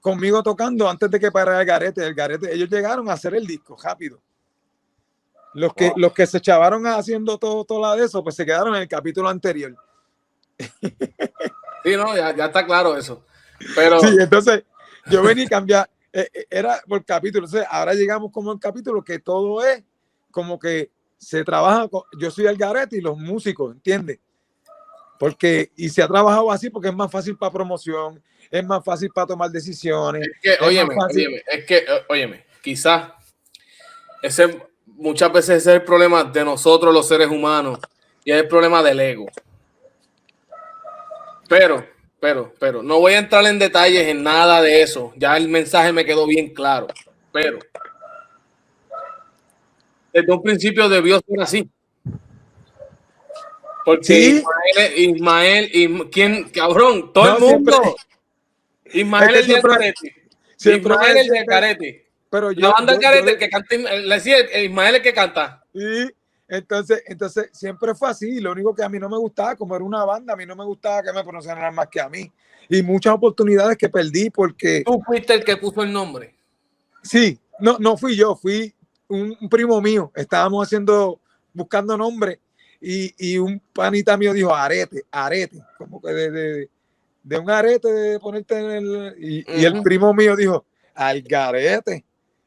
conmigo 0.00 0.42
tocando 0.42 0.88
antes 0.88 1.11
de 1.11 1.20
que 1.20 1.30
parara 1.30 1.61
el 1.61 1.66
garete. 1.66 2.04
El 2.04 2.14
garete, 2.14 2.52
ellos 2.52 2.68
llegaron 2.68 3.09
a 3.09 3.12
hacer 3.12 3.34
el 3.34 3.46
disco 3.46 3.76
rápido. 3.82 4.20
Los 5.54 5.72
que, 5.74 5.88
Wow. 5.90 5.98
los 5.98 6.12
que 6.12 6.26
se 6.26 6.38
echaron 6.38 6.86
haciendo 6.86 7.38
todo, 7.38 7.64
todo 7.64 7.80
la 7.80 7.96
de 7.96 8.04
eso, 8.04 8.22
pues 8.22 8.34
se 8.34 8.44
quedaron 8.44 8.74
en 8.74 8.82
el 8.82 8.88
capítulo 8.88 9.28
anterior. 9.28 9.74
Sí, 10.59 11.96
no, 11.96 12.16
ya, 12.16 12.34
ya 12.34 12.46
está 12.46 12.66
claro 12.66 12.96
eso. 12.96 13.22
Pero 13.74 14.00
Sí, 14.00 14.16
entonces 14.18 14.64
yo 15.11 15.22
venía 15.22 15.44
y 15.44 15.48
cambiar, 15.48 15.88
eh, 16.12 16.28
eh, 16.32 16.46
era 16.50 16.80
por 16.86 17.04
capítulo. 17.04 17.46
Entonces, 17.46 17.68
ahora 17.70 17.94
llegamos 17.94 18.32
como 18.32 18.52
el 18.52 18.59
capítulo 18.59 19.02
que 19.02 19.18
todo 19.18 19.64
es 19.64 19.82
como 20.30 20.59
que 20.59 20.90
se 21.18 21.44
trabaja, 21.44 21.88
con, 21.88 22.02
yo 22.18 22.30
soy 22.30 22.46
el 22.46 22.57
garete 22.57 22.98
y 22.98 23.00
los 23.00 23.16
músicos, 23.16 23.72
¿entiendes? 23.74 24.18
Porque, 25.18 25.70
y 25.76 25.88
se 25.88 26.02
ha 26.02 26.09
trabajado 26.09 26.50
así 26.50 26.68
porque 26.68 26.88
es 26.88 26.94
más 26.94 27.11
fácil 27.11 27.36
para 27.38 27.52
promoción, 27.52 28.22
es 28.50 28.64
más 28.64 28.84
fácil 28.84 29.11
para 29.14 29.28
tomar 29.28 29.50
decisiones. 29.50 30.26
es 30.26 30.40
que, 30.42 30.50
más 30.50 30.68
óyeme, 30.68 30.94
óyeme, 31.11 31.42
es 31.50 31.64
que, 31.64 31.86
óyeme, 32.09 32.44
quizás 32.62 33.12
ese, 34.22 34.61
muchas 34.86 35.32
veces 35.32 35.57
ese 35.57 35.70
es 35.70 35.76
el 35.76 35.84
problema 35.84 36.24
de 36.24 36.44
nosotros 36.44 36.92
los 36.92 37.09
seres 37.09 37.28
humanos 37.28 37.78
y 38.24 38.32
es 38.32 38.38
el 38.38 38.48
problema 38.48 38.82
del 38.82 39.00
ego. 39.00 39.26
Pero, 41.48 41.86
pero, 42.20 42.52
pero, 42.58 42.82
no 42.82 42.98
voy 43.00 43.12
a 43.14 43.18
entrar 43.18 43.44
en 43.46 43.58
detalles 43.58 44.08
en 44.08 44.22
nada 44.22 44.60
de 44.62 44.82
eso. 44.82 45.12
Ya 45.16 45.36
el 45.36 45.48
mensaje 45.48 45.92
me 45.92 46.04
quedó 46.04 46.26
bien 46.26 46.52
claro. 46.54 46.88
Pero, 47.32 47.58
desde 50.12 50.32
un 50.32 50.42
principio 50.42 50.88
debió 50.88 51.20
ser 51.28 51.40
así. 51.40 51.68
Porque 53.84 54.04
Sí. 54.04 54.36
Ismael, 54.38 54.98
Ismael, 54.98 55.70
Isma- 55.72 56.08
¿quién, 56.10 56.48
cabrón? 56.50 57.12
Todo 57.12 57.24
No, 57.24 57.34
el 57.36 57.40
mundo. 57.40 57.72
siempre- 57.72 59.00
Ismael 59.00 59.34
Es 59.36 59.46
que 59.46 59.52
el 59.54 59.62
carete. 59.62 60.14
Ismael 60.58 61.08
el 61.08 61.14
del 61.14 61.24
siempre- 61.24 61.46
carete. 61.46 62.06
Pero 62.30 62.50
yo, 62.52 62.60
La 62.62 62.70
banda 62.72 62.94
yo- 62.94 62.98
yo 63.00 63.02
carete, 63.02 63.24
le- 63.26 63.32
el 63.32 63.38
que 63.38 63.48
canta, 63.48 63.76
le 63.76 64.14
decía 64.14 64.38
el- 64.38 64.64
Ismael 64.64 64.94
el 64.96 65.02
que 65.02 65.12
canta. 65.14 65.62
Y 65.72 66.10
entonces, 66.49 67.03
entonces 67.07 67.49
siempre 67.53 67.94
fue 67.94 68.11
así. 68.11 68.40
Lo 68.40 68.53
único 68.53 68.74
que 68.74 68.84
a 68.84 68.88
mí 68.88 68.99
no 68.99 69.09
me 69.09 69.18
gustaba, 69.18 69.57
como 69.57 69.74
era 69.74 69.84
una 69.84 70.05
banda, 70.05 70.34
a 70.34 70.36
mí 70.36 70.47
no 70.47 70.55
me 70.57 70.64
gustaba 70.64 71.03
que 71.03 71.12
me 71.12 71.22
promocionaran 71.24 71.74
más 71.74 71.88
que 71.88 72.01
a 72.01 72.09
mí. 72.09 72.30
Y 72.68 72.82
muchas 72.82 73.14
oportunidades 73.14 73.76
que 73.76 73.88
perdí 73.88 74.30
porque 74.30 74.82
Tú 74.84 75.01
fuiste 75.07 75.34
el 75.34 75.44
que 75.44 75.57
puso 75.57 75.82
el 75.82 75.92
nombre. 75.92 76.34
sí, 77.03 77.38
no, 77.59 77.78
no 77.78 77.97
fui 77.97 78.16
yo, 78.16 78.36
fui 78.36 78.74
un, 79.09 79.36
un 79.40 79.49
primo 79.49 79.80
mío. 79.80 80.12
Estábamos 80.14 80.66
haciendo, 80.66 81.20
buscando 81.53 81.97
nombre 81.97 82.40
y, 82.80 83.14
y 83.18 83.38
un 83.38 83.61
panita 83.72 84.16
mío 84.16 84.32
dijo 84.32 84.55
arete, 84.55 85.05
arete, 85.11 85.62
como 85.78 86.01
que 86.01 86.09
de, 86.12 86.30
de, 86.30 86.70
de 87.22 87.38
un 87.38 87.51
arete 87.51 87.90
de 87.92 88.20
ponerte 88.20 88.59
en 88.59 88.70
el. 88.70 89.14
Y, 89.18 89.61
y 89.61 89.64
el 89.64 89.82
primo 89.82 90.12
mío 90.12 90.36
dijo 90.36 90.64
algarete. 90.94 92.05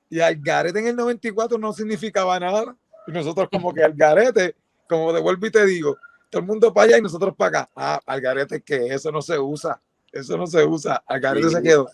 Y 0.10 0.20
algarete 0.20 0.80
en 0.80 0.88
el 0.88 0.96
94 0.96 1.58
no 1.58 1.74
significaba 1.74 2.40
nada. 2.40 2.76
Y 3.08 3.12
nosotros, 3.12 3.48
como 3.52 3.74
que 3.74 3.84
algarete, 3.84 4.56
como 4.88 5.12
de 5.14 5.22
vuelvo 5.22 5.46
y 5.48 5.52
te 5.52 5.66
digo, 5.66 5.98
todo 6.30 6.42
el 6.42 6.48
mundo 6.48 6.74
para 6.74 6.88
allá 6.88 6.98
y 6.98 7.02
nosotros 7.02 7.34
para 7.36 7.62
acá. 7.62 7.70
Ah, 7.76 8.00
algarete, 8.06 8.62
que 8.62 8.88
eso 8.88 9.12
no 9.12 9.22
se 9.22 9.38
usa. 9.40 9.80
Eso 10.12 10.38
no 10.38 10.48
se 10.48 10.64
usa. 10.66 11.04
Algarete 11.08 11.50
Sí. 11.50 11.56
se 11.56 11.62
quedó. 11.62 11.88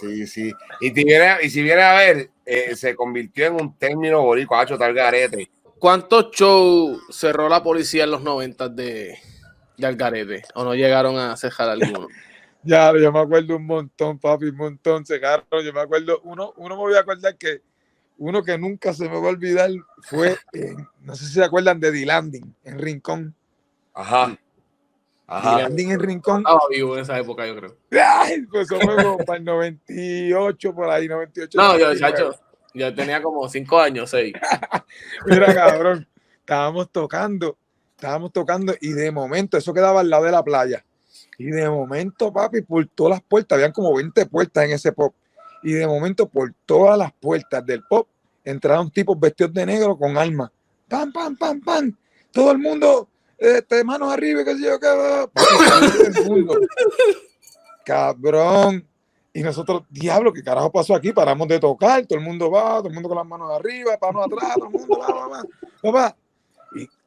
Sí, 0.00 0.26
sí. 0.26 0.52
Y 0.80 0.88
si 0.90 1.04
viene, 1.04 1.36
y 1.42 1.50
si 1.50 1.62
viene 1.62 1.82
a 1.82 1.94
ver, 1.94 2.30
eh, 2.46 2.74
se 2.74 2.94
convirtió 2.94 3.46
en 3.46 3.54
un 3.54 3.76
término 3.76 4.22
boricua, 4.22 4.60
hacho, 4.62 4.78
tal 4.78 4.94
garete. 4.94 5.50
¿Cuántos 5.78 6.30
shows 6.32 7.00
cerró 7.10 7.48
la 7.48 7.62
policía 7.62 8.04
en 8.04 8.10
los 8.10 8.22
90 8.22 8.68
de, 8.70 9.16
de 9.76 9.86
Algarete? 9.86 10.42
¿O 10.54 10.64
no 10.64 10.74
llegaron 10.74 11.16
a 11.18 11.36
cejar 11.36 11.68
alguno? 11.70 12.08
Ya, 12.64 12.92
yo 13.00 13.12
me 13.12 13.20
acuerdo 13.20 13.56
un 13.56 13.64
montón, 13.66 14.18
papi, 14.18 14.46
un 14.46 14.56
montón. 14.56 15.06
Se 15.06 15.14
agarró, 15.14 15.62
yo 15.62 15.72
me 15.72 15.80
acuerdo, 15.80 16.20
uno, 16.24 16.52
uno 16.56 16.74
me 16.74 16.80
voy 16.82 16.94
a 16.96 17.00
acordar 17.00 17.36
que 17.38 17.62
uno 18.18 18.42
que 18.42 18.58
nunca 18.58 18.92
se 18.92 19.08
me 19.08 19.18
va 19.18 19.26
a 19.28 19.30
olvidar 19.30 19.70
fue, 20.02 20.36
en- 20.52 20.86
no 21.02 21.14
sé 21.16 21.24
si 21.26 21.32
se 21.34 21.44
acuerdan 21.44 21.80
de 21.80 21.90
The 21.92 22.04
Landing, 22.06 22.54
en 22.64 22.78
Rincón. 22.78 23.34
Ajá. 23.94 24.36
Ajá. 25.26 25.58
Landing 25.62 25.90
en 25.90 26.00
rincón. 26.00 26.38
Estaba 26.38 26.60
vivo 26.70 26.94
en 26.96 27.02
esa 27.02 27.18
época, 27.18 27.46
yo 27.46 27.54
creo. 27.56 27.76
Ay, 28.02 28.42
pues 28.50 28.70
eso 28.70 28.80
fue 28.80 28.96
como 28.96 29.18
para 29.18 29.38
el 29.38 29.44
98, 29.44 30.74
por 30.74 30.88
ahí, 30.88 31.06
98. 31.06 31.58
No, 31.58 31.72
yo, 31.78 31.86
99. 31.88 31.98
chacho, 32.00 32.40
yo 32.74 32.94
tenía 32.94 33.22
como 33.22 33.46
cinco 33.48 33.78
años, 33.78 34.08
seis. 34.10 34.32
Mira, 35.26 35.52
cabrón, 35.54 36.08
estábamos 36.40 36.90
tocando, 36.90 37.58
estábamos 37.94 38.32
tocando 38.32 38.74
y 38.80 38.92
de 38.92 39.10
momento, 39.10 39.58
eso 39.58 39.74
quedaba 39.74 40.00
al 40.00 40.08
lado 40.08 40.24
de 40.24 40.32
la 40.32 40.42
playa. 40.42 40.82
Y 41.36 41.46
de 41.50 41.68
momento, 41.68 42.32
papi, 42.32 42.62
por 42.62 42.86
todas 42.86 43.10
las 43.18 43.22
puertas, 43.22 43.56
habían 43.56 43.72
como 43.72 43.94
20 43.94 44.24
puertas 44.26 44.64
en 44.64 44.70
ese 44.72 44.92
pop. 44.92 45.14
Y 45.62 45.72
de 45.72 45.86
momento, 45.86 46.28
por 46.28 46.52
todas 46.66 46.98
las 46.98 47.12
puertas 47.12 47.64
del 47.64 47.82
pop, 47.84 48.08
entraron 48.44 48.90
tipos 48.90 49.18
vestidos 49.18 49.52
de 49.52 49.66
negro 49.66 49.96
con 49.96 50.16
armas. 50.16 50.50
Pam, 50.88 51.12
pam, 51.12 51.36
pam, 51.36 51.60
pam. 51.60 51.96
Todo 52.32 52.52
el 52.52 52.58
mundo, 52.58 53.08
este, 53.36 53.84
manos 53.84 54.12
arriba, 54.12 54.42
sé 54.44 54.56
yo, 54.62 54.78
mundo. 56.28 56.58
Cabrón. 57.84 58.86
Y 59.32 59.42
nosotros, 59.42 59.82
diablo, 59.90 60.32
¿qué 60.32 60.42
carajo 60.42 60.72
pasó 60.72 60.94
aquí? 60.94 61.12
Paramos 61.12 61.46
de 61.46 61.60
tocar, 61.60 62.04
todo 62.06 62.18
el 62.18 62.24
mundo 62.24 62.50
va, 62.50 62.78
todo 62.78 62.88
el 62.88 62.94
mundo 62.94 63.08
con 63.08 63.18
las 63.18 63.26
manos 63.26 63.50
arriba, 63.52 63.96
manos 64.00 64.26
atrás, 64.26 64.54
todo 64.54 64.66
el 64.66 64.72
mundo 64.72 64.98
va, 64.98 65.28
va, 65.84 65.90
va. 65.90 66.16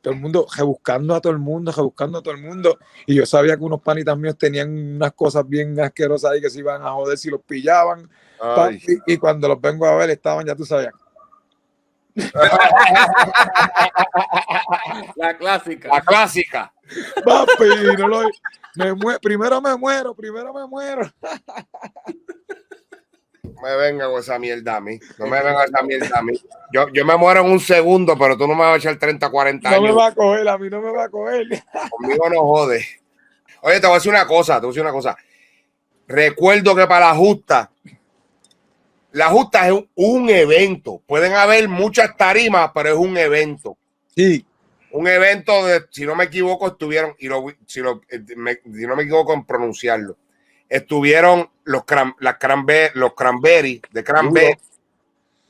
Todo 0.02 0.14
el 0.16 0.20
mundo 0.20 0.48
rebuscando 0.56 1.14
a 1.16 1.22
todo 1.22 1.32
el 1.32 1.40
mundo, 1.40 1.72
rebuscando 1.72 2.18
a 2.18 2.24
todo 2.24 2.34
el 2.34 2.42
mundo. 2.42 2.78
Y 3.06 3.16
yo 3.16 3.26
sabía 3.26 3.56
que 3.56 3.64
unos 3.64 3.82
panitas 3.82 4.18
míos 4.18 4.36
tenían 4.38 4.96
unas 4.96 5.14
cosas 5.14 5.48
bien 5.48 5.80
asquerosas 5.80 6.32
ahí 6.32 6.42
que 6.42 6.50
se 6.50 6.60
iban 6.60 6.82
a 6.82 6.92
joder 6.92 7.18
si 7.18 7.30
los 7.30 7.42
pillaban. 7.42 8.10
Ay. 8.42 8.82
y 9.06 9.18
cuando 9.18 9.48
los 9.48 9.62
vengo 9.62 9.86
a 9.86 9.96
ver, 9.96 10.10
estaban, 10.10 10.46
ya 10.46 10.56
tú 10.56 10.66
sabías. 10.66 10.94
La 15.16 15.38
clásica. 15.38 15.88
La 15.90 16.02
clásica. 16.02 16.74
Papi, 17.24 17.64
no 17.98 18.08
lo- 18.08 18.30
me 18.76 19.20
primero 19.20 19.62
me 19.62 19.76
muero, 19.78 20.14
primero 20.16 20.54
me 20.54 20.66
muero. 20.68 21.10
No 23.62 23.68
me 23.68 23.76
venga 23.78 24.06
con 24.10 24.20
esa 24.20 24.40
mierda 24.40 24.76
a 24.78 24.82
mí. 24.82 25.00
No 25.20 25.26
me 25.28 25.42
venga 25.44 25.64
esa 25.66 25.82
mierda 25.84 26.18
a 26.20 26.22
mí. 26.24 26.34
Yo, 26.74 26.88
yo 26.90 27.06
me 27.06 27.16
muero 27.16 27.42
en 27.42 27.52
un 27.52 27.60
segundo, 27.60 28.18
pero 28.18 28.36
tú 28.38 28.48
no 28.48 28.56
me 28.56 28.62
vas 28.62 28.74
a 28.74 28.78
echar 28.78 28.98
30, 28.98 29.30
40 29.30 29.70
No 29.70 29.82
me 29.82 29.88
años. 29.90 29.98
va 30.00 30.08
a 30.08 30.16
coger, 30.16 30.48
a 30.48 30.58
mí 30.58 30.70
no 30.70 30.82
me 30.82 30.92
va 30.92 31.06
a 31.06 31.10
coger. 31.10 31.46
Conmigo 31.92 32.30
no 32.30 32.42
jode. 32.42 32.86
Oye, 33.62 33.80
te 33.80 33.86
voy 33.88 33.92
a 33.94 33.98
decir 34.00 34.12
una 34.12 34.26
cosa, 34.26 34.56
te 34.56 34.62
voy 34.62 34.70
a 34.70 34.72
decir 34.72 34.82
una 34.82 34.92
cosa. 34.92 35.16
Recuerdo 36.08 36.76
que 36.76 36.88
para 36.88 37.08
la 37.10 37.16
justa, 37.16 37.72
la 39.12 39.28
justa 39.30 39.68
es 39.68 39.74
un, 39.74 39.90
un 39.96 40.30
evento. 40.30 41.02
Pueden 41.06 41.34
haber 41.34 41.68
muchas 41.70 42.16
tarimas, 42.18 42.72
pero 42.74 42.90
es 42.90 42.96
un 42.96 43.18
evento. 43.18 43.78
Sí, 44.16 44.46
Un 44.92 45.08
evento 45.08 45.66
de, 45.66 45.86
si 45.90 46.06
no 46.06 46.16
me 46.16 46.26
equivoco, 46.26 46.68
estuvieron, 46.68 47.16
y 47.20 47.28
lo, 47.28 47.46
si, 47.66 47.80
lo- 47.82 48.02
eh, 48.10 48.20
me- 48.36 48.56
si 48.56 48.86
no 48.88 48.96
me 48.96 49.04
equivoco 49.04 49.34
en 49.34 49.46
pronunciarlo, 49.46 50.18
estuvieron 50.72 51.50
los, 51.66 51.84
cran, 51.86 52.16
las 52.20 52.40
cranbe- 52.40 52.92
los 52.96 53.14
cranberry, 53.14 53.82
de 53.92 54.04
cranberry, 54.04 54.58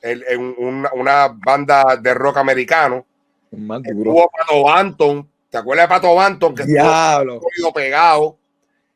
el- 0.01 0.25
en 0.27 0.55
una, 0.57 0.89
una 0.93 1.27
banda 1.29 1.95
de 2.01 2.13
rock 2.13 2.37
americano. 2.37 3.05
duro. 3.51 3.81
Estuvo 3.83 4.29
Pato 4.31 4.63
Banton, 4.63 5.29
¿te 5.49 5.57
acuerdas 5.59 5.87
de 5.87 5.93
Pato 5.95 6.15
Banton? 6.15 6.55
Que 6.55 6.63
estuvo 6.63 6.75
Diablo. 6.75 7.41
pegado. 7.73 8.37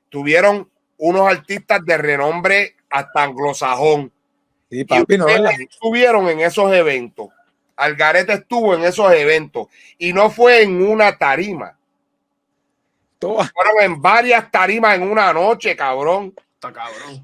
Tuvieron 0.09 0.67
unos 0.97 1.27
artistas 1.29 1.85
de 1.85 1.97
renombre 1.97 2.75
hasta 2.89 3.23
anglosajón. 3.23 4.11
Sí, 4.69 4.79
Y 4.79 4.83
papi, 4.85 5.17
no, 5.17 5.27
la- 5.27 5.51
estuvieron 5.51 6.27
en 6.29 6.39
esos 6.39 6.73
eventos. 6.73 7.27
Algarete 7.75 8.33
estuvo 8.33 8.73
en 8.73 8.83
esos 8.85 9.11
eventos 9.13 9.67
y 9.99 10.11
no 10.13 10.29
fue 10.31 10.63
en 10.63 10.81
una 10.81 11.17
tarima. 11.17 11.74
Fueron 13.33 13.81
en 13.81 14.01
varias 14.01 14.49
tarimas 14.51 14.95
en 14.95 15.03
una 15.03 15.33
noche, 15.33 15.75
cabrón. 15.75 16.33
Está 16.53 16.71
cabrón. 16.71 17.21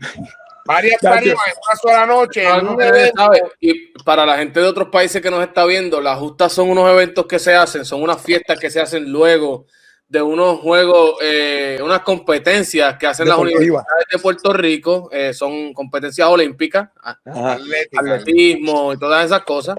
Varias 0.65 0.99
tarimas 1.01 1.47
en 1.47 1.53
una 1.67 1.75
sola 1.81 2.05
noche. 2.05 2.47
en 2.47 2.67
un 2.67 2.77
Y 3.59 3.87
para 4.03 4.25
la 4.25 4.37
gente 4.37 4.59
de 4.59 4.67
otros 4.67 4.89
países 4.89 5.21
que 5.21 5.31
nos 5.31 5.43
está 5.43 5.65
viendo, 5.65 6.01
las 6.01 6.17
justas 6.19 6.53
son 6.53 6.69
unos 6.69 6.89
eventos 6.89 7.25
que 7.25 7.39
se 7.39 7.55
hacen, 7.55 7.85
son 7.85 8.01
unas 8.03 8.21
fiestas 8.21 8.59
que 8.59 8.69
se 8.69 8.79
hacen 8.79 9.11
luego 9.11 9.65
de 10.11 10.21
unos 10.21 10.59
juegos, 10.59 11.15
eh, 11.21 11.79
unas 11.81 12.01
competencias 12.01 12.97
que 12.97 13.07
hacen 13.07 13.29
las 13.29 13.37
universidades 13.37 14.07
de 14.11 14.19
Puerto 14.19 14.51
Rico, 14.51 15.09
eh, 15.09 15.33
son 15.33 15.73
competencias 15.73 16.27
olímpicas, 16.27 16.89
Ajá. 17.01 17.57
Atletismo 17.97 18.91
y 18.91 18.99
todas 18.99 19.25
esas 19.25 19.43
cosas, 19.43 19.77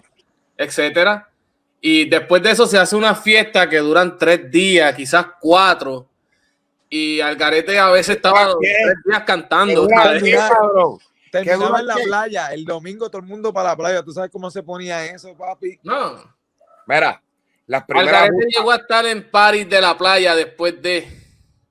etcétera. 0.56 1.28
Y 1.82 2.08
después 2.08 2.42
de 2.42 2.52
eso 2.52 2.66
se 2.66 2.78
hace 2.78 2.96
una 2.96 3.14
fiesta 3.14 3.68
que 3.68 3.76
duran 3.78 4.16
tres 4.16 4.50
días, 4.50 4.94
quizás 4.94 5.26
cuatro. 5.38 6.08
Y 6.94 7.22
Algarete 7.22 7.78
a 7.78 7.88
veces 7.88 8.16
estaba 8.16 8.54
tres 8.60 8.96
días 9.06 9.22
cantando. 9.24 9.88
Terminaba 11.30 11.80
en 11.80 11.86
la 11.86 11.94
playa, 11.94 12.48
el 12.48 12.66
domingo 12.66 13.08
todo 13.08 13.22
el 13.22 13.26
mundo 13.26 13.50
para 13.50 13.70
la 13.70 13.76
playa. 13.76 14.02
¿Tú 14.02 14.12
sabes 14.12 14.30
cómo 14.30 14.50
se 14.50 14.62
ponía 14.62 15.02
eso, 15.06 15.34
papi? 15.34 15.80
No. 15.82 16.22
Mira, 16.86 17.22
las 17.66 17.84
primeras 17.84 18.24
Algarete 18.24 18.46
llegó 18.54 18.72
a 18.72 18.76
estar 18.76 19.06
en 19.06 19.30
París 19.30 19.66
de 19.70 19.80
la 19.80 19.96
playa 19.96 20.34
después 20.34 20.82
de. 20.82 21.08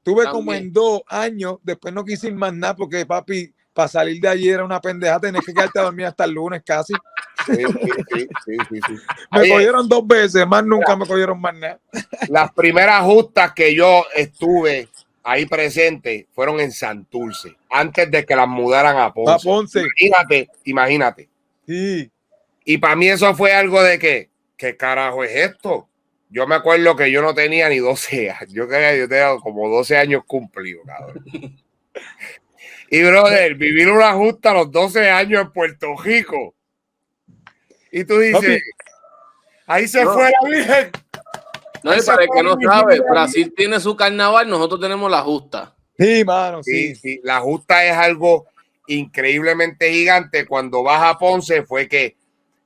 Tuve 0.01 0.23
También. 0.23 0.31
como 0.31 0.53
en 0.55 0.73
dos 0.73 1.01
años, 1.05 1.57
después 1.61 1.93
no 1.93 2.03
quise 2.03 2.29
ir 2.29 2.33
más 2.33 2.51
nada 2.51 2.75
porque, 2.75 3.05
papi, 3.05 3.53
para 3.75 3.87
salir 3.87 4.19
de 4.19 4.27
allí 4.27 4.49
era 4.49 4.65
una 4.65 4.81
pendeja, 4.81 5.19
tenés 5.19 5.45
que 5.45 5.53
quedarte 5.53 5.77
a 5.77 5.83
dormir 5.83 6.07
hasta 6.07 6.23
el 6.23 6.31
lunes 6.31 6.63
casi. 6.65 6.95
Sí, 7.45 7.55
sí, 7.55 7.91
sí, 8.13 8.27
sí, 8.45 8.57
sí, 8.69 8.79
sí. 8.87 8.93
Me 9.31 9.41
Oye, 9.41 9.51
cogieron 9.51 9.87
dos 9.87 10.07
veces, 10.07 10.47
más 10.47 10.65
nunca 10.65 10.95
me 10.95 11.05
cogieron 11.05 11.39
más 11.39 11.53
nada. 11.53 11.79
las 12.29 12.51
primeras 12.53 13.03
justas 13.03 13.53
que 13.53 13.75
yo 13.75 14.03
estuve 14.15 14.89
ahí 15.23 15.45
presente 15.45 16.27
fueron 16.33 16.59
en 16.59 16.71
Santurce, 16.71 17.55
antes 17.69 18.09
de 18.09 18.25
que 18.25 18.35
las 18.35 18.47
mudaran 18.47 18.97
a 18.97 19.05
A 19.05 19.13
Ponce. 19.13 19.45
Ponce. 19.45 19.79
Imagínate, 19.79 20.49
imagínate. 20.65 21.29
Sí. 21.67 22.11
Y 22.65 22.77
para 22.77 22.95
mí 22.95 23.07
eso 23.07 23.33
fue 23.35 23.53
algo 23.53 23.81
de 23.81 23.97
que, 23.99 24.29
¿qué 24.57 24.77
carajo 24.77 25.23
es 25.23 25.31
esto? 25.35 25.87
Yo 26.29 26.47
me 26.47 26.55
acuerdo 26.55 26.95
que 26.95 27.11
yo 27.11 27.21
no 27.21 27.33
tenía 27.33 27.67
ni 27.69 27.79
12 27.79 28.31
años. 28.31 28.53
Yo 28.53 28.63
yo 28.65 29.07
tenía 29.09 29.35
como 29.41 29.67
12 29.69 29.97
años 29.97 30.23
cumplidos, 30.25 30.85
cabrón. 30.85 31.23
Y, 32.93 33.01
brother, 33.03 33.55
vivir 33.55 33.89
una 33.89 34.11
justa 34.11 34.51
a 34.51 34.53
los 34.53 34.69
12 34.69 35.09
años 35.09 35.43
en 35.43 35.51
Puerto 35.53 35.95
Rico. 36.03 36.53
Y 37.89 38.03
tú 38.03 38.19
dices, 38.19 38.41
Papi. 38.41 38.59
ahí 39.65 39.87
se 39.87 40.03
No. 40.03 40.13
fue 40.13 40.29
la 40.29 40.49
Virgen. 40.49 40.91
No, 41.83 41.93
y 41.93 41.97
Esa 41.97 42.13
para 42.13 42.23
el 42.25 42.29
que 42.33 42.43
no 42.43 42.55
sabe. 42.61 42.99
Brasil 43.09 43.53
tiene 43.55 43.79
su 43.79 43.95
carnaval, 43.95 44.49
nosotros 44.49 44.79
tenemos 44.79 45.09
la 45.09 45.21
justa. 45.21 45.75
Sí, 45.97 46.23
mano, 46.25 46.63
Sí, 46.63 46.95
sí. 46.95 46.95
sí, 46.95 47.21
la 47.23 47.39
justa 47.39 47.85
es 47.85 47.93
algo 47.95 48.45
increíblemente 48.87 49.91
gigante. 49.91 50.45
Cuando 50.45 50.83
vas 50.83 51.01
a 51.03 51.17
Ponce 51.17 51.63
fue 51.63 51.87
que 51.87 52.15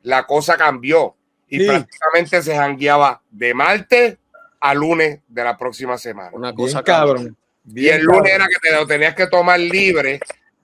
la 0.03 0.26
cosa 0.26 0.57
cambió 0.57 1.16
y 1.47 1.59
Sí. 1.59 1.66
prácticamente 1.68 2.41
se 2.41 2.55
jangueaba 2.55 3.22
de 3.32 3.53
martes 3.53 4.18
a 4.59 4.74
lunes 4.74 5.20
de 5.28 5.43
la 5.43 5.57
próxima 5.57 5.97
semana. 5.97 6.32
Una 6.34 6.51
Bien 6.51 6.55
cosa 6.68 6.84
cabrón. 6.84 7.38
Y 7.68 7.74
Bien 7.74 7.95
el 7.99 8.03
lunes 8.03 8.32
cabrón. 8.32 8.36
era 8.36 8.47
que 8.47 8.70
te 8.70 8.76
lo 8.76 8.88
tenías 8.88 9.16
que 9.16 9.28
tomar 9.28 9.59
libre 9.59 10.20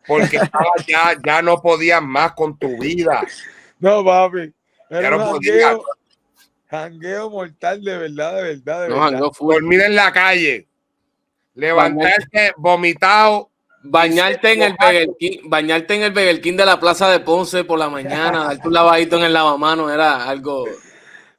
porque 0.08 0.38
estaba 0.54 0.72
ya, 0.88 1.16
ya 1.24 1.42
no 1.42 1.62
podías 1.62 2.02
más 2.02 2.34
con 2.34 2.58
tu 2.58 2.78
vida. 2.80 3.22
No, 3.80 4.04
papi. 4.04 4.54
Era 4.90 5.02
Ya 5.02 5.10
no 5.12 5.18
un 5.26 5.32
podía. 5.32 5.78
Jangueo, 6.72 7.30
mortal, 7.30 7.84
de 7.84 7.98
verdad, 7.98 8.36
de 8.38 8.44
verdad, 8.44 8.84
de 8.84 8.90
No, 8.90 9.02
verdad. 9.02 9.32
Dormir 9.40 9.82
en 9.82 9.96
la 9.96 10.12
calle, 10.12 10.68
levantarte 11.54 12.54
vomitado. 12.58 13.50
Bañarte 13.84 14.54
en 14.54 14.62
el 14.62 14.76
King, 15.18 15.40
bañarte 15.46 15.96
en 15.96 16.16
el 16.16 16.40
King 16.40 16.56
de 16.56 16.68
la 16.68 16.80
Plaza 16.80 17.10
de 17.10 17.20
Ponce 17.20 17.64
por 17.64 17.80
la 17.80 17.90
mañana, 17.90 18.44
darte 18.44 18.68
un 18.68 18.76
lavadito 18.76 19.18
en 19.18 19.24
el 19.24 19.34
lavamanos 19.34 19.92
era 19.92 20.30
algo. 20.30 20.66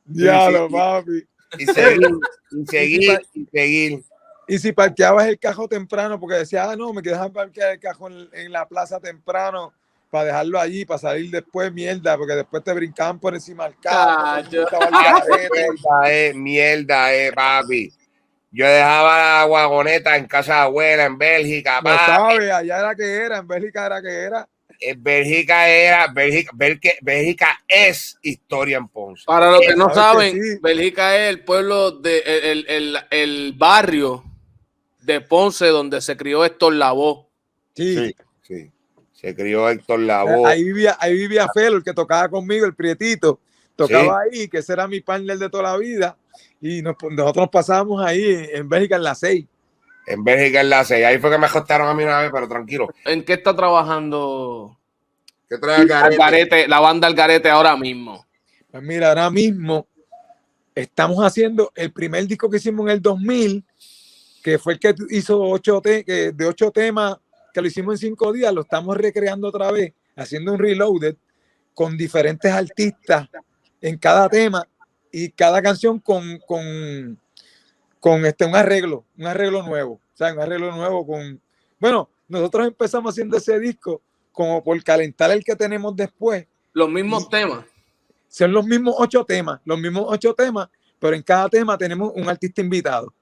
Diablo, 0.05 0.69
papi. 0.69 1.23
Y 1.57 1.67
seguir, 1.67 2.11
y 2.51 2.67
seguir, 2.69 3.21
y 3.33 3.47
seguir. 3.47 4.03
Y 4.49 4.59
si 4.59 4.73
parqueabas 4.73 5.29
el 5.29 5.39
cajo 5.39 5.69
temprano, 5.69 6.19
porque 6.19 6.35
decía, 6.35 6.69
ah, 6.69 6.75
no, 6.75 6.93
me 6.93 7.01
quedas 7.01 7.31
parquear 7.31 7.75
el 7.75 7.79
cajo 7.79 8.09
en, 8.09 8.29
en 8.33 8.51
la 8.51 8.67
plaza 8.67 8.99
temprano 8.99 9.73
para 10.13 10.27
dejarlo 10.27 10.61
allí, 10.61 10.85
para 10.85 10.99
salir 10.99 11.31
después, 11.31 11.73
mierda, 11.73 12.19
porque 12.19 12.35
después 12.35 12.63
te 12.63 12.71
brincaban 12.75 13.19
por 13.19 13.33
encima 13.35 13.65
del 13.65 13.79
carro. 13.81 14.37
estaba 14.43 14.85
al 14.85 14.93
Ah, 14.95 15.23
mierda, 15.51 16.11
eh, 16.13 16.35
mierda, 16.35 17.15
eh, 17.15 17.33
papi. 17.33 17.91
Yo 18.51 18.67
dejaba 18.67 19.39
la 19.41 19.47
wagoneta 19.47 20.15
en 20.19 20.27
casa 20.27 20.53
de 20.57 20.61
abuela 20.61 21.05
en 21.07 21.17
Bélgica, 21.17 21.77
No 21.81 21.85
papi. 21.85 22.13
sabes, 22.13 22.51
allá 22.53 22.79
era 22.81 22.95
que 22.95 23.05
era, 23.11 23.39
en 23.39 23.49
Bélgica 23.49 23.87
era 23.87 24.03
que 24.03 24.11
era. 24.11 24.47
En 24.81 25.03
Bélgica 25.03 25.67
era, 25.69 26.07
Bélgica, 26.09 26.51
Bélgica, 26.55 26.95
Bélgica 27.01 27.65
es 27.67 28.19
historia 28.21 28.77
en 28.77 28.89
Ponce. 28.89 29.25
Para 29.25 29.51
los 29.51 29.61
que 29.63 29.75
no 29.77 29.89
que 29.89 29.95
saben, 29.95 30.33
sí. 30.33 30.59
Bélgica 30.61 31.17
es 31.17 31.31
el 31.31 31.43
pueblo 31.43 31.91
de 31.93 32.19
el, 32.19 32.45
el- 32.45 32.67
el- 32.69 32.99
el 33.11 33.53
barrio 33.57 34.25
de 35.01 35.23
Ponce 35.23 35.69
donde 35.69 36.03
se 36.03 36.19
crió 36.19 36.45
Héctor 36.45 36.75
Lavoe. 36.75 37.27
Sí, 37.75 37.97
sí. 37.97 38.17
Se 39.13 39.35
crió 39.35 39.69
Héctor 39.69 40.01
Lavoe. 40.01 40.47
Ahí 40.47 40.65
vivía, 40.65 40.97
ahí 40.99 41.15
vivía 41.15 41.47
Felo, 41.55 41.77
el 41.77 41.85
que 41.85 41.93
tocaba 41.93 42.29
conmigo, 42.29 42.67
el 42.67 42.75
prietito. 42.75 43.39
Tocaba 43.77 44.21
ahí, 44.23 44.49
que 44.49 44.59
ese 44.59 44.73
era 44.73 44.87
mi 44.89 45.01
partner 45.01 45.39
de 45.39 45.49
toda 45.49 45.65
la 45.65 45.77
vida. 45.77 46.17
Y 46.61 46.83
nos- 46.83 46.97
nosotros 47.03 47.45
nos 47.45 47.49
pasábamos 47.51 48.05
ahí 48.05 48.25
en, 48.25 48.57
en 48.57 48.69
Bélgica 48.69 48.97
en 48.97 49.03
las 49.05 49.19
seis. 49.19 49.47
En 50.07 50.25
Bélgica 50.25 50.61
en 50.61 50.71
la 50.71 50.85
6. 50.85 51.05
Ahí 51.05 51.19
fue 51.19 51.31
que 51.31 51.39
me 51.39 51.47
acostaron 51.47 51.87
a 51.89 51.95
mí 51.95 52.03
una 52.03 52.21
vez, 52.23 52.31
pero 52.33 52.49
tranquilo. 52.49 52.89
¿En 53.05 53.25
qué 53.25 53.35
está 53.35 53.55
trabajando 53.55 54.77
¿Qué 55.49 55.59
trae 55.59 55.83
acá? 55.83 56.07
Algarete, 56.07 56.67
la 56.67 56.81
banda 56.81 57.07
Algarete 57.07 57.49
ahora 57.49 57.77
mismo? 57.77 58.27
Pues 58.71 58.83
mira, 58.83 59.11
ahora 59.11 59.31
mismo 59.31 59.87
estamos 60.75 61.25
haciendo 61.25 61.71
el 61.75 61.93
primer 61.93 62.27
disco 62.27 62.51
que 62.51 62.57
hicimos 62.57 62.87
en 62.87 62.93
el 62.93 63.03
2000, 63.03 63.65
que 64.43 64.59
fue 64.59 64.73
el 64.75 64.79
que 64.81 64.95
hizo 65.11 65.41
ocho 65.41 65.81
de 65.81 66.35
ocho 66.49 66.71
temas, 66.71 67.17
que 67.53 67.61
lo 67.61 67.67
hicimos 67.67 67.95
en 67.95 68.09
cinco 68.09 68.33
días, 68.33 68.53
lo 68.53 68.63
estamos 68.63 68.97
recreando 68.97 69.49
otra 69.49 69.71
vez, 69.71 69.93
haciendo 70.17 70.53
un 70.53 70.59
reloaded 70.59 71.17
con 71.75 71.97
diferentes 71.97 72.53
artistas 72.53 73.29
en 73.81 73.99
cada 73.99 74.29
tema 74.29 74.67
y 75.11 75.31
cada 75.31 75.61
canción 75.63 75.99
con, 75.99 76.39
con, 76.47 77.19
con 78.01 78.25
este, 78.27 78.45
un 78.47 78.57
arreglo, 78.57 79.05
un 79.19 79.27
arreglo 79.27 79.63
nuevo, 79.63 79.95
o 79.95 80.17
sea, 80.17 80.33
un 80.33 80.41
arreglo 80.41 80.75
nuevo 80.75 81.07
con... 81.07 81.41
Bueno, 81.79 82.09
nosotros 82.29 82.67
empezamos 82.69 83.13
haciendo 83.13 83.37
ese 83.37 83.59
disco 83.59 84.01
como 84.33 84.63
por 84.63 84.83
calentar 84.83 85.31
el 85.31 85.45
que 85.45 85.55
tenemos 85.55 85.95
después 85.95 86.47
Los 86.73 86.89
mismos 86.89 87.29
temas. 87.29 87.67
son 88.29 88.53
los 88.53 88.65
mismos 88.65 88.95
ocho 88.99 89.25
temas, 89.25 89.61
los 89.65 89.79
mismos 89.79 90.07
ocho 90.09 90.33
temas, 90.35 90.69
pero 90.99 91.15
en 91.15 91.23
cada 91.23 91.49
tema 91.49 91.77
tenemos 91.77 92.13
un 92.15 92.29
artista 92.29 92.61
invitado. 92.63 93.13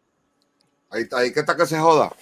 Ahí 0.91 1.03
está, 1.03 1.19
ahí 1.19 1.33
que 1.33 1.41
está 1.41 1.57
que 1.57 1.67
se 1.67 1.79
joda. 1.79 2.13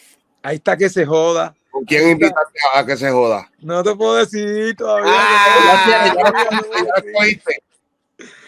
Ahí 0.42 0.56
está 0.56 0.76
que 0.76 0.88
se 0.88 1.04
joda. 1.04 1.54
¿Con 1.78 1.84
quién 1.86 2.10
invitaste 2.10 2.58
a 2.74 2.84
que 2.84 2.96
se 2.96 3.10
joda? 3.10 3.50
No 3.60 3.82
te 3.82 3.94
puedo 3.94 4.14
decir 4.16 4.74
todavía. 4.76 5.12
Ah, 5.14 6.12
no 6.14 6.14
te 6.14 6.20
puedo 6.22 6.32
ya, 6.34 6.52
decir, 6.62 6.84
ya 6.86 7.02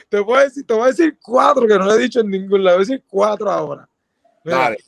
te, 0.08 0.24
puedo 0.24 0.40
decir, 0.44 0.66
te 0.66 0.74
voy 0.74 0.82
a 0.82 0.86
decir 0.88 1.18
cuatro 1.22 1.66
que 1.66 1.78
no 1.78 1.84
lo 1.84 1.94
he 1.94 1.98
dicho 1.98 2.20
en 2.20 2.28
ningún 2.30 2.64
lado. 2.64 2.78
Voy 2.78 2.84
a 2.84 2.86
decir 2.88 3.04
cuatro 3.08 3.50
ahora. 3.50 3.88
Mira, 4.44 4.58
Dale. 4.58 4.78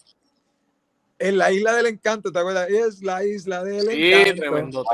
en 1.19 1.39
la 1.39 1.53
isla 1.53 1.75
del 1.75 1.87
encanto, 1.87 2.33
¿te 2.33 2.39
acuerdas? 2.39 2.69
Es 2.69 3.03
la 3.03 3.25
isla 3.25 3.63
del 3.63 3.87
Sí, 3.87 4.13
encanto. 4.13 4.41
tremendo 4.41 4.85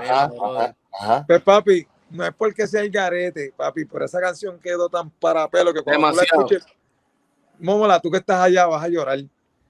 Ajá. 0.93 1.25
Pues 1.27 1.43
papi, 1.43 1.87
no 2.11 2.27
es 2.27 2.35
porque 2.37 2.67
sea 2.67 2.83
el 2.83 2.91
garete, 2.91 3.53
papi, 3.57 3.85
pero 3.85 4.05
esa 4.05 4.21
canción 4.21 4.59
quedó 4.59 4.89
tan 4.89 5.11
para 5.11 5.49
pelo 5.49 5.73
que 5.73 5.81
cuando 5.83 6.01
tú 6.11 6.17
la 6.17 6.23
Demasiado. 6.23 6.47
escuches, 6.47 6.67
Mómola, 7.61 8.01
tú 8.01 8.11
que 8.11 8.19
estás 8.19 8.41
allá 8.41 8.67
vas 8.67 8.83
a 8.85 8.89
llorar. 8.89 9.19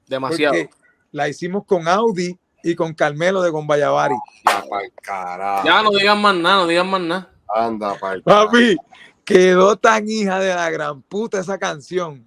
Demasiado. 0.07 0.55
Porque 0.55 0.71
la 1.13 1.29
hicimos 1.29 1.65
con 1.65 1.87
Audi 1.87 2.37
y 2.63 2.75
con 2.75 2.93
Carmelo 2.95 3.41
de 3.43 3.51
Gombayavari. 3.51 4.15
Ya, 4.47 4.65
pa'l 4.69 4.93
carajo. 5.03 5.67
Ya 5.67 5.83
no 5.83 5.91
digan 5.91 6.21
más 6.21 6.35
nada, 6.35 6.57
no 6.63 6.67
digan 6.67 6.89
más 6.91 7.01
nada. 7.01 7.31
Anda, 7.55 7.95
pa'l 7.99 8.23
carajo. 8.23 8.47
Papi, 8.47 8.77
quedó 9.25 9.77
tan 9.77 10.09
hija 10.09 10.39
de 10.41 10.55
la 10.55 10.71
gran 10.71 11.03
puta 11.03 11.41
esa 11.41 11.59
canción 11.59 12.27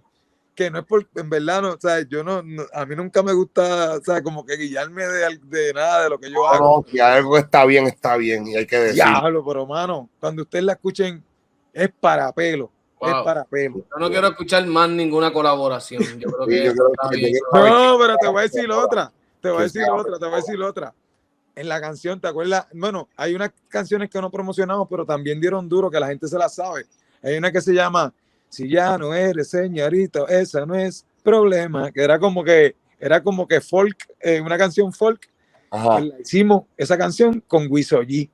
que 0.54 0.70
no 0.70 0.80
es 0.80 0.86
por, 0.86 1.08
en 1.16 1.30
verdad, 1.30 1.62
no, 1.62 1.70
o 1.70 1.78
sea, 1.80 2.02
yo 2.08 2.24
no, 2.24 2.44
no- 2.44 2.66
a 2.74 2.86
mí 2.86 2.96
nunca 2.96 3.24
me 3.24 3.32
gusta, 3.34 3.96
o 3.98 4.02
sea, 4.04 4.22
como 4.22 4.46
que 4.46 4.58
guiarme 4.58 5.04
de, 5.08 5.40
de 5.44 5.74
nada 5.74 6.04
de 6.04 6.10
lo 6.10 6.20
que 6.20 6.28
yo 6.30 6.36
No, 6.36 6.48
hago. 6.48 6.84
no, 6.86 6.92
si 6.92 7.00
algo 7.00 7.38
está 7.38 7.66
bien, 7.66 7.88
está 7.88 8.18
bien. 8.18 8.46
Y 8.46 8.56
hay 8.58 8.68
que 8.68 8.78
decir. 8.78 8.96
Diablo, 8.96 9.44
pero 9.46 9.66
mano, 9.66 10.10
cuando 10.20 10.44
ustedes 10.44 10.66
la 10.66 10.74
escuchen, 10.74 11.24
es 11.74 11.90
para 12.00 12.32
pelo, 12.34 12.70
es 13.00 13.14
para 13.24 13.46
pelo. 13.46 13.78
Yo 13.78 13.98
no 13.98 14.10
quiero 14.10 14.28
escuchar 14.28 14.66
más 14.68 14.90
ninguna 14.90 15.32
colaboración. 15.34 16.04
Yo 16.20 16.30
creo 16.30 16.46
Sí, 16.46 16.52
que 16.52 16.66
yo 16.66 16.74
creo 16.74 16.88
está 16.94 17.10
que- 17.10 17.16
bien. 17.16 17.34
yo 17.34 17.40
creo 17.52 17.64
que- 17.64 17.70
No, 17.72 17.98
pero 17.98 18.16
te 18.18 18.28
voy 18.28 18.40
a 18.40 18.42
decir 18.44 18.70
otra, 18.72 19.12
te 19.42 19.50
voy 19.50 19.60
a 19.60 19.64
decir 19.64 19.84
sea- 19.84 19.94
otra, 19.94 20.18
te 20.20 20.26
voy 20.26 20.34
a 20.34 20.38
decir 20.38 20.62
otra. 20.62 20.94
En 21.56 21.68
la 21.68 21.82
canción, 21.82 22.20
¿te 22.22 22.28
acuerdas? 22.28 22.66
Bueno, 22.74 23.10
hay 23.18 23.36
unas 23.36 23.52
canciones 23.68 24.10
que 24.10 24.22
no 24.22 24.32
promocionamos, 24.32 24.88
pero 24.90 25.06
también 25.06 25.42
dieron 25.42 25.68
duro, 25.68 25.90
que 25.92 26.00
la 26.00 26.08
gente 26.08 26.28
se 26.28 26.38
la 26.38 26.48
sabe. 26.48 26.86
Hay 27.22 27.36
una 27.38 27.52
que 27.52 27.60
se 27.62 27.74
llama 27.74 28.14
Si 28.50 28.70
ya 28.70 28.98
no 28.98 29.14
eres 29.14 29.50
señorita, 29.50 30.26
esa 30.30 30.66
no 30.66 30.76
es 30.76 31.06
problema, 31.24 31.92
que 31.92 32.02
era 32.04 32.20
como 32.20 32.44
que, 32.44 32.76
era 33.00 33.22
como 33.24 33.48
que 33.48 33.62
folk, 33.62 33.98
eh, 34.20 34.40
una 34.42 34.58
canción 34.58 34.92
folk. 34.94 35.30
Ajá. 35.74 36.02
la 36.02 36.20
hicimos 36.20 36.64
esa 36.76 36.98
canción 36.98 37.42
con 37.48 37.68
Wiso 37.70 38.02
G. 38.02 38.30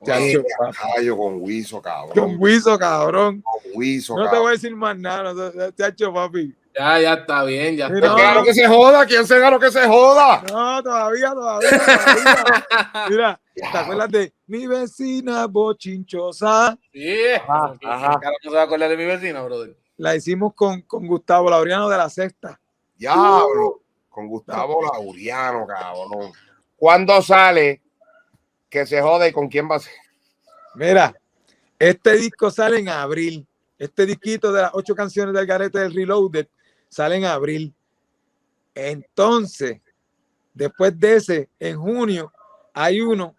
Oye. 0.00 0.42
Caballo 0.80 1.16
con 1.18 1.40
Wiso, 1.42 1.82
Con 1.82 1.82
cabrón. 1.82 2.36
Wiso, 2.38 2.78
cabrón. 2.78 3.42
Con 3.42 3.60
Wiso, 3.74 4.16
No 4.16 4.30
te 4.30 4.38
voy 4.38 4.48
a 4.48 4.52
decir 4.52 4.74
más 4.74 4.96
nada, 4.98 5.50
te- 5.52 5.74
chacho, 5.74 6.12
papi. 6.14 6.54
Ya, 6.74 7.00
ya 7.00 7.14
está 7.14 7.44
bien, 7.44 7.76
ya 7.76 7.88
Mira, 7.88 8.08
está. 8.08 8.16
¿Quién 8.16 8.34
lo 8.34 8.44
que 8.44 8.54
se 8.54 8.66
joda? 8.68 9.06
¿Quién 9.06 9.26
se 9.26 9.50
lo 9.50 9.58
que 9.58 9.70
se 9.70 9.86
joda? 9.86 10.42
No, 10.50 10.82
todavía, 10.82 11.30
todavía, 11.32 11.70
todavía. 11.70 13.06
Mira, 13.10 13.40
¿te 13.54 13.78
acuerdas 13.78 14.10
de 14.10 14.32
mi 14.46 14.66
vecina 14.66 15.46
bochinchosa? 15.46 16.78
Sí, 16.92 17.16
Ajá, 17.34 17.74
ajá. 17.84 18.20
no 18.44 18.50
se 18.50 18.56
va 18.56 18.60
a 18.62 18.64
acordar 18.64 18.88
de 18.90 18.96
mi 18.96 19.04
vecina, 19.06 19.42
brother. 19.42 19.76
La 19.96 20.14
hicimos 20.14 20.54
con, 20.54 20.82
con 20.82 21.06
Gustavo 21.06 21.50
Laureano 21.50 21.88
de 21.88 21.96
la 21.96 22.08
Sexta. 22.08 22.60
Diablo. 22.96 23.82
Con 24.08 24.26
Gustavo 24.28 24.80
Lauriano, 24.92 25.66
cabrón. 25.66 26.32
¿Cuándo 26.76 27.22
sale 27.22 27.80
que 28.68 28.84
se 28.86 29.00
jode 29.00 29.28
y 29.28 29.32
con 29.32 29.48
quién 29.48 29.70
va 29.70 29.76
a 29.76 29.80
ser? 29.80 29.92
Mira, 30.74 31.14
este 31.78 32.12
disco 32.16 32.50
sale 32.50 32.78
en 32.78 32.88
abril. 32.88 33.46
Este 33.78 34.06
disquito 34.06 34.52
de 34.52 34.62
las 34.62 34.70
ocho 34.74 34.94
canciones 34.94 35.32
del 35.34 35.46
garete 35.46 35.78
del 35.78 35.94
Reloaded 35.94 36.48
sale 36.88 37.16
en 37.16 37.24
abril. 37.24 37.74
Entonces, 38.74 39.80
después 40.54 40.98
de 40.98 41.16
ese, 41.16 41.48
en 41.58 41.78
junio, 41.78 42.32
hay 42.72 43.00
uno 43.00 43.34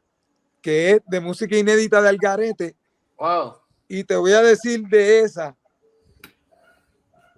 que 0.61 0.91
es 0.91 1.01
de 1.07 1.19
música 1.19 1.57
inédita 1.57 2.01
del 2.01 2.17
garete. 2.17 2.75
Wow. 3.17 3.55
Y 3.87 4.03
te 4.03 4.15
voy 4.15 4.33
a 4.33 4.41
decir 4.41 4.81
de 4.87 5.21
esa. 5.21 5.55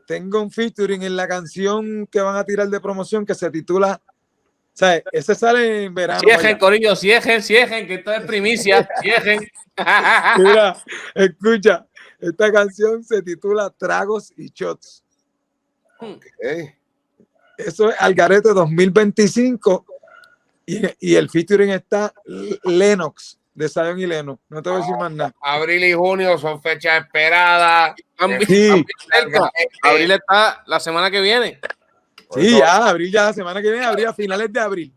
Tengo 0.07 0.41
un 0.41 0.51
featuring 0.51 1.03
en 1.03 1.15
la 1.15 1.27
canción 1.27 2.05
que 2.07 2.19
van 2.19 2.35
a 2.35 2.43
tirar 2.43 2.67
de 2.67 2.79
promoción 2.81 3.25
que 3.25 3.35
se 3.35 3.49
titula. 3.49 4.01
O 4.05 4.77
sea, 4.77 5.01
ese 5.11 5.35
sale 5.35 5.85
en 5.85 5.93
verano. 5.93 6.19
Ciejen. 6.19 6.57
Corillo, 6.57 6.95
ciejen, 6.95 7.41
ciejen, 7.41 7.87
que 7.87 7.95
esto 7.95 8.11
es 8.11 8.21
primicia. 8.25 8.87
Ciejen. 9.01 9.39
Mira, 10.37 10.77
escucha, 11.15 11.87
esta 12.19 12.51
canción 12.51 13.03
se 13.03 13.21
titula 13.21 13.69
Tragos 13.69 14.33
y 14.37 14.51
Shots. 14.53 15.00
¿Eh? 16.43 16.75
Eso 17.57 17.89
es 17.89 17.95
Algarete 17.99 18.49
2025 18.53 19.85
y, 20.65 20.81
y 20.99 21.15
el 21.15 21.29
featuring 21.29 21.69
está 21.71 22.13
Lennox 22.63 23.37
de 23.53 23.69
Zion 23.69 23.99
y 23.99 24.07
Lennox. 24.07 24.41
No 24.49 24.61
te 24.61 24.69
voy 24.69 24.79
a 24.79 24.81
decir 24.81 24.97
más 24.97 25.11
nada. 25.11 25.33
Abril 25.41 25.83
y 25.83 25.93
junio 25.93 26.37
son 26.37 26.61
fechas 26.61 27.03
esperadas. 27.03 27.95
Abril, 28.17 28.47
Sí. 28.47 28.85
cerca. 29.13 29.51
Abril 29.83 30.11
está 30.11 30.63
la 30.65 30.79
semana 30.79 31.11
que 31.11 31.21
viene. 31.21 31.59
Sí, 32.33 32.57
ya, 32.59 32.87
abril 32.87 33.11
ya, 33.11 33.25
la 33.25 33.33
semana 33.33 33.61
que 33.61 33.69
viene, 33.69 33.85
abril, 33.85 34.07
a 34.07 34.13
finales 34.13 34.51
de 34.53 34.59
abril. 34.59 34.93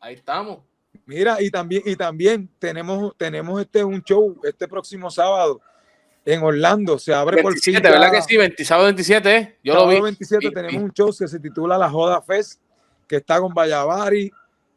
Ahí 0.00 0.14
estamos. 0.14 0.60
Mira, 1.04 1.40
y 1.42 1.50
también, 1.50 1.82
y 1.84 1.94
también 1.94 2.48
tenemos, 2.58 3.14
tenemos 3.18 3.60
este 3.60 3.84
un 3.84 4.02
show 4.02 4.40
este 4.42 4.66
próximo 4.66 5.10
sábado 5.10 5.60
en 6.24 6.42
Orlando. 6.42 6.98
Se 6.98 7.12
abre 7.14 7.42
por 7.42 7.52
fin. 7.58 7.74
27, 7.74 7.90
¿verdad 7.90 8.12
que 8.12 8.22
sí? 8.22 8.36
20, 8.36 8.64
sábado 8.64 8.86
27, 8.86 9.36
¿eh? 9.36 9.58
Yo 9.64 9.74
lo 9.74 9.80
sábado 9.80 9.96
vi. 9.96 10.02
27 10.02 10.46
Sí, 10.48 10.54
tenemos 10.54 10.72
sí. 10.72 10.78
un 10.84 10.92
show 10.92 11.10
que 11.18 11.28
se 11.28 11.40
titula 11.40 11.76
La 11.78 11.90
Joda 11.90 12.22
Fest, 12.22 12.60
que 13.08 13.16
está 13.16 13.40
con 13.40 13.52
Vallavari, 13.52 14.30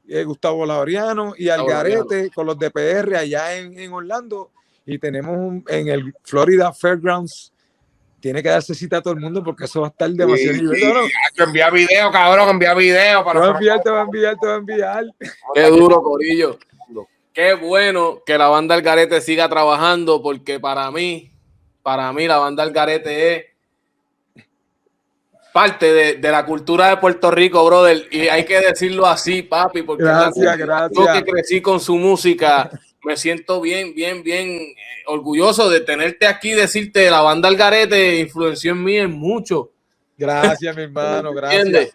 eh, 0.08 0.24
Gustavo 0.24 0.66
Laureano 0.66 1.34
y 1.38 1.50
Algarete 1.50 2.30
con 2.32 2.46
los 2.46 2.58
de 2.60 2.70
PR 2.72 3.16
allá 3.18 3.56
en, 3.58 3.78
en 3.80 3.91
Orlando. 3.93 4.52
Y 4.86 5.00
tenemos 5.00 5.36
un- 5.36 5.64
en 5.68 5.88
el 5.88 6.14
Florida 6.24 6.72
Fairgrounds. 6.74 7.52
Tiene 8.20 8.41
que 8.41 8.50
darse 8.50 8.74
cita 8.74 8.98
a 8.98 9.02
todo 9.02 9.14
el 9.14 9.20
mundo 9.20 9.43
porque 9.43 9.66
eso 9.66 9.82
va 9.82 9.88
a 9.88 9.89
estar 9.91 10.10
demasiado 10.10 10.54
Sí, 10.56 10.62
nivel. 10.62 10.80
sí, 10.80 10.91
No, 11.38 11.43
envía 11.46 11.70
video, 11.70 12.12
cabrón, 12.12 12.50
envía 12.50 12.74
video. 12.74 13.24
Para 13.24 13.39
va 13.39 13.46
a 13.48 13.52
enviar, 13.52 13.82
te 13.82 13.89
va 13.91 14.00
a 14.00 14.04
enviar, 14.04 14.36
te 14.39 14.48
va 14.48 14.54
a 14.54 14.58
enviar. 14.58 15.06
Qué 15.54 15.62
duro, 15.70 16.02
Corillo. 16.02 16.58
Qué 17.34 17.54
bueno 17.54 18.20
que 18.26 18.38
la 18.38 18.48
banda 18.48 18.76
Algarete 18.76 19.20
siga 19.22 19.50
trabajando, 19.50 20.22
porque 20.24 20.60
para 20.60 20.89
mí, 20.89 21.32
para 21.86 22.11
mí, 22.11 22.25
la 22.25 22.39
banda 22.39 22.63
Algarete 22.63 23.36
es 23.36 23.45
parte 25.53 25.93
de, 25.93 26.13
de 26.15 26.31
la 26.31 26.43
cultura 26.43 26.89
de 26.89 26.97
Puerto 26.97 27.29
Rico, 27.29 27.63
brother. 27.63 28.07
Y 28.09 28.27
hay 28.27 28.43
que 28.43 28.59
decirlo 28.59 29.05
así, 29.05 29.43
papi, 29.43 29.83
porque 29.83 30.03
Gracias, 30.03 30.57
yo 30.91 31.05
que 31.13 31.23
crecí 31.23 31.61
con 31.61 31.79
su 31.79 31.95
música, 31.97 32.71
me 33.03 33.15
siento 33.15 33.61
bien, 33.61 33.93
bien, 33.93 34.23
bien 34.23 34.47
eh, 34.49 34.75
orgulloso 35.05 35.69
de 35.69 35.81
tenerte 35.81 36.25
aquí, 36.25 36.53
decirte 36.53 37.11
la 37.11 37.21
banda 37.21 37.49
Algarete 37.49 38.19
influenció 38.19 38.71
en 38.71 38.83
mí 38.83 38.97
en 38.97 39.11
mucho. 39.11 39.69
Gracias, 40.17 40.75
mi 40.75 40.81
hermano, 40.81 41.36
gracias. 41.36 41.93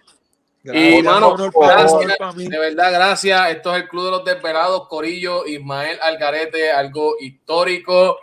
Gracias, 0.62 1.01
Y, 1.01 1.03
mano. 1.03 1.36
De 1.36 2.59
verdad, 2.61 2.93
gracias. 2.93 3.51
Esto 3.51 3.74
es 3.74 3.82
el 3.82 3.88
Club 3.88 4.05
de 4.05 4.11
los 4.12 4.24
Desvelados, 4.24 4.86
Corillo, 4.86 5.45
Ismael 5.47 5.99
Algarete, 6.01 6.70
algo 6.70 7.16
histórico 7.18 8.20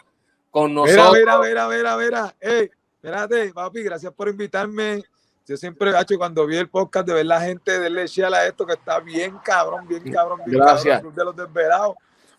con 0.57 0.71
Mira, 0.73 0.95
nosotros. 0.95 1.13
mira, 1.19 1.39
mira, 1.39 1.67
mira, 1.67 1.97
mira. 1.97 2.35
Ey, 2.39 2.71
espérate, 2.95 3.53
papi, 3.53 3.83
gracias 3.83 4.11
por 4.11 4.27
invitarme. 4.27 5.03
Yo 5.45 5.55
siempre, 5.55 5.91
gacho, 5.91 6.17
cuando 6.17 6.47
vi 6.47 6.57
el 6.57 6.67
podcast, 6.67 7.07
de 7.07 7.13
ver 7.13 7.25
la 7.27 7.39
gente 7.39 7.79
de 7.79 8.07
share 8.07 8.33
a 8.33 8.47
esto 8.47 8.65
que 8.65 8.73
está 8.73 8.99
bien 8.99 9.37
cabrón, 9.43 9.87
bien 9.87 10.11
cabrón, 10.11 10.41
bien 10.45 10.59
Gracias. 10.59 10.95
cabrón, 10.97 11.15
de 11.15 11.23
los 11.25 11.35
desvelados. 11.35 11.95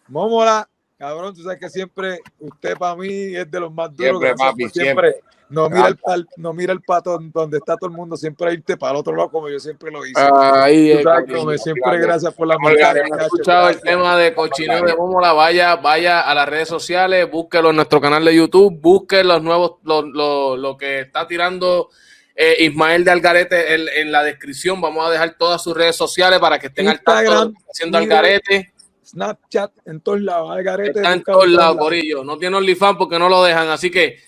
Mómola, 0.08 0.68
Cabrón, 0.98 1.32
tú 1.32 1.44
sabes 1.44 1.60
que 1.60 1.70
siempre 1.70 2.18
usted 2.40 2.76
para 2.76 2.96
mí 2.96 3.36
es 3.36 3.48
de 3.48 3.60
los 3.60 3.72
más 3.72 3.94
duros. 3.94 4.20
Siempre, 4.20 4.34
papi, 4.34 4.62
por 4.64 4.72
siempre. 4.72 5.20
No 5.50 5.68
mira, 5.70 5.88
el, 5.88 5.96
pal- 5.96 6.28
no 6.36 6.52
mira 6.52 6.72
el 6.72 6.82
pato 6.82 7.18
donde 7.32 7.56
está 7.58 7.76
todo 7.76 7.88
el 7.90 7.96
mundo, 7.96 8.16
siempre 8.16 8.52
irte 8.52 8.76
para 8.76 8.92
el 8.92 8.98
otro 8.98 9.14
lado 9.16 9.30
como 9.30 9.48
yo 9.48 9.58
siempre 9.58 9.90
lo 9.90 10.04
hice. 10.04 10.20
Ahí 10.20 10.92
Tú 10.92 10.98
es, 10.98 11.04
como 11.38 11.50
siempre, 11.58 11.82
gracias 12.02 12.34
por 12.34 12.46
la 12.46 12.56
Gabriel, 12.62 13.12
han 13.12 13.20
escuchado 13.20 13.68
el 13.70 13.80
tema 13.80 14.16
de 14.16 14.34
cochineo 14.34 14.84
de 14.84 14.96
Mómola, 14.96 15.32
vaya, 15.32 15.76
vaya 15.76 16.20
a 16.20 16.34
las 16.34 16.48
redes 16.48 16.68
sociales, 16.68 17.30
búsquelo 17.30 17.70
en 17.70 17.76
nuestro 17.76 18.00
canal 18.00 18.24
de 18.24 18.34
YouTube, 18.34 18.78
busque 18.80 19.24
los 19.24 19.42
nuevos, 19.42 19.76
lo, 19.84 20.02
lo- 20.02 20.56
lo 20.56 20.76
que 20.76 21.00
está 21.00 21.26
tirando 21.26 21.88
eh, 22.36 22.56
Ismael 22.60 23.02
de 23.04 23.10
Algarete 23.10 23.74
en, 23.74 23.88
en 23.96 24.12
la 24.12 24.22
descripción. 24.22 24.80
Vamos 24.80 25.04
a 25.06 25.10
dejar 25.10 25.34
todas 25.38 25.60
sus 25.62 25.76
redes 25.76 25.96
sociales 25.96 26.38
para 26.38 26.58
que 26.58 26.68
estén 26.68 26.86
al 26.88 27.00
tanto 27.02 27.52
haciendo 27.70 27.98
Algarete. 27.98 28.72
Snapchat, 29.08 29.72
en 29.86 30.00
todos 30.00 30.20
lados. 30.20 30.50
Algarete, 30.50 31.00
Está 31.00 31.12
en 31.14 31.22
todos 31.22 31.48
lados, 31.48 31.78
Corillo. 31.78 32.22
No 32.24 32.36
tiene 32.36 32.56
OnlyFans 32.56 32.98
porque 32.98 33.18
no 33.18 33.28
lo 33.28 33.42
dejan, 33.42 33.68
así 33.68 33.90
que 33.90 34.18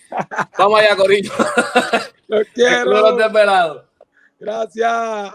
vamos 0.57 0.79
allá, 0.79 0.95
Corillo. 0.95 1.31
Los 2.27 2.47
quiero. 2.53 2.85
los 2.91 3.17
desvelados. 3.17 3.83
Gracias. 4.39 5.33